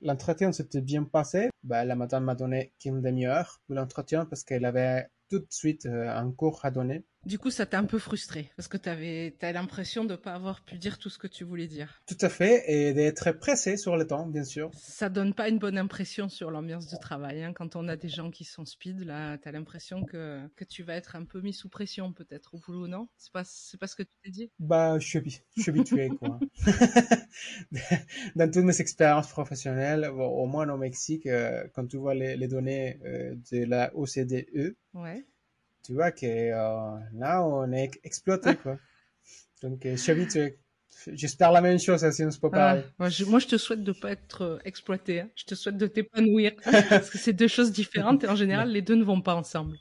l'entretien 0.00 0.52
s'était 0.52 0.80
bien 0.80 1.02
passé. 1.02 1.50
Bah, 1.64 1.84
la 1.84 1.96
madame 1.96 2.22
m'a 2.22 2.36
donné 2.36 2.72
qu'une 2.78 3.02
demi-heure 3.02 3.60
de 3.68 3.74
l'entretien 3.74 4.26
parce 4.26 4.44
qu'elle 4.44 4.64
avait 4.64 5.08
tout 5.28 5.40
de 5.40 5.46
suite 5.50 5.86
un 5.86 6.30
cours 6.30 6.64
à 6.64 6.70
donner. 6.70 7.02
Du 7.26 7.38
coup, 7.40 7.50
ça 7.50 7.66
t'a 7.66 7.80
un 7.80 7.84
peu 7.84 7.98
frustré 7.98 8.50
parce 8.56 8.68
que 8.68 8.76
tu 8.76 8.88
as 8.88 9.52
l'impression 9.52 10.04
de 10.04 10.12
ne 10.12 10.16
pas 10.16 10.32
avoir 10.32 10.64
pu 10.64 10.76
dire 10.78 10.96
tout 10.96 11.10
ce 11.10 11.18
que 11.18 11.26
tu 11.26 11.42
voulais 11.42 11.66
dire. 11.66 12.00
Tout 12.06 12.16
à 12.20 12.28
fait. 12.28 12.62
Et 12.68 12.94
d'être 12.94 13.32
pressé 13.32 13.76
sur 13.76 13.96
le 13.96 14.06
temps, 14.06 14.26
bien 14.26 14.44
sûr. 14.44 14.70
Ça 14.74 15.08
donne 15.08 15.34
pas 15.34 15.48
une 15.48 15.58
bonne 15.58 15.76
impression 15.76 16.28
sur 16.28 16.52
l'ambiance 16.52 16.86
de 16.88 16.96
travail. 16.96 17.42
hein. 17.42 17.52
Quand 17.52 17.74
on 17.74 17.88
a 17.88 17.96
des 17.96 18.08
gens 18.08 18.30
qui 18.30 18.44
sont 18.44 18.64
speed, 18.64 19.00
là, 19.00 19.38
tu 19.38 19.48
as 19.48 19.52
l'impression 19.52 20.04
que, 20.04 20.40
que 20.54 20.64
tu 20.64 20.84
vas 20.84 20.94
être 20.94 21.16
un 21.16 21.24
peu 21.24 21.40
mis 21.40 21.52
sous 21.52 21.68
pression 21.68 22.12
peut-être 22.12 22.54
au 22.54 22.58
boulot, 22.58 22.86
non? 22.86 23.08
C'est 23.18 23.32
pas, 23.32 23.42
pas 23.80 23.86
ce 23.88 23.96
que 23.96 24.04
tu 24.04 24.12
t'es 24.22 24.30
dit? 24.30 24.52
Bah, 24.60 24.96
je 25.00 25.06
suis, 25.08 25.42
je 25.56 25.62
suis 25.62 25.70
habitué, 25.70 26.08
quoi. 26.20 26.38
Dans 28.36 28.50
toutes 28.50 28.64
mes 28.64 28.80
expériences 28.80 29.28
professionnelles, 29.28 30.08
bon, 30.12 30.26
au 30.28 30.46
moins 30.46 30.68
au 30.68 30.76
Mexique, 30.76 31.26
euh, 31.26 31.64
quand 31.74 31.86
tu 31.86 31.96
vois 31.96 32.14
les, 32.14 32.36
les 32.36 32.48
données 32.48 33.00
euh, 33.04 33.34
de 33.50 33.64
la 33.64 33.90
OCDE, 33.96 34.76
Ouais. 34.94 35.26
Tu 35.86 35.94
vois 35.94 36.10
que 36.10 36.26
euh, 36.26 36.98
là, 37.14 37.44
on 37.46 37.70
est 37.72 37.92
exploité, 38.02 38.56
quoi. 38.56 38.76
Donc, 39.62 39.86
euh, 39.86 39.92
je 39.92 39.96
suis 39.96 40.12
habitué. 40.12 40.58
J'espère 41.12 41.52
la 41.52 41.60
même 41.60 41.78
chose 41.78 42.04
à 42.04 42.10
Sciences 42.12 42.38
Po 42.38 42.50
Paris. 42.50 42.82
Ah, 42.84 42.90
moi, 42.98 43.08
je, 43.08 43.24
moi, 43.24 43.38
je 43.38 43.46
te 43.46 43.56
souhaite 43.58 43.82
de 43.84 43.92
pas 43.92 44.10
être 44.12 44.42
euh, 44.42 44.58
exploité. 44.64 45.20
hein. 45.20 45.30
Je 45.36 45.44
te 45.44 45.54
souhaite 45.54 45.76
de 45.76 45.86
t'épanouir 45.86 46.52
parce 46.88 47.10
que 47.10 47.18
c'est 47.18 47.32
deux 47.32 47.48
choses 47.48 47.70
différentes 47.70 48.24
et 48.24 48.28
en 48.28 48.34
général, 48.36 48.70
les 48.70 48.82
deux 48.82 48.94
ne 48.94 49.04
vont 49.04 49.20
pas 49.20 49.34
ensemble. 49.34 49.78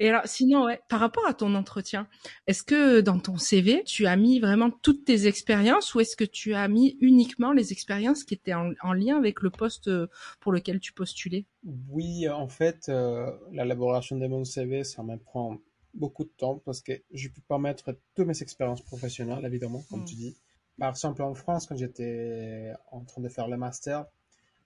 Et 0.00 0.08
alors, 0.08 0.22
sinon, 0.26 0.64
ouais, 0.64 0.80
par 0.88 1.00
rapport 1.00 1.26
à 1.26 1.34
ton 1.34 1.54
entretien, 1.54 2.08
est-ce 2.46 2.62
que 2.62 3.00
dans 3.00 3.18
ton 3.18 3.36
CV, 3.36 3.84
tu 3.84 4.06
as 4.06 4.16
mis 4.16 4.40
vraiment 4.40 4.70
toutes 4.70 5.04
tes 5.04 5.26
expériences 5.26 5.94
ou 5.94 6.00
est-ce 6.00 6.16
que 6.16 6.24
tu 6.24 6.54
as 6.54 6.66
mis 6.68 6.96
uniquement 7.00 7.52
les 7.52 7.72
expériences 7.72 8.24
qui 8.24 8.34
étaient 8.34 8.54
en, 8.54 8.72
en 8.82 8.92
lien 8.92 9.16
avec 9.16 9.42
le 9.42 9.50
poste 9.50 9.88
euh, 9.88 10.08
pour 10.40 10.52
lequel 10.52 10.80
tu 10.80 10.92
postulais? 10.92 11.46
Oui, 11.88 12.28
en 12.28 12.48
fait, 12.48 12.88
euh, 12.88 13.30
l'élaboration 13.52 14.16
de 14.18 14.26
mon 14.26 14.44
CV, 14.44 14.84
ça 14.84 15.02
me 15.02 15.16
prend 15.16 15.58
beaucoup 15.94 16.24
de 16.24 16.30
temps 16.36 16.60
parce 16.64 16.80
que 16.82 16.92
je 17.12 17.28
peux 17.28 17.40
pas 17.48 17.58
mettre 17.58 17.96
toutes 18.14 18.26
mes 18.26 18.42
expériences 18.42 18.82
professionnelles, 18.82 19.44
évidemment, 19.44 19.82
comme 19.90 20.00
Mm. 20.02 20.04
tu 20.04 20.14
dis. 20.16 20.36
Par 20.78 20.90
exemple, 20.90 21.22
en 21.22 21.34
France, 21.34 21.66
quand 21.66 21.76
j'étais 21.76 22.72
en 22.92 23.00
train 23.04 23.20
de 23.22 23.28
faire 23.28 23.48
le 23.48 23.56
master, 23.56 24.06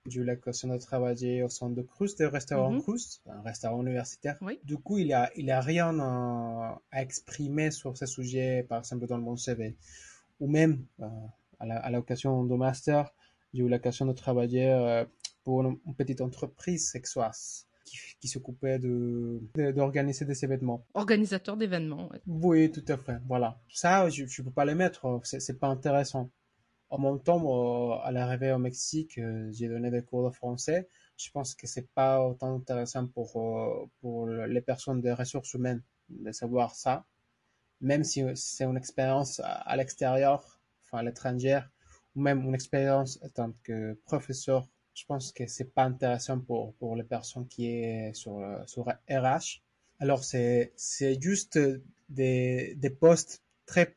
j'ai 0.07 0.20
eu 0.20 0.25
l'occasion 0.25 0.68
de 0.68 0.79
travailler 0.79 1.42
au 1.44 1.48
centre 1.48 1.75
de 1.77 1.83
Crust, 1.83 2.18
de 2.20 2.27
restaurant 2.27 2.72
Mhm. 2.72 2.83
Crust, 2.83 3.22
un 3.27 3.42
restaurant 3.42 3.83
universitaire. 3.83 4.37
Oui. 4.42 4.61
Du 4.64 4.79
coup, 4.79 4.98
il 4.98 5.09
y 5.09 5.12
a, 5.14 5.31
il 5.37 5.51
a 5.51 5.61
rien 5.61 5.98
à, 6.01 6.81
à 6.90 7.03
exprimer 7.03 7.70
sur 7.70 7.96
ce 7.96 8.07
sujet, 8.07 8.64
par 8.68 8.81
exemple, 8.81 9.07
dans 9.07 9.18
mon 9.18 9.37
CV. 9.37 9.77
Ou 10.40 10.48
même, 10.48 10.85
euh, 11.01 11.09
à 11.61 11.66
la- 11.66 11.79
à 11.79 11.90
l'occasion 11.90 12.44
de 12.44 12.57
master, 12.57 13.12
j'ai 13.55 13.62
eu 13.62 13.68
l'occasion 13.68 14.07
de 14.07 14.12
travailler 14.12 14.70
euh, 14.72 15.05
pour 15.44 15.62
une, 15.62 15.79
une 15.87 15.94
petite 15.94 16.20
entreprise 16.20 16.88
sexoise 16.90 17.66
qui, 17.92 17.98
qui 18.20 18.28
s'occupait 18.28 18.78
de, 18.78 19.40
de- 19.55 19.70
d'organiser 19.72 20.24
des 20.24 20.45
événements. 20.45 20.84
Organisateur 20.95 21.57
d'événements. 21.57 22.09
ouais. 22.11 22.20
Oui, 22.26 22.70
tout 22.70 22.84
à 22.88 22.97
fait. 22.97 23.18
Voilà. 23.26 23.61
Ça, 23.68 24.09
je 24.09 24.22
ne 24.24 24.45
peux 24.45 24.51
pas 24.51 24.64
le 24.64 24.74
mettre. 24.74 25.20
C'est, 25.24 25.59
pas 25.59 25.68
intéressant. 25.68 26.30
En 26.88 26.99
même 26.99 27.20
temps, 27.22 27.38
moi, 27.38 28.05
à 28.05 28.11
l'arrivée 28.12 28.53
au 28.53 28.59
Mexique, 28.59 29.18
euh, 29.18 29.51
j'ai 29.53 29.68
donné 29.68 29.90
des 29.90 30.03
cours 30.03 30.24
de 30.28 30.34
français. 30.34 30.88
Je 31.16 31.30
pense 31.30 31.55
que 31.55 31.66
c'est 31.66 31.88
pas 31.95 32.20
autant 32.26 32.55
intéressant 32.57 33.07
pour, 33.07 33.36
euh, 33.36 33.86
pour 34.01 34.26
les 34.26 34.61
personnes 34.61 35.01
des 35.01 35.12
ressources 35.12 35.53
humaines 35.55 35.82
de 36.09 36.32
savoir 36.32 36.74
ça, 36.74 37.05
même 37.80 38.05
si 38.05 38.22
c'est 38.34 38.64
une 38.64 38.76
expérience 38.76 39.40
à 39.45 39.76
l'extérieur, 39.76 40.59
enfin 40.84 40.99
à 40.99 41.03
l'étranger, 41.03 41.61
ou 42.14 42.20
même 42.22 42.43
une 42.43 42.55
expérience 42.55 43.18
en 43.22 43.28
tant 43.28 43.53
que 43.62 43.95
professeur. 44.05 44.66
Je 44.95 45.05
pense 45.07 45.32
que 45.32 45.47
c'est 45.47 45.72
pas 45.72 45.84
intéressant 45.84 46.38
pour, 46.38 46.74
pour 46.74 46.97
les 46.97 47.05
personnes 47.05 47.47
qui 47.49 47.66
est 47.66 48.12
sur, 48.14 48.43
sur 48.66 48.84
RH. 49.09 49.62
Alors 50.01 50.24
c'est, 50.24 50.72
c'est 50.76 51.20
juste 51.20 51.59
des, 52.09 52.74
des 52.76 52.90
postes 52.90 53.43
très 53.66 53.97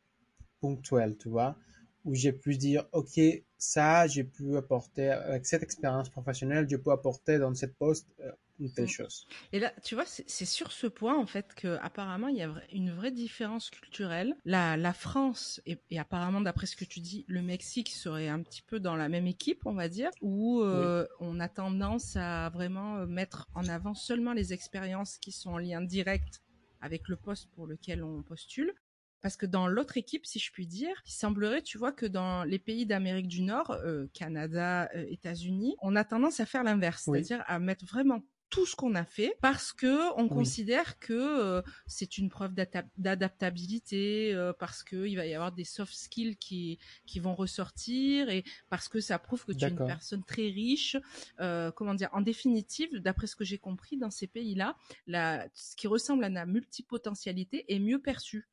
ponctuels, 0.61 1.17
tu 1.17 1.29
vois, 1.29 1.57
où 2.05 2.15
j'ai 2.15 2.31
pu 2.31 2.57
dire, 2.57 2.85
OK, 2.91 3.19
ça, 3.57 4.07
j'ai 4.07 4.23
pu 4.23 4.55
apporter, 4.57 5.09
avec 5.09 5.45
cette 5.45 5.63
expérience 5.63 6.09
professionnelle, 6.09 6.67
je 6.69 6.77
peux 6.77 6.91
apporter 6.91 7.39
dans 7.39 7.53
cette 7.55 7.75
poste 7.75 8.07
euh, 8.21 8.31
une 8.59 8.71
telle 8.71 8.87
chose. 8.87 9.27
Et 9.51 9.59
là, 9.59 9.73
tu 9.83 9.95
vois, 9.95 10.05
c'est 10.05 10.45
sur 10.45 10.71
ce 10.71 10.87
point 10.87 11.17
en 11.17 11.25
fait 11.25 11.53
que 11.55 11.77
apparemment 11.81 12.27
il 12.29 12.37
y 12.37 12.41
a 12.41 12.53
une 12.71 12.91
vraie 12.91 13.11
différence 13.11 13.69
culturelle. 13.69 14.35
La, 14.45 14.77
la 14.77 14.93
France 14.93 15.61
et, 15.65 15.77
et 15.89 15.99
apparemment 15.99 16.41
d'après 16.41 16.65
ce 16.65 16.75
que 16.75 16.85
tu 16.85 16.99
dis, 16.99 17.25
le 17.27 17.41
Mexique 17.41 17.89
serait 17.89 18.29
un 18.29 18.41
petit 18.41 18.61
peu 18.61 18.79
dans 18.79 18.95
la 18.95 19.09
même 19.09 19.27
équipe, 19.27 19.65
on 19.65 19.73
va 19.73 19.89
dire, 19.89 20.09
où 20.21 20.61
euh, 20.61 21.05
on 21.19 21.39
a 21.39 21.49
tendance 21.49 22.15
à 22.15 22.49
vraiment 22.49 22.97
euh, 22.97 23.05
mettre 23.05 23.47
en 23.55 23.67
avant 23.67 23.93
seulement 23.93 24.33
les 24.33 24.53
expériences 24.53 25.17
qui 25.17 25.31
sont 25.31 25.51
en 25.51 25.57
lien 25.57 25.81
direct 25.81 26.41
avec 26.81 27.07
le 27.07 27.15
poste 27.15 27.49
pour 27.55 27.67
lequel 27.67 28.03
on 28.03 28.21
postule. 28.21 28.73
Parce 29.21 29.37
que 29.37 29.47
dans 29.47 29.67
l'autre 29.67 29.97
équipe, 29.97 30.23
si 30.27 30.37
je 30.37 30.51
puis 30.51 30.67
dire, 30.67 31.01
il 31.07 31.11
semblerait, 31.11 31.63
tu 31.63 31.79
vois, 31.79 31.91
que 31.91 32.05
dans 32.05 32.43
les 32.43 32.59
pays 32.59 32.85
d'Amérique 32.85 33.27
du 33.27 33.41
Nord, 33.41 33.71
euh, 33.71 34.05
Canada, 34.13 34.87
euh, 34.95 35.03
États-Unis, 35.09 35.75
on 35.81 35.95
a 35.95 36.03
tendance 36.03 36.39
à 36.39 36.45
faire 36.45 36.63
l'inverse, 36.63 37.05
Oui. 37.07 37.23
c'est-à-dire 37.25 37.43
à 37.47 37.57
mettre 37.57 37.85
vraiment 37.85 38.23
tout 38.49 38.65
ce 38.65 38.75
qu'on 38.75 38.95
a 38.95 39.05
fait 39.05 39.37
parce 39.41 39.73
que 39.73 40.13
on 40.17 40.23
Oui. 40.23 40.29
considère 40.29 40.99
que 40.99 41.13
euh, 41.13 41.61
c'est 41.87 42.17
une 42.17 42.29
preuve 42.29 42.53
d'adaptabilité 42.97 44.33
euh, 44.33 44.53
parce 44.53 44.83
que 44.83 45.07
il 45.07 45.15
va 45.15 45.25
y 45.25 45.33
avoir 45.33 45.51
des 45.51 45.63
soft 45.63 45.93
skills 45.93 46.37
qui 46.37 46.79
qui 47.05 47.19
vont 47.19 47.35
ressortir 47.35 48.29
et 48.29 48.43
parce 48.69 48.87
que 48.87 49.01
ça 49.01 49.19
prouve 49.19 49.45
que 49.45 49.51
tu 49.51 49.65
es 49.65 49.69
une 49.69 49.77
personne 49.85 50.23
très 50.23 50.43
riche 50.49 50.95
euh, 51.39 51.71
comment 51.71 51.93
dire 51.93 52.09
en 52.13 52.21
définitive 52.21 52.99
d'après 52.99 53.27
ce 53.27 53.35
que 53.35 53.43
j'ai 53.43 53.57
compris 53.57 53.97
dans 53.97 54.11
ces 54.11 54.27
pays-là 54.27 54.75
la 55.07 55.47
ce 55.53 55.75
qui 55.75 55.87
ressemble 55.87 56.23
à 56.23 56.29
la 56.29 56.45
multipotentialité 56.45 57.65
est 57.73 57.79
mieux 57.79 58.01
perçu 58.01 58.47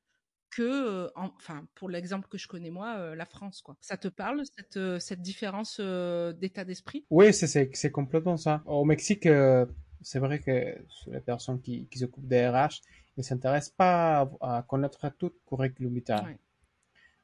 que 0.53 1.11
en- 1.17 1.33
enfin 1.37 1.67
pour 1.75 1.89
l'exemple 1.89 2.29
que 2.29 2.39
je 2.39 2.47
connais 2.47 2.71
moi 2.71 2.95
euh, 2.99 3.15
la 3.15 3.27
France 3.27 3.63
quoi 3.63 3.77
ça 3.81 3.97
te 3.97 4.09
parle 4.09 4.43
cette 4.57 4.77
euh, 4.77 4.99
cette 4.99 5.23
différence 5.23 5.79
euh, 5.81 6.33
d'état 6.33 6.65
d'esprit? 6.65 7.05
Oui, 7.11 7.33
c'est, 7.35 7.91
complètement 7.91 8.37
ça. 8.37 8.63
Au 8.67 8.85
Mexique, 8.85 9.29
c'est 10.03 10.19
vrai 10.19 10.39
que 10.39 10.77
les 11.11 11.21
personnes 11.21 11.61
qui, 11.61 11.87
qui 11.91 11.99
s'occupent 11.99 12.29
des 12.29 12.49
RH 12.49 12.81
ne 13.17 13.23
s'intéressent 13.23 13.75
pas 13.77 14.31
à, 14.41 14.59
à 14.59 14.63
connaître 14.63 15.09
tout 15.19 15.33
curriculum 15.49 15.95
vitae. 15.95 16.23
Ouais. 16.25 16.39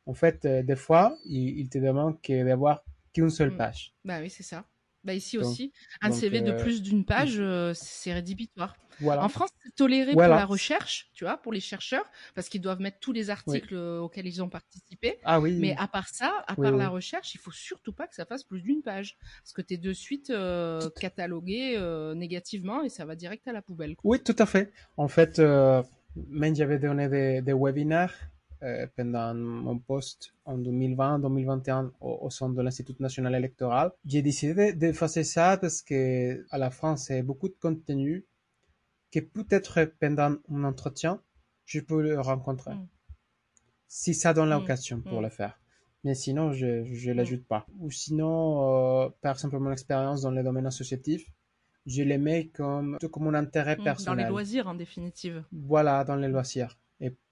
En 0.07 0.15
fait, 0.15 0.47
des 0.47 0.77
fois, 0.77 1.17
ils, 1.27 1.61
ils 1.61 1.69
te 1.69 1.79
demandent 1.79 2.19
d'avoir 2.29 2.83
qu'une 3.13 3.31
seule 3.31 3.53
Mm. 3.53 3.57
page. 3.57 3.95
Bah 4.05 4.21
oui, 4.21 4.31
c'est 4.31 4.43
ça. 4.43 4.65
Bah 5.05 5.15
ici 5.15 5.37
Donc- 5.37 5.47
aussi, 5.47 5.73
un 6.03 6.11
donc, 6.11 6.19
CV 6.19 6.41
de 6.41 6.51
euh, 6.53 6.61
plus 6.63 6.83
d'une 6.83 7.05
page, 7.05 7.37
euh, 7.39 7.73
c'est 7.75 8.13
rédhibitoire. 8.13 8.77
Voilà. 9.01 9.23
En 9.25 9.29
France, 9.29 9.51
c'est 9.65 9.75
toléré 9.77 10.13
Voilà. 10.13 10.35
pour 10.35 10.41
la 10.41 10.45
recherche, 10.45 11.09
tu 11.15 11.25
vois, 11.25 11.37
pour 11.37 11.53
les 11.53 11.61
chercheurs, 11.61 12.05
parce 12.35 12.49
qu'ils 12.49 12.61
doivent 12.61 12.81
mettre 12.81 12.99
tous 12.99 13.13
les 13.13 13.31
articles 13.31 13.75
euh, 13.77 14.01
auxquels 14.01 14.27
ils 14.27 14.43
ont 14.43 14.49
participé. 14.49 15.19
Ah 15.23 15.39
oui. 15.39 15.53
Mais 15.61 15.77
à 15.79 15.87
part 15.87 16.09
ça, 16.09 16.45
à 16.49 16.55
Oui, 16.59 16.65
part 16.65 16.73
oui. 16.73 16.79
la 16.81 16.89
recherche, 16.89 17.33
il 17.35 17.39
faut 17.39 17.53
surtout 17.53 17.93
pas 17.93 18.09
que 18.09 18.15
ça 18.17 18.25
fasse 18.27 18.43
plus 18.43 18.61
d'une 18.61 18.83
page, 18.83 19.17
parce 19.45 19.53
que 19.53 19.63
tu 19.63 19.75
es 19.75 19.77
de 19.77 19.93
suite 19.93 20.31
euh, 20.31 20.91
catalogué 21.01 21.75
euh, 21.77 22.15
négativement 22.15 22.83
et 22.83 22.89
ça 22.89 23.05
va 23.05 23.15
direct 23.15 23.47
à 23.47 23.53
la 23.53 23.63
poubelle. 23.63 23.95
quoi. 23.95 24.11
Oui, 24.11 24.21
tout 24.23 24.37
à 24.37 24.47
fait. 24.47 24.73
En 24.97 25.07
fait, 25.07 25.39
euh, 25.39 25.81
même 26.29 26.57
j'avais 26.57 26.81
donné 26.81 27.09
des, 27.09 27.41
des 27.41 27.53
webinaires 27.53 28.15
pendant 28.97 29.35
mon 29.35 29.79
poste 29.79 30.35
en 30.45 30.59
2020-2021 30.59 31.91
au, 32.01 32.19
au 32.23 32.31
sein 32.31 32.49
de 32.51 32.61
l'Institut 32.63 32.95
national 33.01 33.35
électoral. 33.35 33.93
J'ai 34.05 34.23
décidé 34.23 34.73
de 34.73 34.93
faire 34.93 35.09
ça 35.11 35.57
parce 35.59 35.83
que 35.83 36.45
à 36.51 36.59
la 36.59 36.71
fin, 36.71 36.97
c'est 36.97 37.23
beaucoup 37.23 37.49
de 37.49 37.57
contenu 37.61 38.25
que 39.13 39.21
peut-être 39.21 39.85
pendant 40.01 40.37
un 40.51 40.65
entretien, 40.65 41.21
je 41.65 41.81
peux 41.81 42.03
le 42.03 42.21
rencontrer. 42.21 42.75
Mm. 42.75 42.89
Si 43.87 44.15
ça 44.15 44.35
donne 44.35 44.49
Mm, 44.49 44.53
l'occasion 44.53 45.01
pour 45.01 45.21
mm. 45.21 45.25
le 45.25 45.31
faire. 45.31 45.59
Mais 46.05 46.15
sinon, 46.15 46.53
je 46.53 46.85
je 46.85 47.11
l'ajoute 47.11 47.45
pas. 47.47 47.67
Ou 47.81 47.91
sinon, 47.91 49.05
euh, 49.05 49.09
par 49.23 49.35
exemple, 49.37 49.59
mon 49.59 49.73
expérience 49.73 50.23
dans 50.23 50.31
le 50.31 50.43
domaine 50.43 50.67
associatif, 50.67 51.25
je 51.87 52.03
les 52.03 52.19
mets 52.19 52.49
comme, 52.49 52.99
comme 53.11 53.29
un 53.29 53.35
intérêt 53.35 53.75
Mm, 53.75 53.79
Dans 53.79 53.85
personnel. 53.85 54.25
les 54.27 54.31
loisirs, 54.31 54.69
en 54.69 54.75
définitive. 54.75 55.45
Voilà, 55.53 56.05
dans 56.05 56.17
les 56.17 56.29
loisirs 56.29 56.77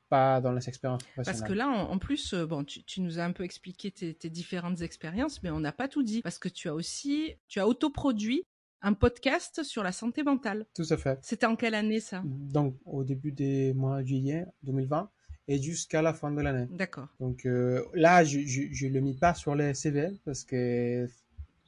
pas 0.09 0.41
dans 0.41 0.53
les 0.53 0.69
expériences 0.69 1.03
Parce 1.17 1.29
professionnelles. 1.29 1.49
que 1.49 1.55
là, 1.55 1.69
en, 1.69 1.93
en 1.93 1.99
plus, 1.99 2.35
euh, 2.35 2.47
bon, 2.47 2.65
tu, 2.65 2.83
tu 2.85 3.01
nous 3.01 3.19
as 3.19 3.25
un 3.25 3.33
peu 3.33 3.45
expliqué 3.45 3.91
tes, 3.91 4.15
tes 4.15 4.31
différentes 4.31 4.81
expériences, 4.83 5.43
mais 5.43 5.51
on 5.51 5.61
n'a 5.61 5.73
pas 5.73 5.89
tout 5.89 6.03
dit. 6.03 6.23
Parce 6.23 6.39
que 6.39 6.49
tu 6.49 6.69
as 6.69 6.75
aussi, 6.75 7.35
tu 7.49 7.61
as 7.61 7.67
autoproduit 7.69 8.45
un 8.83 8.93
podcast 8.93 9.63
sur 9.63 9.83
la 9.83 9.93
santé 9.93 10.23
mentale. 10.23 10.67
Tout 10.75 10.87
à 10.91 10.97
fait. 10.97 11.19
C'était 11.23 11.47
en 11.47 11.57
quelle 11.57 11.75
année 11.75 12.01
ça? 12.01 12.23
Donc, 12.25 12.77
au 12.85 13.05
début 13.05 13.33
du 13.33 13.73
mois 13.75 14.03
de 14.03 14.07
juillet 14.07 14.47
2020 14.63 15.11
et 15.49 15.61
jusqu'à 15.61 16.03
la 16.03 16.13
fin 16.13 16.31
de 16.31 16.41
l'année. 16.41 16.67
D'accord. 16.71 17.09
Donc 17.21 17.47
euh, 17.47 17.85
là, 17.95 18.25
je 18.25 18.39
ne 18.39 18.93
le 18.93 19.01
mis 19.01 19.15
pas 19.17 19.35
sur 19.35 19.55
les 19.55 19.75
CV 19.75 20.11
parce 20.25 20.45
que, 20.45 21.09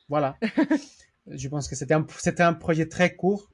voilà. 0.09 0.37
je 1.27 1.49
pense 1.49 1.69
que 1.69 1.77
c'était 1.77 1.95
un, 1.95 2.07
c'était 2.19 2.43
un 2.43 2.55
projet 2.55 2.87
très 2.87 3.15
court. 3.15 3.51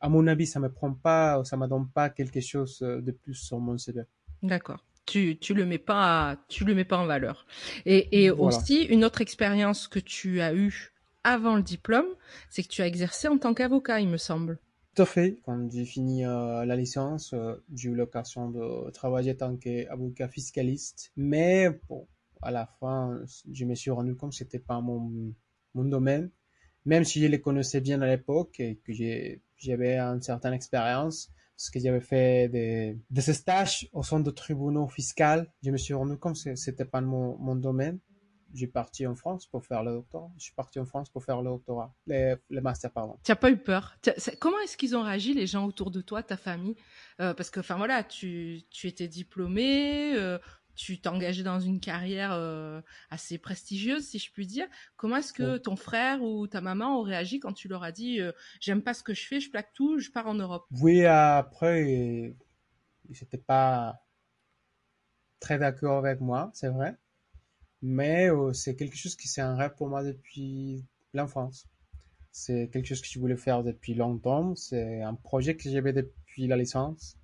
À 0.00 0.08
mon 0.08 0.26
avis, 0.26 0.46
ça 0.46 0.58
me 0.58 0.70
prend 0.70 0.92
pas, 0.92 1.42
ça 1.44 1.56
me 1.56 1.66
donne 1.66 1.88
pas 1.88 2.10
quelque 2.10 2.40
chose 2.40 2.80
de 2.80 3.10
plus 3.12 3.34
sur 3.34 3.60
mon 3.60 3.78
CV. 3.78 4.02
D'accord. 4.42 4.84
Tu, 5.06 5.36
tu 5.38 5.52
le 5.54 5.66
mets 5.66 5.78
pas, 5.78 6.36
tu 6.48 6.64
le 6.64 6.74
mets 6.74 6.84
pas 6.84 6.98
en 6.98 7.06
valeur. 7.06 7.46
Et, 7.86 8.24
et 8.24 8.30
Voilà. 8.30 8.68
aussi, 8.70 8.82
une 8.84 9.04
autre 9.04 9.20
expérience 9.20 9.88
que 9.88 9.98
tu 9.98 10.40
as 10.40 10.54
eue 10.54 10.92
avant 11.24 11.56
le 11.56 11.62
diplôme, 11.62 12.06
c'est 12.50 12.62
que 12.62 12.68
tu 12.68 12.82
as 12.82 12.86
exercé 12.86 13.28
en 13.28 13.38
tant 13.38 13.54
qu'avocat, 13.54 14.00
il 14.00 14.08
me 14.08 14.16
semble. 14.16 14.58
Tout 14.94 15.02
à 15.02 15.06
fait. 15.06 15.38
Quand 15.44 15.70
j'ai 15.70 15.84
fini 15.84 16.24
euh, 16.26 16.64
la 16.64 16.76
licence, 16.76 17.32
euh, 17.32 17.54
j'ai 17.74 17.90
eu 17.90 17.94
l'occasion 17.94 18.50
de 18.50 18.90
travailler 18.90 19.32
en 19.32 19.36
tant 19.36 19.56
qu'avocat 19.56 20.28
fiscaliste. 20.28 21.12
Mais 21.16 21.68
bon, 21.88 22.06
à 22.42 22.50
la 22.50 22.66
fin, 22.80 23.20
je 23.50 23.64
me 23.64 23.74
suis 23.74 23.90
rendu 23.90 24.14
compte 24.16 24.30
que 24.32 24.36
c'était 24.36 24.58
pas 24.58 24.80
mon, 24.80 25.34
mon 25.74 25.84
domaine. 25.84 26.30
Même 26.86 27.04
si 27.04 27.20
je 27.22 27.26
les 27.28 27.40
connaissais 27.40 27.80
bien 27.80 28.00
à 28.02 28.06
l'époque 28.08 28.60
et 28.60 28.76
que 28.84 28.92
j'ai- 28.92 29.42
j'avais 29.56 29.98
une 29.98 30.22
certaine 30.22 30.54
expérience, 30.54 31.30
parce 31.62 31.70
que 31.70 31.78
j'avais 31.78 32.00
fait 32.00 32.48
des, 32.48 33.32
stages 33.32 33.88
au 33.92 34.02
sein 34.02 34.18
de 34.18 34.30
tribunaux 34.32 34.88
fiscaux, 34.88 35.44
je 35.62 35.70
me 35.70 35.76
suis 35.76 35.94
rendu 35.94 36.16
compte 36.16 36.42
que 36.42 36.56
c'était 36.56 36.84
pas 36.84 37.00
mon, 37.00 37.54
domaine. 37.54 38.00
J'ai 38.52 38.66
parti 38.66 39.06
en 39.06 39.14
France 39.14 39.46
pour 39.46 39.64
faire 39.64 39.84
le 39.84 39.92
doctorat. 39.92 40.28
Je 40.38 40.42
suis 40.42 40.54
parti 40.54 40.80
en 40.80 40.86
France 40.86 41.08
pour 41.08 41.24
faire 41.24 41.40
le 41.40 41.50
doctorat, 41.50 41.94
le, 42.08 42.34
le 42.50 42.60
master, 42.60 42.90
pardon. 42.90 43.16
Tu 43.22 43.30
n'as 43.30 43.36
pas 43.36 43.50
eu 43.50 43.56
peur? 43.56 43.96
Comment 44.40 44.58
est-ce 44.64 44.76
qu'ils 44.76 44.96
ont 44.96 45.02
réagi, 45.02 45.34
les 45.34 45.46
gens 45.46 45.64
autour 45.64 45.92
de 45.92 46.00
toi, 46.00 46.24
ta 46.24 46.36
famille? 46.36 46.74
Euh, 47.20 47.32
Parce 47.32 47.48
que, 47.48 47.60
enfin 47.60 47.76
voilà, 47.76 48.02
tu, 48.02 48.62
tu 48.68 48.88
étais 48.88 49.06
diplômé, 49.06 50.14
euh, 50.16 50.38
tu 50.74 51.00
t'es 51.00 51.08
engagé 51.08 51.42
dans 51.42 51.60
une 51.60 51.80
carrière 51.80 52.32
euh, 52.32 52.80
assez 53.10 53.38
prestigieuse, 53.38 54.06
si 54.06 54.18
je 54.18 54.30
puis 54.32 54.46
dire. 54.46 54.66
Comment 54.96 55.16
est-ce 55.16 55.32
que 55.32 55.58
ton 55.58 55.76
frère 55.76 56.22
ou 56.22 56.46
ta 56.46 56.60
maman 56.60 56.98
ont 56.98 57.02
réagi 57.02 57.40
quand 57.40 57.52
tu 57.52 57.68
leur 57.68 57.82
as 57.82 57.92
dit 57.92 58.20
euh, 58.20 58.32
j'aime 58.60 58.82
pas 58.82 58.94
ce 58.94 59.02
que 59.02 59.14
je 59.14 59.26
fais, 59.26 59.40
je 59.40 59.50
plaque 59.50 59.72
tout, 59.72 59.98
je 59.98 60.10
pars 60.10 60.26
en 60.26 60.34
Europe 60.34 60.66
Oui, 60.80 61.04
après, 61.04 62.34
ils 63.08 63.16
n'étaient 63.20 63.38
pas 63.38 64.02
très 65.40 65.58
d'accord 65.58 65.98
avec 65.98 66.20
moi, 66.20 66.50
c'est 66.54 66.68
vrai. 66.68 66.96
Mais 67.82 68.30
euh, 68.30 68.52
c'est 68.52 68.76
quelque 68.76 68.96
chose 68.96 69.16
qui 69.16 69.28
c'est 69.28 69.40
un 69.40 69.56
rêve 69.56 69.74
pour 69.76 69.88
moi 69.88 70.04
depuis 70.04 70.84
l'enfance. 71.14 71.66
C'est 72.30 72.70
quelque 72.72 72.86
chose 72.86 73.02
que 73.02 73.08
je 73.08 73.18
voulais 73.18 73.36
faire 73.36 73.62
depuis 73.62 73.94
longtemps. 73.94 74.54
C'est 74.54 75.02
un 75.02 75.14
projet 75.14 75.56
que 75.56 75.68
j'avais 75.68 75.92
depuis 75.92 76.46
la 76.46 76.56
licence. 76.56 77.18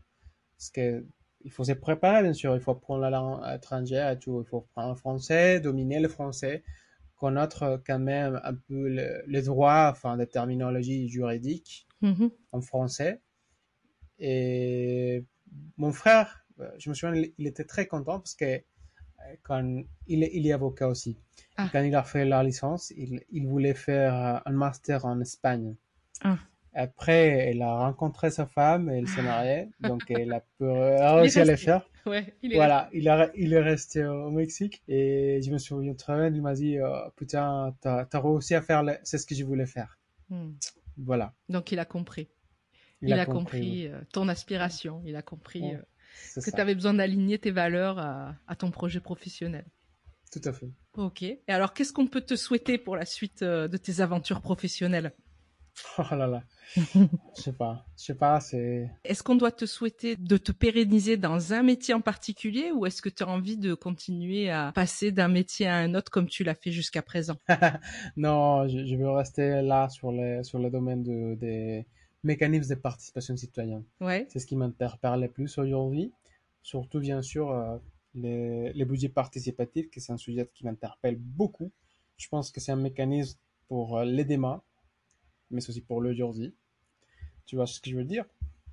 Parce 0.59 0.70
que 0.70 1.07
il 1.49 1.53
faut 1.53 1.64
se 1.64 1.72
préparer, 1.72 2.22
bien 2.22 2.34
sûr. 2.34 2.55
Il 2.55 2.61
faut 2.61 2.72
apprendre 2.72 3.01
la 3.01 3.11
langue 3.11 3.40
étrangère 3.59 4.11
et 4.11 4.18
tout. 4.18 4.42
Il 4.44 4.49
faut 4.49 4.59
apprendre 4.59 4.90
le 4.90 4.99
français, 4.99 5.61
dominer 5.61 5.99
le 5.99 6.09
français, 6.09 6.62
connaître 7.16 7.80
quand 7.86 7.99
même 7.99 8.38
un 8.44 8.55
peu 8.55 8.88
le- 8.96 9.22
les 9.26 9.42
droits, 9.42 9.88
enfin, 9.90 10.16
des 10.18 10.26
terminologies 10.26 11.09
juridiques 11.09 11.86
Mhm. 12.03 12.30
en 12.53 12.61
français. 12.61 13.22
Et 14.18 15.24
mon 15.76 15.92
frère, 15.92 16.44
euh, 16.61 16.70
je 16.78 16.90
me 16.90 16.94
souviens, 16.94 17.14
il- 17.38 17.46
était 17.46 17.64
très 17.64 17.86
content 17.86 18.18
parce 18.18 18.34
que 18.34 18.44
euh, 18.44 18.61
quand 19.42 19.82
il 20.07 20.22
est, 20.22 20.30
il 20.34 20.46
est 20.46 20.53
avocat 20.53 20.88
aussi. 20.88 21.18
Ah. 21.57 21.68
Quand 21.72 21.82
il 21.82 21.94
a 21.94 22.03
fait 22.03 22.24
la 22.24 22.42
licence, 22.42 22.92
il, 22.96 23.22
il 23.30 23.46
voulait 23.46 23.74
faire 23.74 24.42
un 24.44 24.53
master 24.53 25.05
en 25.07 25.20
Espagne. 25.20 25.74
Ah. 26.22 26.38
Après, 26.79 27.51
il 27.53 27.61
a 27.62 27.74
rencontré 27.76 28.31
sa 28.31 28.47
femme 28.47 28.89
et 28.89 28.99
il 29.01 29.09
s'est 29.09 29.22
marié, 29.22 29.68
donc 29.81 30.03
il 30.11 30.33
a 30.33 30.41
pu 30.41 30.64
a 30.64 31.14
réussi 31.16 31.41
à 31.41 31.45
le 31.45 31.51
resté. 31.51 31.64
faire. 31.66 31.89
Ouais, 32.07 32.35
il 32.43 32.53
est 32.53 32.55
Voilà, 32.57 32.89
il, 32.93 33.09
a, 33.09 33.31
il 33.35 33.53
est 33.53 33.61
resté 33.61 34.05
au 34.05 34.31
Mexique 34.31 34.83
et 34.87 35.41
je 35.43 35.51
me 35.51 35.59
souviens 35.59 35.95
très 35.95 36.14
bien, 36.14 36.26
il 36.37 36.41
m'a 36.41 36.55
dit, 36.55 36.79
euh, 36.79 36.89
putain, 37.16 37.74
t'as 37.81 38.07
as 38.12 38.20
réussi 38.20 38.55
à 38.55 38.62
faire, 38.62 38.83
le- 38.85 38.97
c'est 39.03 39.18
ce 39.18 39.26
que 39.26 39.35
je 39.35 39.45
voulais 39.45 39.66
faire. 39.66 39.99
Hmm. 40.31 40.53
Voilà. 40.97 41.35
Donc 41.49 41.72
il 41.72 41.79
a 41.81 41.85
compris. 41.85 42.29
Il 43.03 43.09
Il, 43.09 43.12
a 43.14 43.22
a, 43.22 43.26
compris, 43.26 43.43
compris, 43.61 43.87
euh, 43.89 43.99
ton 44.12 44.29
aspiration. 44.29 45.03
Il 45.05 45.16
a 45.16 45.22
compris 45.22 45.62
Ouais. 45.62 45.76
euh, 46.37 46.41
que 46.41 46.51
tu 46.51 46.61
avais 46.61 46.74
besoin 46.76 46.95
d'aligner 46.95 47.39
tes 47.39 47.51
valeurs 47.51 47.99
à, 47.99 48.35
à, 48.47 48.55
ton 48.57 48.70
projet 48.70 49.01
professionnel. 49.01 49.64
Tout 50.33 50.41
à 50.45 50.53
fait. 50.53 50.70
Ok. 50.97 51.22
Et 51.22 51.41
alors, 51.49 51.72
qu'est-ce 51.74 51.93
qu'on 51.93 52.07
peut 52.07 52.20
te 52.20 52.37
souhaiter 52.37 52.79
pour 52.79 52.97
la 52.97 53.05
suite 53.05 53.43
de 53.43 53.76
tes 53.76 54.01
aventures 54.01 54.41
professionnelles? 54.43 55.12
Oh 55.99 56.14
là 56.14 56.26
là. 56.26 56.43
Je 56.76 57.43
sais 57.43 57.53
pas. 57.53 57.85
Je 57.97 58.05
sais 58.05 58.14
pas, 58.14 58.41
c'est. 58.41 58.91
Est-ce 59.05 59.22
qu'on 59.22 59.35
doit 59.35 59.53
te 59.53 59.66
souhaiter 59.66 60.16
de 60.16 60.37
te 60.37 60.53
pérenniser 60.53 61.16
dans 61.16 61.53
un 61.53 61.62
métier 61.62 61.95
en 61.95 62.01
particulier 62.01 62.70
ou 62.72 62.87
est-ce 62.87 63.03
que 63.03 63.09
tu 63.09 63.22
as 63.22 63.29
envie 63.29 63.57
de 63.57 63.74
continuer 63.74 64.51
à 64.51 64.72
passer 64.72 65.12
d'un 65.12 65.29
métier 65.29 65.66
à 65.66 65.76
un 65.76 65.95
autre 65.95 66.11
comme 66.11 66.29
tu 66.29 66.45
l'as 66.45 66.55
fait 66.55 66.72
jusqu'à 66.72 67.03
présent? 67.03 67.37
Non, 68.16 68.68
je, 68.68 68.97
veux 68.97 69.11
rester 69.11 69.62
là 69.62 69.89
sur 69.89 70.12
les, 70.12 70.43
sur 70.45 70.59
le 70.59 70.70
domaine 70.70 71.03
de, 71.03 71.35
des 71.35 71.87
mécanismes 72.22 72.74
de 72.74 72.81
participation 72.81 73.37
citoyenne. 73.37 73.85
Ouais. 74.01 74.26
C'est 74.29 74.39
ce 74.39 74.47
qui 74.47 74.57
m'interpelle 74.57 75.20
le 75.20 75.29
plus 75.29 75.59
aujourd'hui. 75.59 76.12
Surtout, 76.62 77.01
bien 77.01 77.22
sûr, 77.22 77.51
euh, 77.51 77.79
les, 78.14 78.72
les 78.72 78.85
budgets 78.85 79.09
participatifs, 79.09 79.91
que 79.91 80.01
c'est 80.01 80.12
un 80.12 80.16
sujet 80.16 80.49
qui 80.55 80.64
m'interpelle 80.64 81.16
beaucoup. 81.16 81.70
Je 82.16 82.29
pense 82.29 82.51
que 82.51 82.61
c'est 82.61 82.72
un 82.72 82.76
mécanisme 82.76 83.39
pour 83.68 83.99
euh, 83.99 84.05
les 84.05 84.24
mais 85.51 85.61
c'est 85.61 85.70
aussi 85.70 85.80
pour 85.80 86.01
le 86.01 86.12
Jersey. 86.12 86.53
Tu 87.46 87.57
vois 87.57 87.66
ce 87.66 87.80
que 87.80 87.90
je 87.90 87.96
veux 87.96 88.05
dire? 88.05 88.24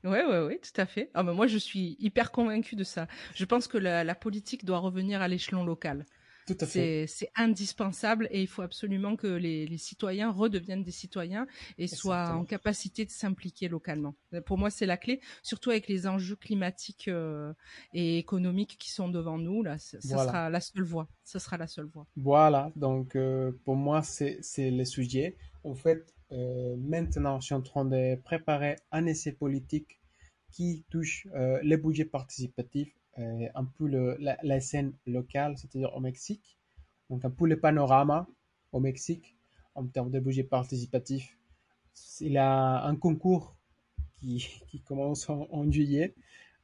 Oui, 0.05 0.19
oui, 0.27 0.37
oui, 0.47 0.59
tout 0.59 0.79
à 0.79 0.85
fait. 0.85 1.09
Ah, 1.13 1.23
mais 1.23 1.33
moi, 1.33 1.47
je 1.47 1.57
suis 1.57 1.95
hyper 1.99 2.31
convaincu 2.31 2.75
de 2.75 2.83
ça. 2.83 3.07
Je 3.33 3.43
pense 3.43 3.67
que 3.67 3.77
la, 3.77 4.15
politique 4.15 4.63
doit 4.63 4.77
revenir 4.77 5.21
à 5.21 5.27
l'échelon 5.27 5.63
local. 5.63 6.05
Tout 6.45 6.57
à 6.59 6.67
fait. 6.67 7.07
C'est 7.07 7.31
indispensable 7.35 8.27
et 8.29 8.39
il 8.39 8.47
faut 8.47 8.61
absolument 8.61 9.15
que 9.15 9.25
les, 9.25 9.77
citoyens 9.79 10.29
redeviennent 10.29 10.83
des 10.83 10.91
citoyens 10.91 11.47
et 11.79 11.87
soient 11.87 12.35
en 12.35 12.45
capacité 12.45 13.03
de 13.03 13.09
s'impliquer 13.09 13.67
localement. 13.67 14.13
Pour 14.45 14.59
moi, 14.59 14.69
c'est 14.69 14.85
la 14.85 14.97
clé, 14.97 15.21
surtout 15.41 15.71
avec 15.71 15.87
les 15.87 16.05
enjeux 16.05 16.35
climatiques 16.35 17.07
euh, 17.07 17.51
et 17.93 18.19
économiques 18.19 18.77
qui 18.77 18.91
sont 18.91 19.09
devant 19.09 19.39
nous. 19.39 19.63
Là, 19.63 19.79
ce 19.79 19.99
sera 19.99 20.51
la 20.51 20.59
seule 20.59 20.83
voie. 20.83 21.07
Ce 21.23 21.39
sera 21.39 21.57
la 21.57 21.65
seule 21.65 21.87
voie. 21.87 22.05
Voilà. 22.15 22.71
Donc, 22.75 23.15
euh, 23.15 23.51
pour 23.63 23.75
moi, 23.75 24.03
c'est 24.03 24.39
le 24.57 24.85
sujet. 24.85 25.37
En 25.63 25.73
fait, 25.73 26.13
euh, 26.35 26.75
maintenant, 26.77 27.39
je 27.39 27.45
suis 27.45 27.55
en 27.55 27.61
train 27.61 27.85
de 27.85 28.15
préparer 28.23 28.75
un 28.91 29.05
essai 29.05 29.31
politique 29.31 29.99
qui 30.51 30.83
touche 30.89 31.27
euh, 31.33 31.59
les 31.63 31.77
budgets 31.77 32.05
participatifs, 32.05 32.93
euh, 33.19 33.47
un 33.55 33.65
peu 33.65 33.87
le, 33.87 34.17
la, 34.19 34.59
scène 34.59 34.93
locale, 35.05 35.57
c'est-à-dire 35.57 35.95
au 35.95 35.99
Mexique. 35.99 36.57
Donc 37.09 37.23
un 37.23 37.29
peu 37.29 37.47
le 37.47 37.59
panorama 37.59 38.27
au 38.71 38.79
Mexique 38.79 39.35
en 39.75 39.85
termes 39.85 40.11
de 40.11 40.19
budget 40.19 40.43
participatif. 40.43 41.37
Il 42.19 42.37
a 42.37 42.83
un 42.85 42.95
concours 42.95 43.55
qui, 44.19 44.47
qui 44.67 44.81
commence 44.81 45.29
en, 45.29 45.71
juillet. 45.71 46.15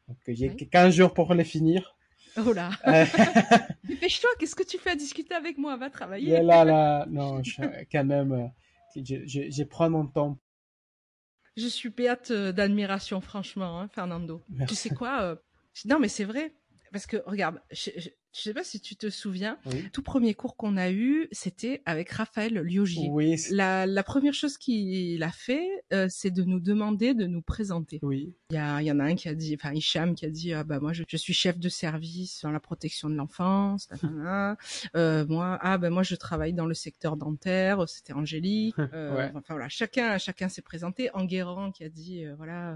Donc 0.07 0.17
j'ai 0.27 0.53
15 0.53 0.93
jours 0.93 1.13
pour 1.13 1.33
le 1.33 1.43
finir. 1.43 1.95
Oh 2.37 2.53
là 2.53 2.71
Dépêche-toi, 3.83 4.29
qu'est-ce 4.39 4.55
que 4.55 4.63
tu 4.63 4.77
fais 4.77 4.91
à 4.91 4.95
discuter 4.95 5.33
avec 5.33 5.57
moi? 5.57 5.75
Va 5.77 5.89
travailler. 5.89 6.41
là, 6.41 6.65
là, 6.65 7.05
non, 7.09 7.41
quand 7.91 8.05
même 8.05 8.51
je, 8.95 9.63
prends 9.63 9.89
mon 9.89 10.07
temps. 10.07 10.39
Je 11.57 11.67
suis 11.67 11.89
béate 11.89 12.31
euh, 12.31 12.51
d'admiration, 12.51 13.21
franchement, 13.21 13.79
hein, 13.79 13.87
Fernando. 13.89 14.41
Tu 14.67 14.75
sais 14.75 14.89
quoi 14.89 15.21
euh, 15.21 15.35
Non, 15.85 15.99
mais 15.99 16.07
c'est 16.07 16.23
vrai. 16.23 16.53
Parce 16.91 17.05
que, 17.05 17.17
regarde, 17.25 17.61
je 17.71 18.09
sais 18.39 18.53
pas 18.53 18.63
si 18.63 18.79
tu 18.79 18.95
te 18.95 19.09
souviens, 19.09 19.57
tout 19.91 20.01
premier 20.01 20.33
cours 20.33 20.55
qu'on 20.55 20.77
a 20.77 20.89
eu, 20.91 21.27
c'était 21.31 21.81
avec 21.85 22.09
Raphaël 22.11 22.53
Liogier. 22.59 23.09
Oui. 23.11 23.35
La, 23.51 23.85
la 23.85 24.03
première 24.03 24.33
chose 24.33 24.57
qu'il 24.57 25.21
a 25.23 25.31
fait, 25.31 25.67
euh, 25.91 26.07
c'est 26.09 26.31
de 26.31 26.43
nous 26.43 26.59
demander 26.59 27.13
de 27.13 27.25
nous 27.25 27.41
présenter. 27.41 27.99
Oui. 28.03 28.33
Il 28.51 28.55
y, 28.55 28.57
a, 28.57 28.81
il 28.81 28.85
y 28.85 28.91
en 28.91 28.99
a 28.99 29.03
un 29.03 29.15
qui 29.15 29.27
a 29.27 29.35
dit, 29.35 29.55
enfin 29.55 29.73
Hicham 29.73 30.15
qui 30.15 30.25
a 30.25 30.29
dit, 30.29 30.53
ah 30.53 30.63
bah 30.63 30.79
moi 30.79 30.93
je, 30.93 31.03
je 31.07 31.17
suis 31.17 31.33
chef 31.33 31.59
de 31.59 31.69
service 31.69 32.41
dans 32.43 32.51
la 32.51 32.59
protection 32.59 33.09
de 33.09 33.15
l'enfance. 33.15 33.87
euh, 34.95 35.25
moi, 35.27 35.57
ah 35.61 35.77
ben 35.77 35.89
moi 35.89 36.03
je 36.03 36.15
travaille 36.15 36.53
dans 36.53 36.65
le 36.65 36.73
secteur 36.73 37.17
dentaire. 37.17 37.87
C'était 37.87 38.13
Angélique. 38.13 38.75
Euh, 38.93 39.29
Enfin 39.35 39.53
voilà, 39.53 39.69
chacun 39.69 40.17
chacun 40.17 40.49
s'est 40.49 40.61
présenté. 40.61 41.09
Enguerrand 41.13 41.71
qui 41.71 41.83
a 41.83 41.89
dit, 41.89 42.25
euh, 42.25 42.35
voilà, 42.35 42.75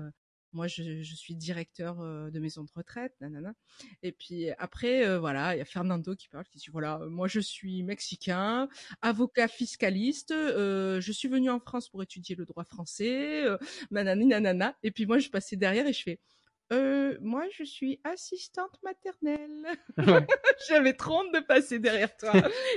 moi 0.56 0.68
je, 0.68 1.04
suis 1.04 1.36
directeur 1.36 1.98
de 1.98 2.40
maison 2.40 2.64
de 2.64 2.72
retraite, 2.74 3.14
nanana. 3.22 3.54
Et 4.02 4.12
puis 4.12 4.50
après, 4.58 5.18
voilà, 5.18 5.56
il 5.56 5.60
y 5.60 5.62
a 5.62 5.66
Fernando 5.66 6.16
qui 6.16 6.30
parle, 6.30 6.46
qui 6.46 6.58
dit 6.58 6.70
voilà, 6.72 7.00
moi 7.10 7.28
je 7.28 7.40
suis 7.40 7.84
mexicain, 7.84 8.68
avocat 9.02 9.48
fiscaliste, 9.48 10.34
je 10.34 11.12
suis 11.12 11.28
venu 11.28 11.50
en 11.50 11.60
France 11.60 11.90
pour 11.90 12.02
étudier 12.02 12.36
le 12.36 12.46
droit 12.46 12.64
français, 12.64 13.46
nanani 13.92 14.26
nanana. 14.26 14.76
Et 14.84 14.92
puis 14.92 15.06
moi 15.06 15.20
je 15.20 15.30
passais 15.30 15.56
derrière 15.56 15.86
et 15.88 15.94
je 15.94 16.02
fais 16.02 16.20
euh, 16.74 17.16
moi, 17.22 17.46
je 17.52 17.64
suis 17.64 18.00
assistante 18.04 18.80
maternelle. 18.84 19.66
J'avais 20.70 20.94
trop 20.94 21.20
honte 21.20 21.34
de 21.34 21.40
passer 21.40 21.78
derrière 21.78 22.16
toi. 22.18 22.32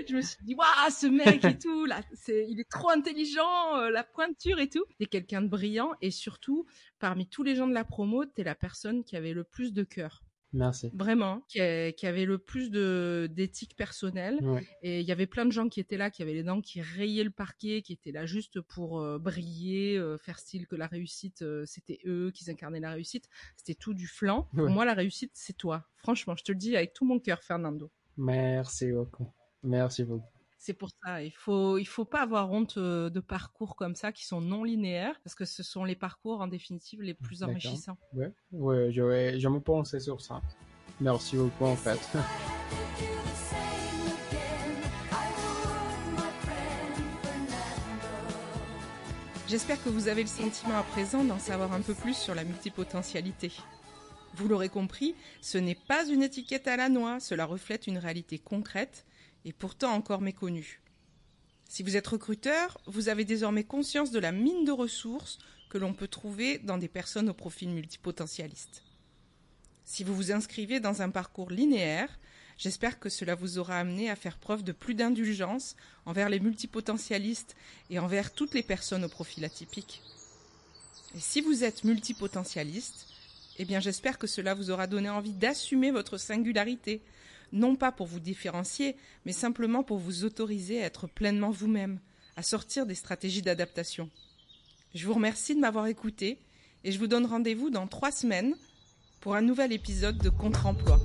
je 0.08 0.14
me 0.14 0.20
suis 0.20 0.44
dit, 0.44 0.54
waouh, 0.54 0.90
ce 0.90 1.06
mec 1.06 1.44
et 1.44 1.58
tout, 1.58 1.86
là, 1.86 2.00
c'est, 2.12 2.46
il 2.48 2.60
est 2.60 2.68
trop 2.68 2.90
intelligent, 2.90 3.76
euh, 3.76 3.90
la 3.90 4.04
pointure 4.04 4.58
et 4.58 4.68
tout. 4.68 4.84
T'es 4.98 5.06
quelqu'un 5.06 5.40
de 5.40 5.48
brillant 5.48 5.92
et 6.02 6.10
surtout, 6.10 6.66
parmi 6.98 7.28
tous 7.28 7.42
les 7.42 7.56
gens 7.56 7.66
de 7.66 7.74
la 7.74 7.84
promo, 7.84 8.26
t'es 8.26 8.44
la 8.44 8.54
personne 8.54 9.04
qui 9.04 9.16
avait 9.16 9.32
le 9.32 9.44
plus 9.44 9.72
de 9.72 9.84
cœur. 9.84 10.22
Merci. 10.52 10.90
Vraiment, 10.94 11.42
qui, 11.48 11.60
avait 11.60 12.24
le 12.24 12.38
plus 12.38 12.70
de 12.70 13.28
d'éthique 13.30 13.76
personnelle. 13.76 14.40
Et 14.82 15.00
il 15.00 15.06
y 15.06 15.12
avait 15.12 15.26
plein 15.26 15.44
de 15.44 15.52
gens 15.52 15.68
qui 15.68 15.80
étaient 15.80 15.96
là, 15.96 16.10
qui 16.10 16.22
avaient 16.22 16.34
les 16.34 16.42
dents 16.42 16.60
qui 16.60 16.80
rayaient 16.80 17.24
le 17.24 17.30
parquet, 17.30 17.82
qui 17.82 17.92
étaient 17.92 18.12
là 18.12 18.26
juste 18.26 18.60
pour 18.60 19.00
euh, 19.00 19.18
briller, 19.18 19.98
euh, 19.98 20.16
faire 20.16 20.38
style 20.38 20.66
que 20.66 20.76
la 20.76 20.86
réussite, 20.86 21.42
euh, 21.42 21.64
c'était 21.66 22.00
eux 22.06 22.30
qui 22.34 22.50
incarnaient 22.50 22.80
la 22.80 22.92
réussite. 22.92 23.28
C'était 23.56 23.74
tout 23.74 23.94
du 23.94 24.06
flanc. 24.06 24.48
Pour 24.54 24.68
moi, 24.68 24.84
la 24.84 24.94
réussite, 24.94 25.32
c'est 25.34 25.56
toi. 25.56 25.86
Franchement, 25.96 26.34
je 26.36 26.44
te 26.44 26.52
le 26.52 26.58
dis 26.58 26.76
avec 26.76 26.94
tout 26.94 27.04
mon 27.04 27.20
cœur, 27.20 27.42
Fernando. 27.42 27.90
Merci 28.16 28.90
beaucoup. 28.92 29.30
Merci 29.62 30.04
beaucoup. 30.04 30.37
C'est 30.60 30.74
pour 30.74 30.90
ça, 30.90 31.22
il 31.22 31.30
faut 31.30 31.78
il 31.78 31.84
faut 31.84 32.04
pas 32.04 32.20
avoir 32.20 32.50
honte 32.50 32.78
de 32.78 33.20
parcours 33.20 33.76
comme 33.76 33.94
ça 33.94 34.10
qui 34.10 34.26
sont 34.26 34.40
non 34.40 34.64
linéaires 34.64 35.18
parce 35.22 35.36
que 35.36 35.44
ce 35.44 35.62
sont 35.62 35.84
les 35.84 35.94
parcours 35.94 36.40
en 36.40 36.48
définitive 36.48 37.00
les 37.00 37.14
plus 37.14 37.44
enrichissants. 37.44 37.96
Ouais, 38.12 38.32
ouais, 38.50 38.90
je, 38.90 39.38
je 39.38 39.48
me 39.48 39.60
pensais 39.60 40.00
sur 40.00 40.20
ça. 40.20 40.42
Merci 41.00 41.36
beaucoup 41.36 41.64
en 41.64 41.76
fait. 41.76 42.00
J'espère 49.48 49.82
que 49.82 49.88
vous 49.88 50.08
avez 50.08 50.22
le 50.22 50.28
sentiment 50.28 50.76
à 50.76 50.82
présent 50.82 51.22
d'en 51.24 51.38
savoir 51.38 51.72
un 51.72 51.80
peu 51.80 51.94
plus 51.94 52.14
sur 52.14 52.34
la 52.34 52.42
multipotentialité. 52.42 53.52
Vous 54.34 54.48
l'aurez 54.48 54.68
compris, 54.68 55.14
ce 55.40 55.56
n'est 55.56 55.74
pas 55.74 56.06
une 56.06 56.22
étiquette 56.22 56.68
à 56.68 56.76
la 56.76 56.88
noix, 56.88 57.20
cela 57.20 57.46
reflète 57.46 57.86
une 57.86 57.96
réalité 57.96 58.38
concrète 58.38 59.06
et 59.48 59.52
pourtant 59.54 59.94
encore 59.94 60.20
méconnu. 60.20 60.82
Si 61.70 61.82
vous 61.82 61.96
êtes 61.96 62.06
recruteur, 62.06 62.78
vous 62.86 63.08
avez 63.08 63.24
désormais 63.24 63.64
conscience 63.64 64.10
de 64.10 64.18
la 64.18 64.30
mine 64.30 64.66
de 64.66 64.72
ressources 64.72 65.38
que 65.70 65.78
l'on 65.78 65.94
peut 65.94 66.06
trouver 66.06 66.58
dans 66.58 66.76
des 66.76 66.88
personnes 66.88 67.30
au 67.30 67.34
profil 67.34 67.70
multipotentialiste. 67.70 68.82
Si 69.86 70.04
vous 70.04 70.14
vous 70.14 70.32
inscrivez 70.32 70.80
dans 70.80 71.00
un 71.00 71.08
parcours 71.08 71.50
linéaire, 71.50 72.18
j'espère 72.58 72.98
que 72.98 73.08
cela 73.08 73.34
vous 73.34 73.58
aura 73.58 73.78
amené 73.78 74.10
à 74.10 74.16
faire 74.16 74.36
preuve 74.36 74.62
de 74.62 74.72
plus 74.72 74.94
d'indulgence 74.94 75.76
envers 76.04 76.28
les 76.28 76.40
multipotentialistes 76.40 77.56
et 77.88 77.98
envers 77.98 78.34
toutes 78.34 78.52
les 78.52 78.62
personnes 78.62 79.04
au 79.04 79.08
profil 79.08 79.46
atypique. 79.46 80.02
Et 81.14 81.20
si 81.20 81.40
vous 81.40 81.64
êtes 81.64 81.84
multipotentialiste, 81.84 83.06
eh 83.56 83.64
bien 83.64 83.80
j'espère 83.80 84.18
que 84.18 84.26
cela 84.26 84.52
vous 84.52 84.70
aura 84.70 84.86
donné 84.86 85.08
envie 85.08 85.32
d'assumer 85.32 85.90
votre 85.90 86.18
singularité, 86.18 87.00
non 87.52 87.76
pas 87.76 87.92
pour 87.92 88.06
vous 88.06 88.20
différencier, 88.20 88.96
mais 89.24 89.32
simplement 89.32 89.82
pour 89.82 89.98
vous 89.98 90.24
autoriser 90.24 90.82
à 90.82 90.86
être 90.86 91.06
pleinement 91.06 91.50
vous-même, 91.50 92.00
à 92.36 92.42
sortir 92.42 92.86
des 92.86 92.94
stratégies 92.94 93.42
d'adaptation. 93.42 94.10
Je 94.94 95.06
vous 95.06 95.14
remercie 95.14 95.54
de 95.54 95.60
m'avoir 95.60 95.86
écouté 95.86 96.38
et 96.84 96.92
je 96.92 96.98
vous 96.98 97.06
donne 97.06 97.26
rendez-vous 97.26 97.70
dans 97.70 97.86
trois 97.86 98.12
semaines 98.12 98.54
pour 99.20 99.34
un 99.34 99.42
nouvel 99.42 99.72
épisode 99.72 100.18
de 100.18 100.30
Contre-emploi. 100.30 100.98